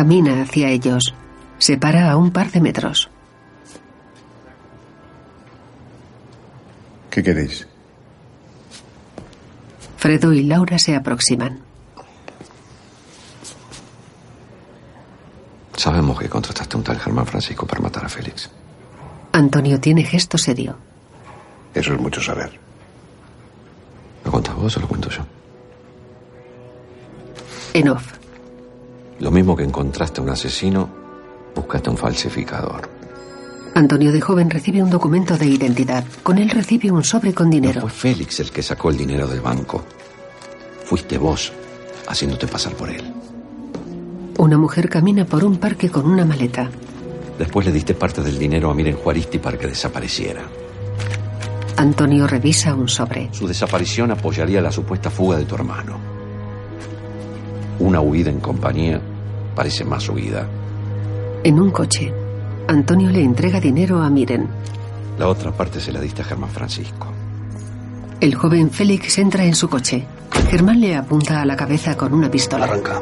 Camina 0.00 0.40
hacia 0.40 0.70
ellos. 0.70 1.12
Se 1.58 1.76
para 1.76 2.10
a 2.10 2.16
un 2.16 2.30
par 2.30 2.50
de 2.50 2.62
metros. 2.62 3.10
¿Qué 7.10 7.22
queréis? 7.22 7.68
Fredo 9.98 10.32
y 10.32 10.44
Laura 10.44 10.78
se 10.78 10.96
aproximan. 10.96 11.60
Sabemos 15.76 16.18
que 16.18 16.30
contrataste 16.30 16.76
a 16.76 16.78
un 16.78 16.84
tal 16.84 16.98
Germán 16.98 17.26
Francisco 17.26 17.66
para 17.66 17.82
matar 17.82 18.06
a 18.06 18.08
Félix. 18.08 18.50
Antonio 19.32 19.78
tiene 19.80 20.02
gesto 20.02 20.38
serio. 20.38 20.78
Eso 21.74 21.92
es 21.92 22.00
mucho 22.00 22.22
saber. 22.22 22.58
vos 24.24 24.76
o 24.78 24.80
lo 24.80 24.88
cuento 24.88 25.10
yo? 25.10 25.26
En 27.74 27.90
off. 27.90 28.19
Lo 29.20 29.30
mismo 29.30 29.54
que 29.54 29.64
encontraste 29.64 30.20
a 30.20 30.24
un 30.24 30.30
asesino, 30.30 30.88
buscaste 31.54 31.90
a 31.90 31.92
un 31.92 31.98
falsificador. 31.98 32.88
Antonio 33.74 34.12
de 34.12 34.20
joven 34.20 34.48
recibe 34.50 34.82
un 34.82 34.90
documento 34.90 35.36
de 35.36 35.46
identidad. 35.46 36.04
Con 36.22 36.38
él 36.38 36.48
recibe 36.48 36.90
un 36.90 37.04
sobre 37.04 37.34
con 37.34 37.50
dinero. 37.50 37.82
No 37.82 37.88
fue 37.88 38.14
Félix 38.14 38.40
el 38.40 38.50
que 38.50 38.62
sacó 38.62 38.90
el 38.90 38.96
dinero 38.96 39.28
del 39.28 39.40
banco. 39.40 39.84
Fuiste 40.84 41.18
vos 41.18 41.52
haciéndote 42.08 42.46
pasar 42.46 42.72
por 42.72 42.88
él. 42.88 43.12
Una 44.38 44.56
mujer 44.56 44.88
camina 44.88 45.26
por 45.26 45.44
un 45.44 45.58
parque 45.58 45.90
con 45.90 46.06
una 46.06 46.24
maleta. 46.24 46.70
Después 47.38 47.66
le 47.66 47.72
diste 47.72 47.94
parte 47.94 48.22
del 48.22 48.38
dinero 48.38 48.70
a 48.70 48.74
Miren 48.74 48.96
Juaristi 48.96 49.38
para 49.38 49.58
que 49.58 49.66
desapareciera. 49.66 50.42
Antonio 51.76 52.26
revisa 52.26 52.74
un 52.74 52.88
sobre. 52.88 53.28
Su 53.32 53.46
desaparición 53.46 54.10
apoyaría 54.10 54.60
la 54.62 54.72
supuesta 54.72 55.10
fuga 55.10 55.36
de 55.36 55.44
tu 55.44 55.54
hermano. 55.54 55.98
Una 57.78 58.00
huida 58.00 58.30
en 58.30 58.40
compañía 58.40 59.00
parece 59.54 59.84
más 59.84 60.08
huida. 60.08 60.46
En 61.42 61.58
un 61.60 61.70
coche, 61.70 62.12
Antonio 62.68 63.10
le 63.10 63.22
entrega 63.22 63.60
dinero 63.60 64.00
a 64.00 64.10
Miren. 64.10 64.48
La 65.18 65.28
otra 65.28 65.52
parte 65.52 65.80
se 65.80 65.92
la 65.92 66.00
diste 66.00 66.22
a 66.22 66.24
Germán 66.24 66.50
Francisco. 66.50 67.08
El 68.20 68.34
joven 68.34 68.70
Félix 68.70 69.18
entra 69.18 69.44
en 69.44 69.54
su 69.54 69.68
coche. 69.68 70.06
Germán 70.50 70.80
le 70.80 70.94
apunta 70.96 71.40
a 71.40 71.46
la 71.46 71.56
cabeza 71.56 71.96
con 71.96 72.12
una 72.12 72.30
pistola. 72.30 72.64
Arranca. 72.64 73.00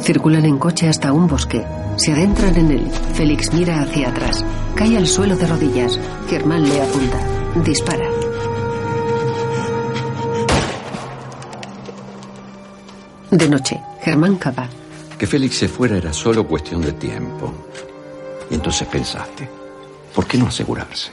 Circulan 0.00 0.44
en 0.44 0.58
coche 0.58 0.88
hasta 0.88 1.12
un 1.12 1.26
bosque. 1.26 1.64
Se 1.96 2.12
adentran 2.12 2.56
en 2.56 2.70
él. 2.70 2.90
Félix 3.14 3.52
mira 3.52 3.80
hacia 3.80 4.10
atrás. 4.10 4.44
Cae 4.74 4.96
al 4.96 5.06
suelo 5.06 5.36
de 5.36 5.46
rodillas. 5.46 5.98
Germán 6.28 6.68
le 6.68 6.82
apunta. 6.82 7.18
Dispara. 7.64 8.04
De 13.34 13.48
noche, 13.48 13.80
Germán 14.00 14.36
cava. 14.36 14.68
Que 15.18 15.26
Félix 15.26 15.56
se 15.56 15.66
fuera 15.66 15.96
era 15.96 16.12
solo 16.12 16.46
cuestión 16.46 16.80
de 16.82 16.92
tiempo. 16.92 17.52
Y 18.48 18.54
entonces 18.54 18.86
pensaste, 18.86 19.48
¿por 20.14 20.24
qué 20.24 20.38
no 20.38 20.46
asegurarse? 20.46 21.10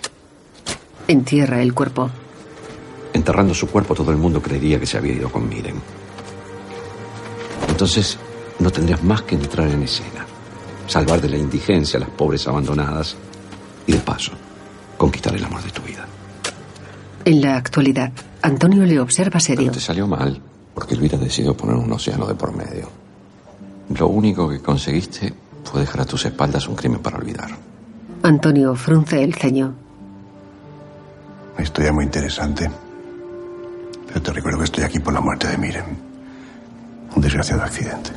Entierra 1.07 1.63
el 1.63 1.73
cuerpo. 1.73 2.11
Enterrando 3.11 3.55
su 3.55 3.67
cuerpo 3.67 3.95
todo 3.95 4.11
el 4.11 4.17
mundo 4.17 4.39
creería 4.39 4.79
que 4.79 4.85
se 4.85 4.99
había 4.99 5.13
ido 5.13 5.31
con 5.31 5.49
Miren. 5.49 5.81
Entonces 7.67 8.19
no 8.59 8.69
tendrías 8.69 9.03
más 9.03 9.23
que 9.23 9.33
entrar 9.33 9.67
en 9.69 9.81
escena, 9.81 10.23
salvar 10.85 11.19
de 11.21 11.29
la 11.29 11.37
indigencia 11.37 11.97
a 11.97 12.01
las 12.01 12.11
pobres 12.11 12.47
abandonadas 12.47 13.15
y 13.87 13.93
de 13.93 13.99
paso 13.99 14.33
conquistar 14.95 15.35
el 15.35 15.43
amor 15.43 15.63
de 15.63 15.71
tu 15.71 15.81
vida. 15.81 16.05
En 17.25 17.41
la 17.41 17.57
actualidad, 17.57 18.11
Antonio 18.43 18.85
le 18.85 18.99
observa 18.99 19.39
serio. 19.39 19.71
Pero 19.71 19.73
te 19.73 19.79
salió 19.79 20.05
mal 20.05 20.39
porque 20.73 20.95
Elvira 20.95 21.17
decidió 21.17 21.55
poner 21.55 21.75
un 21.75 21.91
océano 21.91 22.25
de 22.27 22.35
por 22.35 22.55
medio. 22.55 22.89
Lo 23.97 24.07
único 24.07 24.49
que 24.49 24.59
conseguiste 24.59 25.33
fue 25.63 25.81
dejar 25.81 26.01
a 26.01 26.05
tus 26.05 26.25
espaldas 26.25 26.67
un 26.67 26.75
crimen 26.75 27.01
para 27.01 27.17
olvidar. 27.17 27.49
Antonio 28.23 28.75
frunce 28.75 29.23
el 29.23 29.33
ceño. 29.33 29.73
Una 31.55 31.63
historia 31.63 31.91
muy 31.91 32.05
interesante. 32.05 32.69
Pero 34.07 34.21
te 34.21 34.33
recuerdo 34.33 34.59
que 34.59 34.65
estoy 34.65 34.83
aquí 34.83 34.99
por 34.99 35.13
la 35.13 35.21
muerte 35.21 35.47
de 35.47 35.57
Miren. 35.57 35.85
Un 37.15 37.21
desgraciado 37.21 37.63
accidente. 37.63 38.11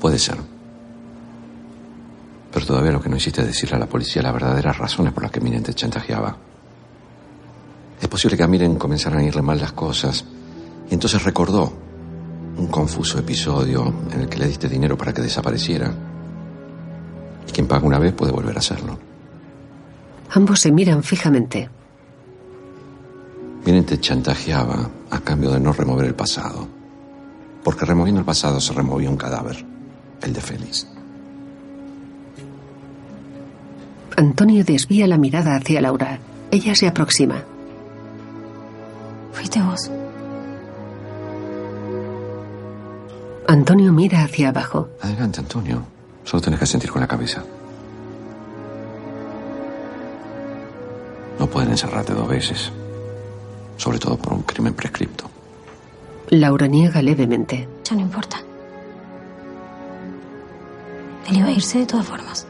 Puede 0.00 0.18
ser. 0.18 0.36
Pero 2.52 2.66
todavía 2.66 2.92
lo 2.92 3.00
que 3.00 3.08
no 3.08 3.16
hiciste 3.16 3.40
es 3.40 3.46
decirle 3.46 3.76
a 3.76 3.80
la 3.80 3.86
policía 3.86 4.22
las 4.22 4.32
verdaderas 4.32 4.78
razones 4.78 5.12
por 5.12 5.22
las 5.22 5.32
que 5.32 5.40
Miren 5.40 5.62
te 5.62 5.74
chantajeaba. 5.74 6.36
Es 8.00 8.08
posible 8.08 8.36
que 8.36 8.42
a 8.42 8.48
Miren 8.48 8.76
comenzaran 8.76 9.20
a 9.20 9.24
irle 9.24 9.42
mal 9.42 9.58
las 9.58 9.72
cosas. 9.72 10.24
Y 10.90 10.94
entonces 10.94 11.22
recordó 11.22 11.72
un 12.56 12.66
confuso 12.68 13.18
episodio 13.18 13.92
en 14.12 14.20
el 14.20 14.28
que 14.28 14.38
le 14.38 14.48
diste 14.48 14.68
dinero 14.68 14.96
para 14.96 15.12
que 15.12 15.22
desapareciera. 15.22 15.92
Y 17.48 17.52
quien 17.52 17.66
paga 17.66 17.86
una 17.86 17.98
vez 17.98 18.12
puede 18.12 18.32
volver 18.32 18.56
a 18.56 18.60
hacerlo. 18.60 18.98
Ambos 20.30 20.60
se 20.60 20.72
miran 20.72 21.02
fijamente. 21.02 21.68
Miren 23.64 23.84
te 23.84 23.98
chantajeaba 23.98 24.90
a 25.10 25.20
cambio 25.20 25.50
de 25.50 25.60
no 25.60 25.72
remover 25.72 26.06
el 26.06 26.14
pasado. 26.14 26.68
Porque 27.62 27.86
removiendo 27.86 28.20
el 28.20 28.26
pasado 28.26 28.60
se 28.60 28.74
removía 28.74 29.08
un 29.08 29.16
cadáver, 29.16 29.64
el 30.20 30.32
de 30.32 30.40
Félix. 30.40 30.86
Antonio 34.16 34.64
desvía 34.64 35.06
la 35.06 35.16
mirada 35.16 35.56
hacia 35.56 35.80
Laura. 35.80 36.18
Ella 36.50 36.74
se 36.74 36.86
aproxima. 36.86 37.42
Fuiste 39.32 39.60
vos. 39.60 39.90
Antonio 43.46 43.92
mira 43.92 44.22
hacia 44.22 44.48
abajo. 44.48 44.88
Adelante, 45.00 45.40
Antonio. 45.40 45.82
Solo 46.24 46.40
tienes 46.40 46.60
que 46.60 46.66
sentir 46.66 46.90
con 46.90 47.00
la 47.00 47.06
cabeza. 47.08 47.44
No 51.38 51.46
pueden 51.46 51.70
encerrarte 51.70 52.14
dos 52.14 52.28
veces. 52.28 52.72
Sobre 53.76 53.98
todo 53.98 54.16
por 54.16 54.32
un 54.32 54.42
crimen 54.42 54.74
prescripto. 54.74 55.28
Laura 56.30 56.66
niega 56.66 57.02
levemente. 57.02 57.68
Ya 57.84 57.96
no 57.96 58.02
importa. 58.02 58.38
Él 61.28 61.38
iba 61.38 61.48
a 61.48 61.52
irse 61.52 61.80
de 61.80 61.86
todas 61.86 62.06
formas. 62.06 62.46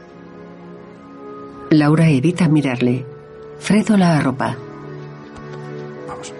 Laura 1.71 2.07
evita 2.07 2.47
mirarle. 2.47 3.05
Fredo 3.59 3.97
la 3.97 4.17
arropa. 4.17 4.55
Vamos. 6.07 6.33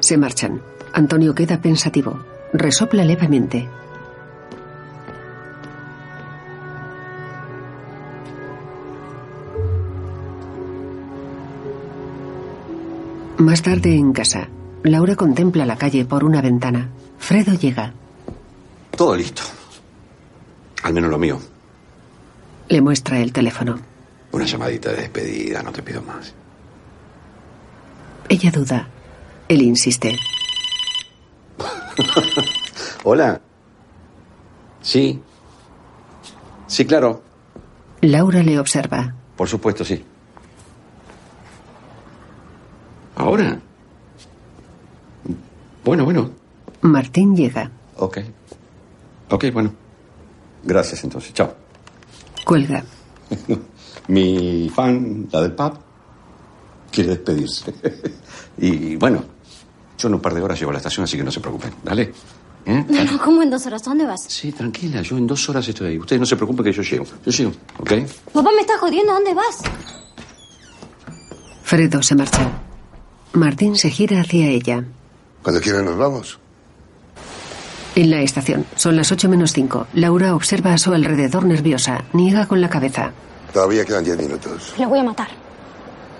Se 0.00 0.16
marchan. 0.16 0.69
Antonio 0.92 1.34
queda 1.34 1.60
pensativo. 1.60 2.18
Resopla 2.52 3.04
levemente. 3.04 3.68
Más 13.38 13.62
tarde 13.62 13.94
en 13.94 14.12
casa, 14.12 14.48
Laura 14.82 15.16
contempla 15.16 15.64
la 15.64 15.76
calle 15.76 16.04
por 16.04 16.24
una 16.24 16.42
ventana. 16.42 16.88
Fredo 17.18 17.54
llega. 17.54 17.94
Todo 18.96 19.16
listo. 19.16 19.42
Al 20.82 20.92
menos 20.92 21.10
lo 21.10 21.18
mío. 21.18 21.40
Le 22.68 22.80
muestra 22.80 23.18
el 23.18 23.32
teléfono. 23.32 23.78
Una 24.32 24.44
llamadita 24.44 24.90
de 24.90 24.96
despedida, 24.96 25.62
no 25.62 25.72
te 25.72 25.82
pido 25.82 26.02
más. 26.02 26.34
Ella 28.28 28.50
duda. 28.50 28.88
Él 29.48 29.62
insiste. 29.62 30.16
Hola. 33.04 33.40
Sí. 34.82 35.20
Sí, 36.66 36.84
claro. 36.84 37.22
Laura 38.00 38.42
le 38.42 38.58
observa. 38.58 39.14
Por 39.36 39.48
supuesto, 39.48 39.84
sí. 39.84 40.02
¿Ahora? 43.16 43.60
Bueno, 45.84 46.04
bueno. 46.04 46.30
Martín 46.82 47.36
llega. 47.36 47.70
Ok. 47.96 48.18
Ok, 49.30 49.44
bueno. 49.52 49.72
Gracias 50.62 51.04
entonces. 51.04 51.32
Chao. 51.34 51.54
Cuelga. 52.44 52.84
Mi 54.08 54.68
fan, 54.74 55.28
la 55.30 55.42
del 55.42 55.52
pub, 55.52 55.78
quiere 56.90 57.10
despedirse. 57.10 57.72
y 58.58 58.96
bueno, 58.96 59.22
yo 60.00 60.08
en 60.08 60.14
un 60.14 60.20
par 60.20 60.34
de 60.34 60.40
horas 60.40 60.58
llego 60.58 60.70
a 60.70 60.74
la 60.74 60.78
estación, 60.78 61.04
así 61.04 61.16
que 61.16 61.22
no 61.22 61.30
se 61.30 61.40
preocupen. 61.40 61.72
¿Vale? 61.84 62.12
¿Eh? 62.66 62.84
No, 62.88 63.04
no, 63.04 63.18
¿cómo 63.20 63.42
en 63.42 63.50
dos 63.50 63.66
horas? 63.66 63.82
¿A 63.82 63.90
dónde 63.90 64.06
vas? 64.06 64.22
Sí, 64.28 64.52
tranquila, 64.52 65.02
yo 65.02 65.16
en 65.16 65.26
dos 65.26 65.48
horas 65.48 65.66
estoy 65.68 65.88
ahí. 65.88 65.98
Ustedes 65.98 66.20
no 66.20 66.26
se 66.26 66.36
preocupen 66.36 66.64
que 66.64 66.72
yo 66.72 66.82
llego. 66.82 67.04
Yo 67.24 67.30
llego, 67.32 67.52
¿ok? 67.78 67.92
Papá 68.32 68.50
me 68.54 68.60
está 68.60 68.78
jodiendo. 68.78 69.12
¿A 69.12 69.14
dónde 69.16 69.34
vas? 69.34 69.58
Fredo 71.62 72.02
se 72.02 72.14
marcha. 72.14 72.50
Martín 73.32 73.76
se 73.76 73.90
gira 73.90 74.20
hacia 74.20 74.48
ella. 74.48 74.84
Cuando 75.42 75.60
quieran 75.60 75.84
nos 75.84 75.96
vamos. 75.96 76.38
En 77.94 78.10
la 78.10 78.22
estación, 78.22 78.66
son 78.76 78.96
las 78.96 79.10
8 79.12 79.28
menos 79.28 79.52
5. 79.52 79.88
Laura 79.94 80.34
observa 80.34 80.72
a 80.72 80.78
su 80.78 80.92
alrededor 80.92 81.44
nerviosa. 81.44 82.04
Niega 82.12 82.46
con 82.46 82.60
la 82.60 82.68
cabeza. 82.68 83.12
Todavía 83.52 83.84
quedan 83.84 84.04
diez 84.04 84.16
minutos. 84.16 84.74
Lo 84.78 84.88
voy 84.88 85.00
a 85.00 85.04
matar. 85.04 85.28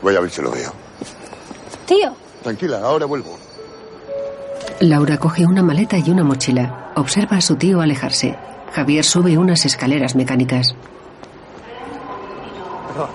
Voy 0.03 0.17
a 0.17 0.21
ver 0.21 0.31
si 0.31 0.43
lo 0.43 0.51
veo. 0.51 0.73
Tío. 1.87 2.15
Tranquila, 2.43 2.81
ahora 2.83 3.07
vuelvo. 3.07 3.39
Laura 4.81 5.19
coge 5.19 5.45
una 5.45 5.63
maleta 5.63 5.99
y 5.99 6.11
una 6.11 6.25
mochila. 6.25 6.93
Observa 6.97 7.37
a 7.37 7.41
su 7.43 7.57
tío 7.57 7.83
alejarse. 7.83 8.37
Javier 8.73 9.05
sube 9.05 9.37
unas 9.37 9.67
escaleras 9.67 10.15
mecánicas. 10.15 10.75
Perdón. 12.89 13.09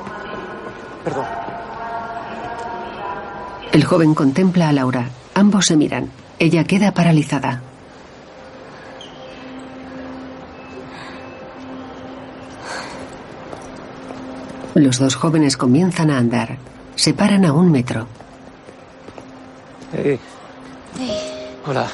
Perdón. 1.03 1.25
El 3.71 3.83
joven 3.83 4.13
contempla 4.13 4.69
a 4.69 4.73
Laura. 4.73 5.09
Ambos 5.33 5.65
se 5.65 5.75
miran. 5.75 6.11
Ella 6.37 6.65
queda 6.65 6.93
paralizada. 6.93 7.61
Los 14.75 14.99
dos 14.99 15.15
jóvenes 15.15 15.57
comienzan 15.57 16.11
a 16.11 16.19
andar. 16.19 16.57
Se 16.95 17.13
paran 17.13 17.43
a 17.43 17.53
un 17.53 17.71
metro. 17.71 18.07
Hey. 19.93 20.19
Hey, 20.97 21.24
Hola. 21.67 21.87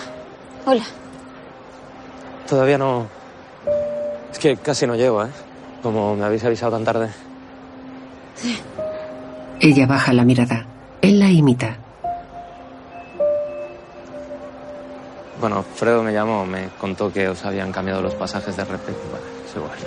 hola. 0.65 0.83
Todavía 2.47 2.77
no... 2.77 3.07
Es 4.29 4.37
que 4.37 4.57
casi 4.57 4.85
no 4.85 4.95
llego, 4.95 5.23
¿eh? 5.23 5.29
Como 5.81 6.15
me 6.15 6.25
habéis 6.25 6.43
avisado 6.43 6.73
tan 6.73 6.83
tarde. 6.83 7.09
Ella 9.61 9.85
baja 9.85 10.11
la 10.11 10.25
mirada. 10.25 10.65
Él 11.01 11.19
la 11.19 11.29
imita. 11.29 11.77
Bueno, 15.39 15.63
Fredo 15.63 16.03
me 16.03 16.11
llamó, 16.11 16.45
me 16.45 16.67
contó 16.79 17.11
que 17.11 17.29
os 17.29 17.43
habían 17.45 17.71
cambiado 17.71 18.01
los 18.01 18.13
pasajes 18.15 18.55
de 18.57 18.65
repente. 18.65 19.01
Vale, 19.11 19.25
es 19.47 19.55
igual. 19.55 19.79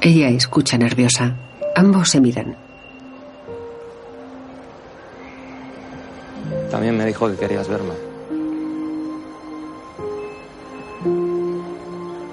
Ella 0.00 0.28
escucha 0.28 0.78
nerviosa. 0.78 1.34
Ambos 1.74 2.10
se 2.10 2.20
miran. 2.20 2.69
También 6.90 7.04
me 7.04 7.12
dijo 7.12 7.28
que 7.28 7.36
querías 7.36 7.68
verme. 7.68 7.94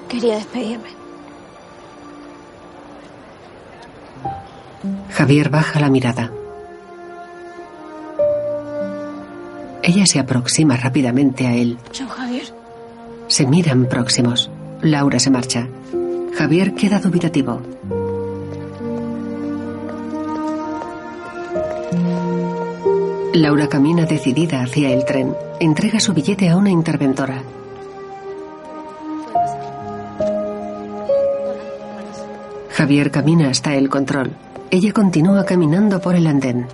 Quería 0.10 0.38
despedirme. 0.38 0.90
Javier 5.12 5.50
baja 5.52 5.80
la 5.80 5.92
mirada. 5.92 6.32
Ella 9.84 10.08
se 10.08 10.18
aproxima 10.18 10.76
rápidamente 10.76 11.46
a 11.46 11.54
él. 11.54 11.78
Chao, 11.92 12.08
Javier. 12.08 12.52
Se 13.28 13.46
miran 13.46 13.86
próximos. 13.86 14.50
Laura 14.82 15.20
se 15.20 15.30
marcha. 15.30 15.68
Javier 16.36 16.74
queda 16.74 16.98
dubitativo. 16.98 17.62
Laura 23.38 23.68
camina 23.68 24.06
decidida 24.08 24.64
hacia 24.64 24.90
el 24.90 25.06
tren. 25.06 25.36
Entrega 25.60 26.00
su 26.00 26.12
billete 26.12 26.50
a 26.50 26.58
una 26.58 26.72
interventora. 26.72 27.44
Javier 32.72 33.12
camina 33.12 33.50
hasta 33.50 33.76
el 33.76 33.90
control. 33.90 34.32
Ella 34.72 34.92
continúa 34.92 35.46
caminando 35.46 36.02
por 36.02 36.16
el 36.16 36.26
andén. 36.26 36.66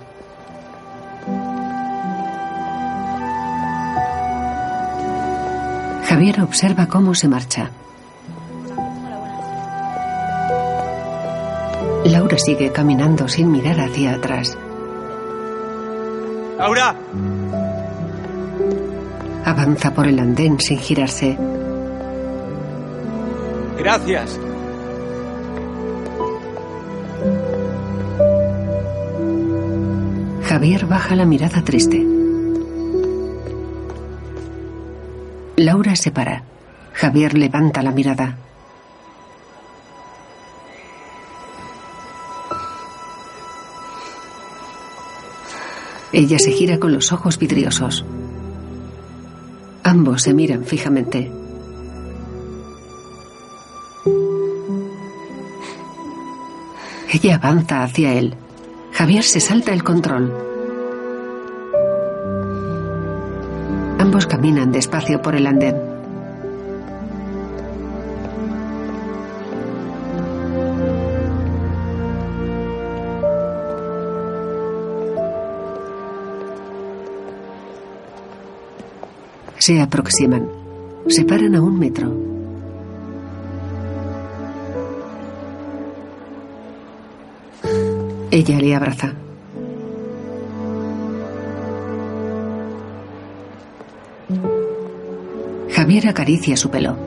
Javier 6.08 6.40
observa 6.40 6.86
cómo 6.86 7.14
se 7.14 7.28
marcha. 7.28 7.70
Laura 12.06 12.38
sigue 12.38 12.72
caminando 12.72 13.28
sin 13.28 13.52
mirar 13.52 13.80
hacia 13.80 14.14
atrás. 14.14 14.56
¡Laura! 16.58 16.94
Avanza 19.44 19.92
por 19.92 20.06
el 20.06 20.18
andén 20.18 20.58
sin 20.60 20.78
girarse. 20.78 21.36
Gracias. 23.78 24.40
Javier 30.44 30.86
baja 30.86 31.16
la 31.16 31.26
mirada 31.26 31.62
triste. 31.62 32.06
Laura 35.56 35.96
se 35.96 36.10
para. 36.12 36.44
Javier 36.92 37.34
levanta 37.36 37.82
la 37.82 37.90
mirada. 37.90 38.36
Ella 46.16 46.38
se 46.38 46.52
gira 46.52 46.78
con 46.78 46.92
los 46.92 47.10
ojos 47.10 47.40
vidriosos. 47.40 48.04
Ambos 49.82 50.22
se 50.22 50.32
miran 50.32 50.64
fijamente. 50.64 51.28
Ella 57.12 57.34
avanza 57.34 57.82
hacia 57.82 58.14
él. 58.14 58.36
Javier 58.92 59.24
se 59.24 59.40
salta 59.40 59.72
el 59.72 59.82
control. 59.82 60.32
Ambos 63.98 64.28
caminan 64.28 64.70
despacio 64.70 65.20
por 65.20 65.34
el 65.34 65.48
andén. 65.48 65.93
Se 79.66 79.80
aproximan. 79.80 80.46
Se 81.08 81.24
paran 81.24 81.54
a 81.54 81.62
un 81.62 81.78
metro. 81.78 82.14
Ella 88.30 88.60
le 88.60 88.74
abraza. 88.74 89.14
Javier 95.70 96.08
acaricia 96.08 96.58
su 96.58 96.68
pelo. 96.68 96.98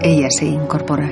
Ella 0.00 0.28
se 0.30 0.44
incorpora. 0.44 1.10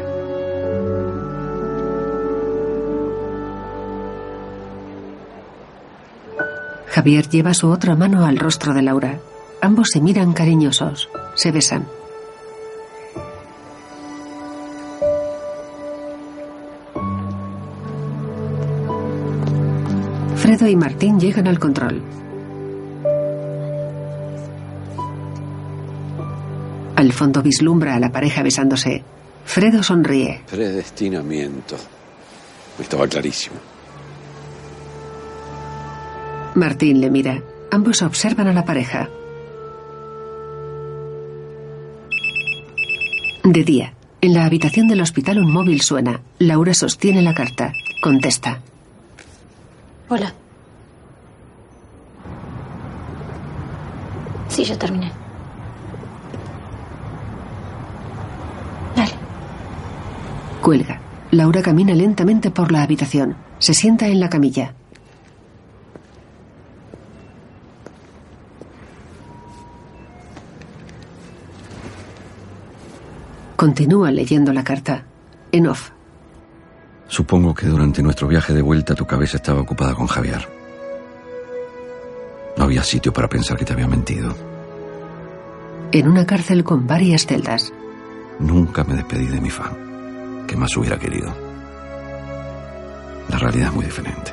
Javier 6.87 7.29
lleva 7.29 7.53
su 7.53 7.67
otra 7.67 7.97
mano 7.97 8.25
al 8.25 8.39
rostro 8.39 8.73
de 8.75 8.83
Laura. 8.83 9.19
Ambos 9.63 9.89
se 9.93 10.01
miran 10.01 10.33
cariñosos. 10.33 11.11
Se 11.35 11.53
besan. 11.53 11.87
Fredo 20.37 20.67
y 20.67 20.77
Martín 20.77 21.21
llegan 21.21 21.47
al 21.47 21.59
control. 21.59 22.03
Al 26.97 27.13
fondo 27.13 27.43
vislumbra 27.43 27.95
a 27.95 28.01
la 28.01 28.11
pareja 28.11 28.43
besándose. 28.43 29.03
Fredo 29.45 29.83
sonríe. 29.83 30.43
Predestinamiento. 30.51 31.77
Estaba 32.79 33.07
clarísimo. 33.07 33.57
Martín 36.55 37.01
le 37.01 37.11
mira. 37.11 37.43
Ambos 37.71 38.03
observan 38.03 38.49
a 38.49 38.53
la 38.53 38.65
pareja. 38.65 39.09
De 43.51 43.65
día, 43.65 43.95
en 44.21 44.33
la 44.33 44.45
habitación 44.45 44.87
del 44.87 45.01
hospital 45.01 45.41
un 45.41 45.51
móvil 45.51 45.81
suena. 45.81 46.21
Laura 46.39 46.73
sostiene 46.73 47.21
la 47.21 47.35
carta. 47.35 47.73
Contesta. 48.01 48.61
Hola. 50.09 50.33
Sí, 54.47 54.63
ya 54.63 54.79
terminé. 54.79 55.11
Cuelga. 60.63 61.01
Laura 61.33 61.61
camina 61.61 61.93
lentamente 61.93 62.53
por 62.53 62.71
la 62.71 62.85
habitación. 62.85 63.35
Se 63.59 63.75
sienta 63.75 64.07
en 64.07 64.21
la 64.21 64.31
camilla. 64.31 64.75
Continúa 73.61 74.11
leyendo 74.11 74.55
la 74.55 74.65
carta. 74.65 75.05
En 75.53 75.67
off. 75.67 75.91
Supongo 77.09 77.53
que 77.53 77.67
durante 77.67 78.03
nuestro 78.03 78.27
viaje 78.27 78.55
de 78.55 78.63
vuelta 78.63 78.95
tu 78.95 79.07
cabeza 79.07 79.37
estaba 79.37 79.61
ocupada 79.61 79.95
con 79.95 80.07
Javier. 80.07 80.49
No 82.57 82.65
había 82.65 82.83
sitio 82.83 83.13
para 83.13 83.29
pensar 83.29 83.59
que 83.59 83.67
te 83.67 83.75
había 83.75 83.87
mentido. 83.87 84.35
En 85.93 86.09
una 86.09 86.25
cárcel 86.25 86.65
con 86.65 86.87
varias 86.87 87.27
celdas. 87.27 87.71
Nunca 88.39 88.83
me 88.83 88.95
despedí 88.95 89.27
de 89.27 89.43
mi 89.43 89.51
fan. 89.51 90.47
Que 90.47 90.57
más 90.57 90.75
hubiera 90.79 90.99
querido. 90.99 91.31
La 93.29 93.37
realidad 93.37 93.69
es 93.69 93.75
muy 93.75 93.85
diferente. 93.85 94.33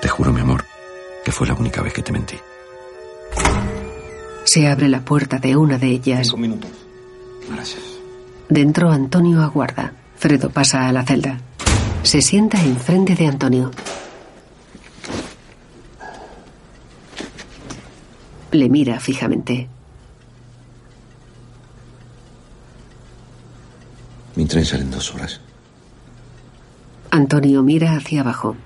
Te 0.00 0.06
juro, 0.06 0.32
mi 0.32 0.42
amor, 0.42 0.64
que 1.24 1.32
fue 1.32 1.48
la 1.48 1.54
única 1.54 1.82
vez 1.82 1.92
que 1.92 2.04
te 2.04 2.12
mentí. 2.12 2.36
Se 4.44 4.68
abre 4.68 4.88
la 4.88 5.00
puerta 5.00 5.38
de 5.38 5.56
una 5.56 5.76
de 5.76 5.88
ellas. 5.88 6.28
Cinco 6.28 6.36
minutos. 6.36 6.83
Gracias. 7.48 7.82
Dentro 8.48 8.90
Antonio 8.90 9.42
aguarda. 9.42 9.92
Fredo 10.16 10.50
pasa 10.50 10.88
a 10.88 10.92
la 10.92 11.04
celda. 11.04 11.38
Se 12.02 12.22
sienta 12.22 12.62
enfrente 12.62 13.14
de 13.14 13.26
Antonio. 13.26 13.70
Le 18.52 18.68
mira 18.68 19.00
fijamente. 19.00 19.68
Mi 24.36 24.46
tren 24.46 24.64
sale 24.64 24.82
en 24.82 24.90
dos 24.90 25.14
horas. 25.14 25.40
Antonio 27.10 27.62
mira 27.62 27.96
hacia 27.96 28.20
abajo. 28.20 28.56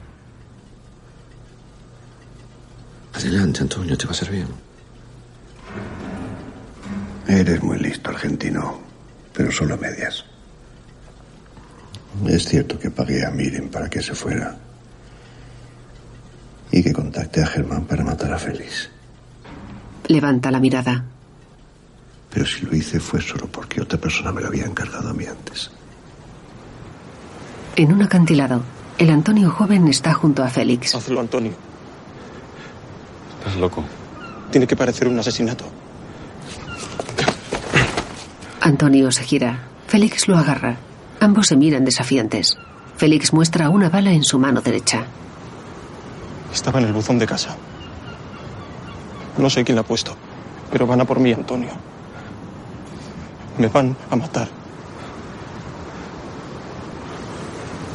Adelante, 3.15 3.63
Antonio, 3.63 3.97
te 3.97 4.07
va 4.07 4.13
a 4.13 4.15
ser 4.15 4.31
bien. 4.31 4.68
Eres 7.29 7.63
muy 7.63 7.79
listo, 7.79 8.09
argentino, 8.09 8.81
pero 9.35 9.53
solo 9.53 9.75
a 9.75 9.77
medias. 9.77 10.25
Es 12.27 12.47
cierto 12.47 12.79
que 12.79 12.91
pagué 12.91 13.25
a 13.25 13.31
Miren 13.31 13.69
para 13.69 13.91
que 13.91 14.01
se 14.01 14.15
fuera 14.15 14.57
y 16.73 16.83
que 16.83 16.93
contacté 16.93 17.43
a 17.43 17.47
Germán 17.47 17.85
para 17.85 18.03
matar 18.03 18.33
a 18.33 18.39
Félix. 18.39 18.89
Levanta 20.07 20.51
la 20.51 20.59
mirada. 20.59 21.05
Pero 22.31 22.47
si 22.47 22.65
lo 22.65 22.75
hice 22.75 22.99
fue 22.99 23.21
solo 23.21 23.47
porque 23.47 23.83
otra 23.83 24.01
persona 24.01 24.33
me 24.33 24.41
lo 24.41 24.49
había 24.49 24.65
encargado 24.65 25.11
a 25.11 25.13
mí 25.13 25.27
antes. 25.27 25.71
En 27.77 27.93
un 27.93 28.01
acantilado, 28.03 28.63
el 28.97 29.11
Antonio 29.11 29.51
joven 29.51 29.87
está 29.89 30.15
junto 30.15 30.43
a 30.43 30.49
Félix. 30.49 30.95
Hazlo, 30.95 31.21
Antonio. 31.21 31.53
Estás 33.39 33.57
loco. 33.57 33.85
Tiene 34.51 34.67
que 34.67 34.77
parecer 34.77 35.09
un 35.09 35.19
asesinato. 35.19 35.67
Antonio 38.61 39.11
se 39.12 39.25
gira. 39.25 39.61
Félix 39.87 40.29
lo 40.29 40.37
agarra. 40.37 40.77
Ambos 41.20 41.47
se 41.47 41.57
miran 41.57 41.85
desafiantes. 41.85 42.59
Félix 42.97 43.33
muestra 43.33 43.70
una 43.70 43.89
bala 43.89 44.12
en 44.12 44.25
su 44.25 44.39
mano 44.39 44.61
derecha. 44.61 45.05
Estaba 46.53 46.81
en 46.81 46.87
el 46.87 46.93
buzón 46.93 47.19
de 47.19 47.27
casa. 47.27 47.57
No 49.39 49.49
sé 49.49 49.65
quién 49.65 49.77
la 49.77 49.83
ha 49.83 49.85
puesto, 49.85 50.16
pero 50.70 50.87
van 50.87 51.01
a 51.01 51.05
por 51.05 51.20
mí, 51.20 51.33
Antonio. 51.33 51.70
Me 53.57 53.69
van 53.69 53.97
a 54.11 54.16
matar. 54.16 54.49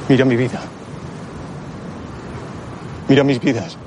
Mira 0.10 0.26
mi 0.26 0.36
vida. 0.36 0.62
Mira 3.08 3.24
mis 3.24 3.40
vidas. 3.40 3.78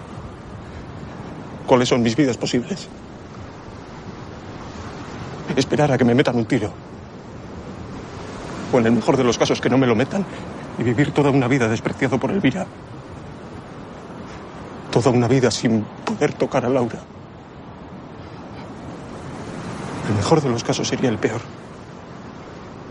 ¿Cuáles 1.66 1.88
son 1.88 2.02
mis 2.02 2.14
vidas 2.14 2.36
posibles? 2.36 2.88
Esperar 5.54 5.92
a 5.92 5.98
que 5.98 6.04
me 6.04 6.14
metan 6.14 6.36
un 6.36 6.44
tiro. 6.44 6.72
O 8.72 8.78
en 8.78 8.86
el 8.86 8.92
mejor 8.92 9.16
de 9.16 9.24
los 9.24 9.38
casos 9.38 9.60
que 9.60 9.70
no 9.70 9.78
me 9.78 9.86
lo 9.86 9.94
metan 9.94 10.24
y 10.78 10.82
vivir 10.82 11.12
toda 11.12 11.30
una 11.30 11.48
vida 11.48 11.68
despreciado 11.68 12.18
por 12.18 12.30
Elvira. 12.30 12.66
Toda 14.90 15.10
una 15.10 15.28
vida 15.28 15.50
sin 15.50 15.84
poder 16.04 16.32
tocar 16.32 16.64
a 16.64 16.68
Laura. 16.68 16.98
El 20.08 20.14
mejor 20.14 20.40
de 20.40 20.48
los 20.48 20.64
casos 20.64 20.88
sería 20.88 21.10
el 21.10 21.18
peor. 21.18 21.40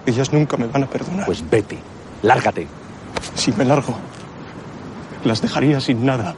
Ellas 0.06 0.32
nunca 0.32 0.58
me 0.58 0.68
van 0.68 0.84
a 0.84 0.88
perdonar. 0.88 1.26
Pues 1.26 1.48
vete, 1.50 1.80
lárgate. 2.22 2.68
Si 3.34 3.52
me 3.54 3.66
largo, 3.66 3.96
las 5.24 5.42
dejaría 5.42 5.80
sin 5.80 6.06
nada. 6.06 6.36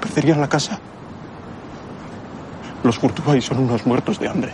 Perderían 0.00 0.40
la 0.40 0.48
casa. 0.48 0.78
Los 2.82 3.02
Hurtubay 3.02 3.40
son 3.40 3.58
unos 3.58 3.86
muertos 3.86 4.18
de 4.18 4.28
hambre. 4.28 4.52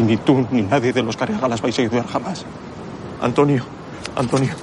Y 0.00 0.02
ni 0.02 0.16
tú 0.16 0.46
ni 0.50 0.62
nadie 0.62 0.94
de 0.94 1.02
los 1.02 1.14
Careaga 1.14 1.46
las 1.46 1.60
vais 1.60 1.78
a 1.78 1.82
ayudar 1.82 2.06
jamás. 2.06 2.46
Antonio, 3.20 3.62
Antonio. 4.16 4.54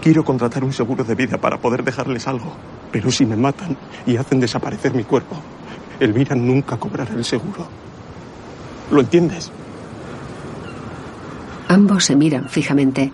Quiero 0.00 0.24
contratar 0.24 0.62
un 0.62 0.72
seguro 0.72 1.02
de 1.02 1.16
vida 1.16 1.36
para 1.36 1.58
poder 1.58 1.82
dejarles 1.82 2.28
algo. 2.28 2.52
Pero 2.92 3.10
si 3.10 3.26
me 3.26 3.34
matan 3.34 3.76
y 4.06 4.16
hacen 4.16 4.38
desaparecer 4.38 4.94
mi 4.94 5.02
cuerpo, 5.02 5.34
Elvira 5.98 6.36
nunca 6.36 6.76
cobrará 6.76 7.12
el 7.14 7.24
seguro. 7.24 7.66
¿Lo 8.92 9.00
entiendes? 9.00 9.50
Ambos 11.66 12.04
se 12.04 12.14
miran 12.14 12.48
fijamente. 12.48 13.10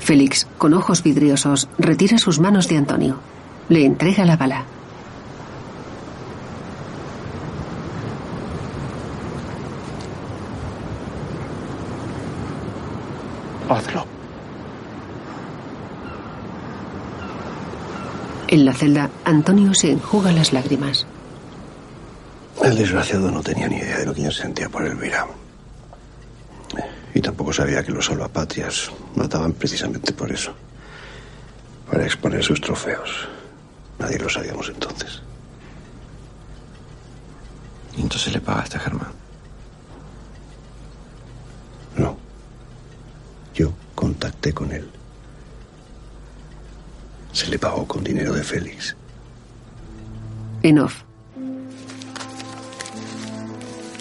Félix, 0.00 0.48
con 0.58 0.74
ojos 0.74 1.04
vidriosos, 1.04 1.68
retira 1.78 2.18
sus 2.18 2.40
manos 2.40 2.66
de 2.66 2.76
Antonio. 2.76 3.20
Le 3.68 3.84
entrega 3.84 4.24
la 4.24 4.36
bala. 4.36 4.64
Hazlo. 13.68 14.04
En 18.48 18.55
la 18.66 18.74
celda, 18.74 19.10
Antonio 19.24 19.72
se 19.74 19.92
enjuga 19.92 20.32
las 20.32 20.52
lágrimas. 20.52 21.06
El 22.64 22.76
desgraciado 22.76 23.30
no 23.30 23.40
tenía 23.40 23.68
ni 23.68 23.76
idea 23.76 23.98
de 23.98 24.06
lo 24.06 24.12
que 24.12 24.22
yo 24.22 24.30
sentía 24.32 24.68
por 24.68 24.84
Elvira. 24.84 25.24
Y 27.14 27.20
tampoco 27.20 27.52
sabía 27.52 27.84
que 27.84 27.92
los 27.92 28.06
salvapatrias 28.06 28.90
mataban 29.14 29.52
precisamente 29.52 30.12
por 30.12 30.32
eso. 30.32 30.52
Para 31.88 32.04
exponer 32.04 32.42
sus 32.42 32.60
trofeos. 32.60 33.28
Nadie 34.00 34.18
lo 34.18 34.28
sabíamos 34.28 34.68
entonces. 34.68 35.22
¿Y 37.96 38.02
entonces 38.02 38.32
le 38.32 38.40
pagaste 38.40 38.78
a 38.78 38.80
Germán? 38.80 39.12
No. 41.96 42.16
Yo 43.54 43.72
contacté 43.94 44.52
con 44.52 44.72
él. 44.72 44.90
Se 47.36 47.48
le 47.48 47.58
pagó 47.58 47.86
con 47.86 48.02
dinero 48.02 48.32
de 48.32 48.42
Félix. 48.42 48.96
En 50.62 50.78
off. 50.78 51.02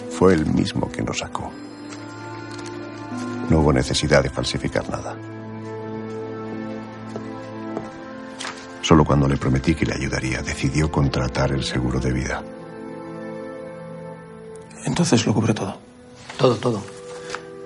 Fue 0.09 0.33
el 0.33 0.45
mismo 0.45 0.89
que 0.89 1.01
nos 1.01 1.19
sacó. 1.19 1.51
No 3.49 3.59
hubo 3.59 3.73
necesidad 3.73 4.23
de 4.23 4.29
falsificar 4.29 4.89
nada. 4.89 5.17
Solo 8.81 9.03
cuando 9.03 9.27
le 9.27 9.35
prometí 9.35 9.75
que 9.75 9.85
le 9.85 9.95
ayudaría, 9.95 10.41
decidió 10.41 10.89
contratar 10.89 11.51
el 11.51 11.65
seguro 11.65 11.99
de 11.99 12.13
vida. 12.13 12.41
Entonces 14.85 15.25
lo 15.25 15.33
cubre 15.33 15.53
todo. 15.53 15.77
Todo, 16.37 16.55
todo. 16.55 16.81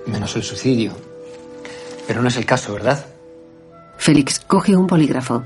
Menos 0.08 0.36
el 0.36 0.42
suicidio. 0.42 0.94
Pero 2.08 2.24
no 2.24 2.28
es 2.28 2.38
el 2.38 2.48
caso, 2.48 2.74
¿verdad? 2.74 3.06
Félix 4.00 4.40
coge 4.40 4.76
un 4.76 4.88
polígrafo. 4.88 5.44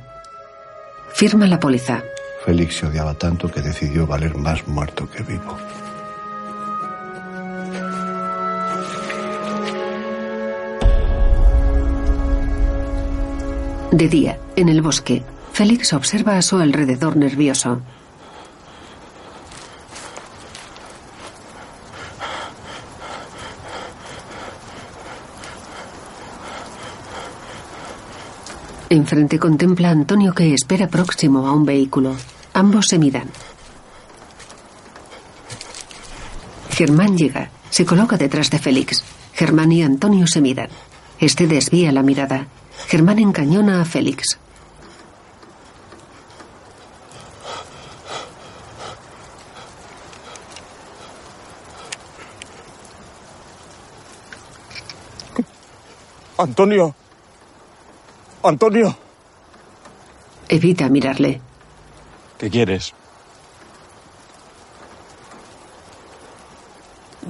Firma 1.13 1.45
la 1.47 1.59
póliza. 1.59 2.03
Félix 2.43 2.77
se 2.77 2.87
odiaba 2.87 3.13
tanto 3.13 3.49
que 3.49 3.61
decidió 3.61 4.05
valer 4.05 4.35
más 4.35 4.67
muerto 4.67 5.09
que 5.09 5.23
vivo. 5.23 5.57
De 13.91 14.07
día, 14.09 14.39
en 14.55 14.69
el 14.69 14.81
bosque, 14.81 15.21
Félix 15.51 15.93
observa 15.93 16.35
a 16.35 16.41
su 16.41 16.57
alrededor 16.57 17.15
nervioso. 17.15 17.81
Enfrente 28.93 29.39
contempla 29.39 29.87
a 29.89 29.91
Antonio 29.91 30.35
que 30.35 30.53
espera 30.53 30.87
próximo 30.87 31.47
a 31.47 31.51
un 31.51 31.65
vehículo. 31.65 32.15
Ambos 32.53 32.85
se 32.89 32.99
miran. 32.99 33.27
Germán 36.69 37.17
llega, 37.17 37.49
se 37.71 37.87
coloca 37.87 38.17
detrás 38.17 38.51
de 38.51 38.59
Félix. 38.59 39.03
Germán 39.33 39.71
y 39.71 39.81
Antonio 39.81 40.27
se 40.27 40.41
miran. 40.41 40.69
Este 41.19 41.47
desvía 41.47 41.91
la 41.91 42.03
mirada. 42.03 42.45
Germán 42.85 43.17
encañona 43.17 43.81
a 43.81 43.85
Félix. 43.85 44.37
Antonio. 56.37 56.93
Antonio. 58.43 58.95
Evita 60.49 60.89
mirarle. 60.89 61.39
¿Qué 62.37 62.49
quieres? 62.49 62.93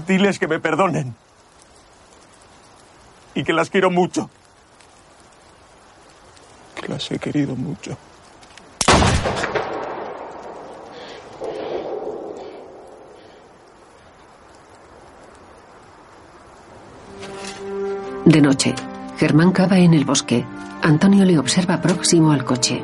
Diles 0.08 0.40
que 0.40 0.48
me 0.48 0.60
perdonen. 0.60 1.16
Y 3.36 3.44
que 3.44 3.54
las 3.54 3.70
quiero 3.70 3.92
mucho. 3.92 4.30
Que 6.76 6.88
las 6.88 7.10
he 7.12 7.20
querido 7.20 7.56
mucho. 7.56 7.98
De 18.26 18.42
noche, 18.42 18.74
Germán 19.18 19.52
cava 19.52 19.78
en 19.78 19.94
el 19.94 20.06
bosque. 20.06 20.44
Antonio 20.86 21.24
le 21.24 21.40
observa 21.40 21.80
próximo 21.80 22.34
al 22.34 22.44
coche. 22.44 22.84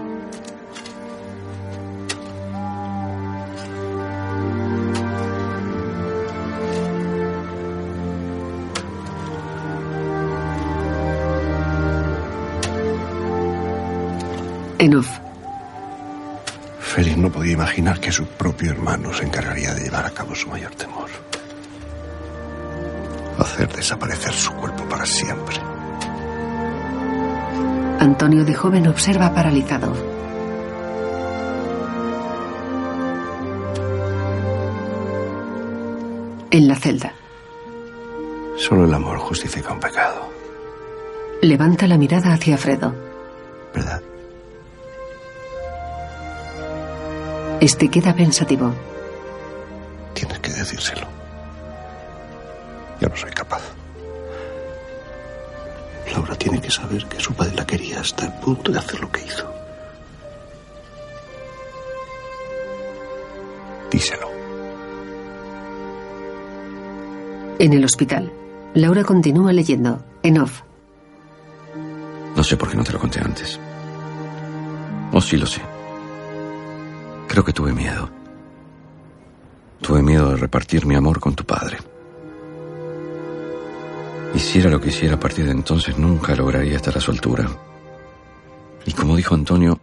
En 14.78 14.96
off. 14.96 15.20
Félix 16.80 17.18
no 17.18 17.30
podía 17.30 17.52
imaginar 17.52 18.00
que 18.00 18.14
su 18.14 18.26
propio 18.26 18.72
hermano 18.72 19.14
se 19.14 19.26
encargaría 19.26 19.74
de 19.74 19.84
llevar 19.84 20.06
a 20.06 20.12
cabo 20.12 20.34
su 20.34 20.48
mayor 20.48 20.74
temor. 20.76 21.10
Hacer 23.38 23.68
desaparecer 23.74 24.32
su 24.32 24.54
cuerpo 24.54 24.88
para 24.88 25.06
siempre. 25.06 25.58
Antonio 28.00 28.46
de 28.46 28.54
joven 28.54 28.88
observa 28.88 29.34
paralizado. 29.34 29.94
En 36.52 36.68
la 36.68 36.76
celda. 36.76 37.14
Solo 38.58 38.86
el 38.86 38.94
amor 38.94 39.20
justifica 39.20 39.74
un 39.74 39.80
pecado, 39.80 40.30
Levanta 41.42 41.88
la 41.88 41.98
mirada 41.98 42.34
hacia 42.34 42.58
Fredo. 42.58 42.94
¿verdad? 43.74 44.02
Este 47.62 47.90
queda 47.90 48.14
pensativo. 48.14 48.74
Tienes 50.14 50.40
que 50.40 50.52
decírselo. 50.52 51.08
Yo 53.00 53.08
no 53.08 53.16
soy 53.16 53.32
tiene 56.50 56.66
que 56.66 56.72
saber 56.72 57.06
que 57.06 57.20
su 57.20 57.34
padre 57.34 57.56
la 57.56 57.66
quería 57.66 58.00
hasta 58.00 58.26
el 58.26 58.34
punto 58.34 58.72
de 58.72 58.80
hacer 58.80 59.00
lo 59.00 59.12
que 59.12 59.24
hizo. 59.24 59.54
Díselo. 63.92 64.30
En 67.60 67.74
el 67.74 67.86
hospital. 67.86 68.32
Laura 68.74 69.04
continúa 69.04 69.54
leyendo. 69.54 70.04
En 70.24 70.40
off. 70.40 70.62
No 72.36 72.44
sé 72.44 72.58
por 72.58 72.70
qué 72.70 72.78
no 72.78 72.84
te 72.84 72.94
lo 72.94 73.00
conté 73.00 73.20
antes. 73.20 73.60
O 75.12 75.22
sí 75.22 75.38
lo 75.38 75.46
sé. 75.46 75.62
Creo 77.28 77.44
que 77.44 77.54
tuve 77.54 77.74
miedo. 77.74 78.10
Tuve 79.82 80.02
miedo 80.02 80.32
de 80.32 80.38
repartir 80.38 80.86
mi 80.86 80.96
amor 80.96 81.20
con 81.20 81.36
tu 81.36 81.46
padre. 81.46 81.78
Hiciera 84.34 84.70
lo 84.70 84.80
que 84.80 84.90
hiciera 84.90 85.16
a 85.16 85.20
partir 85.20 85.46
de 85.46 85.52
entonces, 85.52 85.98
nunca 85.98 86.36
lograría 86.36 86.76
estar 86.76 86.96
a 86.98 87.02
su 87.02 87.12
altura. 87.12 87.50
Y 88.86 88.94
como 88.94 89.16
dijo 89.16 89.36
Antonio, 89.36 89.80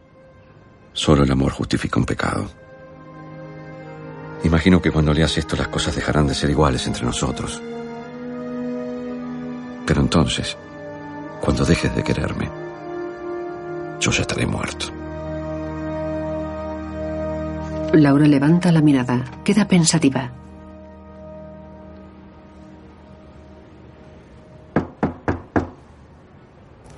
solo 0.92 1.24
el 1.24 1.30
amor 1.30 1.52
justifica 1.52 1.98
un 1.98 2.06
pecado. 2.06 2.48
Imagino 4.44 4.80
que 4.80 4.90
cuando 4.90 5.12
leas 5.12 5.36
esto 5.38 5.56
las 5.56 5.68
cosas 5.68 5.94
dejarán 5.94 6.26
de 6.26 6.34
ser 6.34 6.50
iguales 6.50 6.86
entre 6.86 7.04
nosotros. 7.04 7.60
Pero 9.86 10.00
entonces, 10.00 10.56
cuando 11.40 11.64
dejes 11.64 11.94
de 11.94 12.04
quererme, 12.04 12.48
yo 14.00 14.10
ya 14.10 14.22
estaré 14.22 14.46
muerto. 14.46 14.86
Laura 17.92 18.26
levanta 18.26 18.72
la 18.72 18.80
mirada. 18.80 19.24
Queda 19.44 19.66
pensativa. 19.66 20.30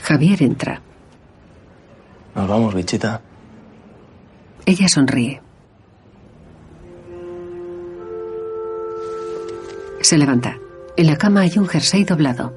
Javier 0.09 0.43
entra. 0.43 0.81
Nos 2.35 2.49
vamos, 2.49 2.75
bichita. 2.75 3.21
Ella 4.65 4.89
sonríe. 4.89 5.43
Se 10.01 10.17
levanta. 10.17 10.57
En 10.97 11.09
la 11.09 11.19
cama 11.19 11.41
hay 11.41 11.59
un 11.59 11.69
jersey 11.69 12.05
doblado. 12.05 12.55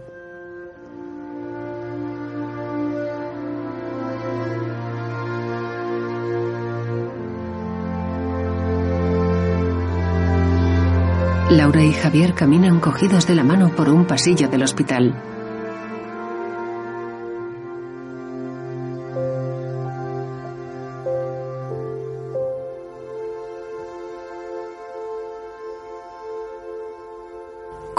Laura 11.49 11.83
y 11.83 11.91
Javier 11.91 12.33
caminan 12.33 12.79
cogidos 12.79 13.27
de 13.27 13.35
la 13.35 13.43
mano 13.43 13.75
por 13.75 13.89
un 13.89 14.07
pasillo 14.07 14.47
del 14.47 14.63
hospital. 14.63 15.13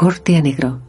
Corte 0.03 0.37
a 0.37 0.43
negro. 0.43 0.81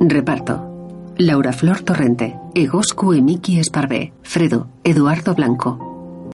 Reparto. 0.00 1.14
Laura 1.16 1.54
Flor 1.54 1.80
Torrente, 1.80 2.38
Egoscu 2.54 3.14
Emiki 3.14 3.58
Esparvé, 3.58 4.12
Fredo, 4.22 4.68
Eduardo 4.84 5.34
Blanco, 5.34 5.91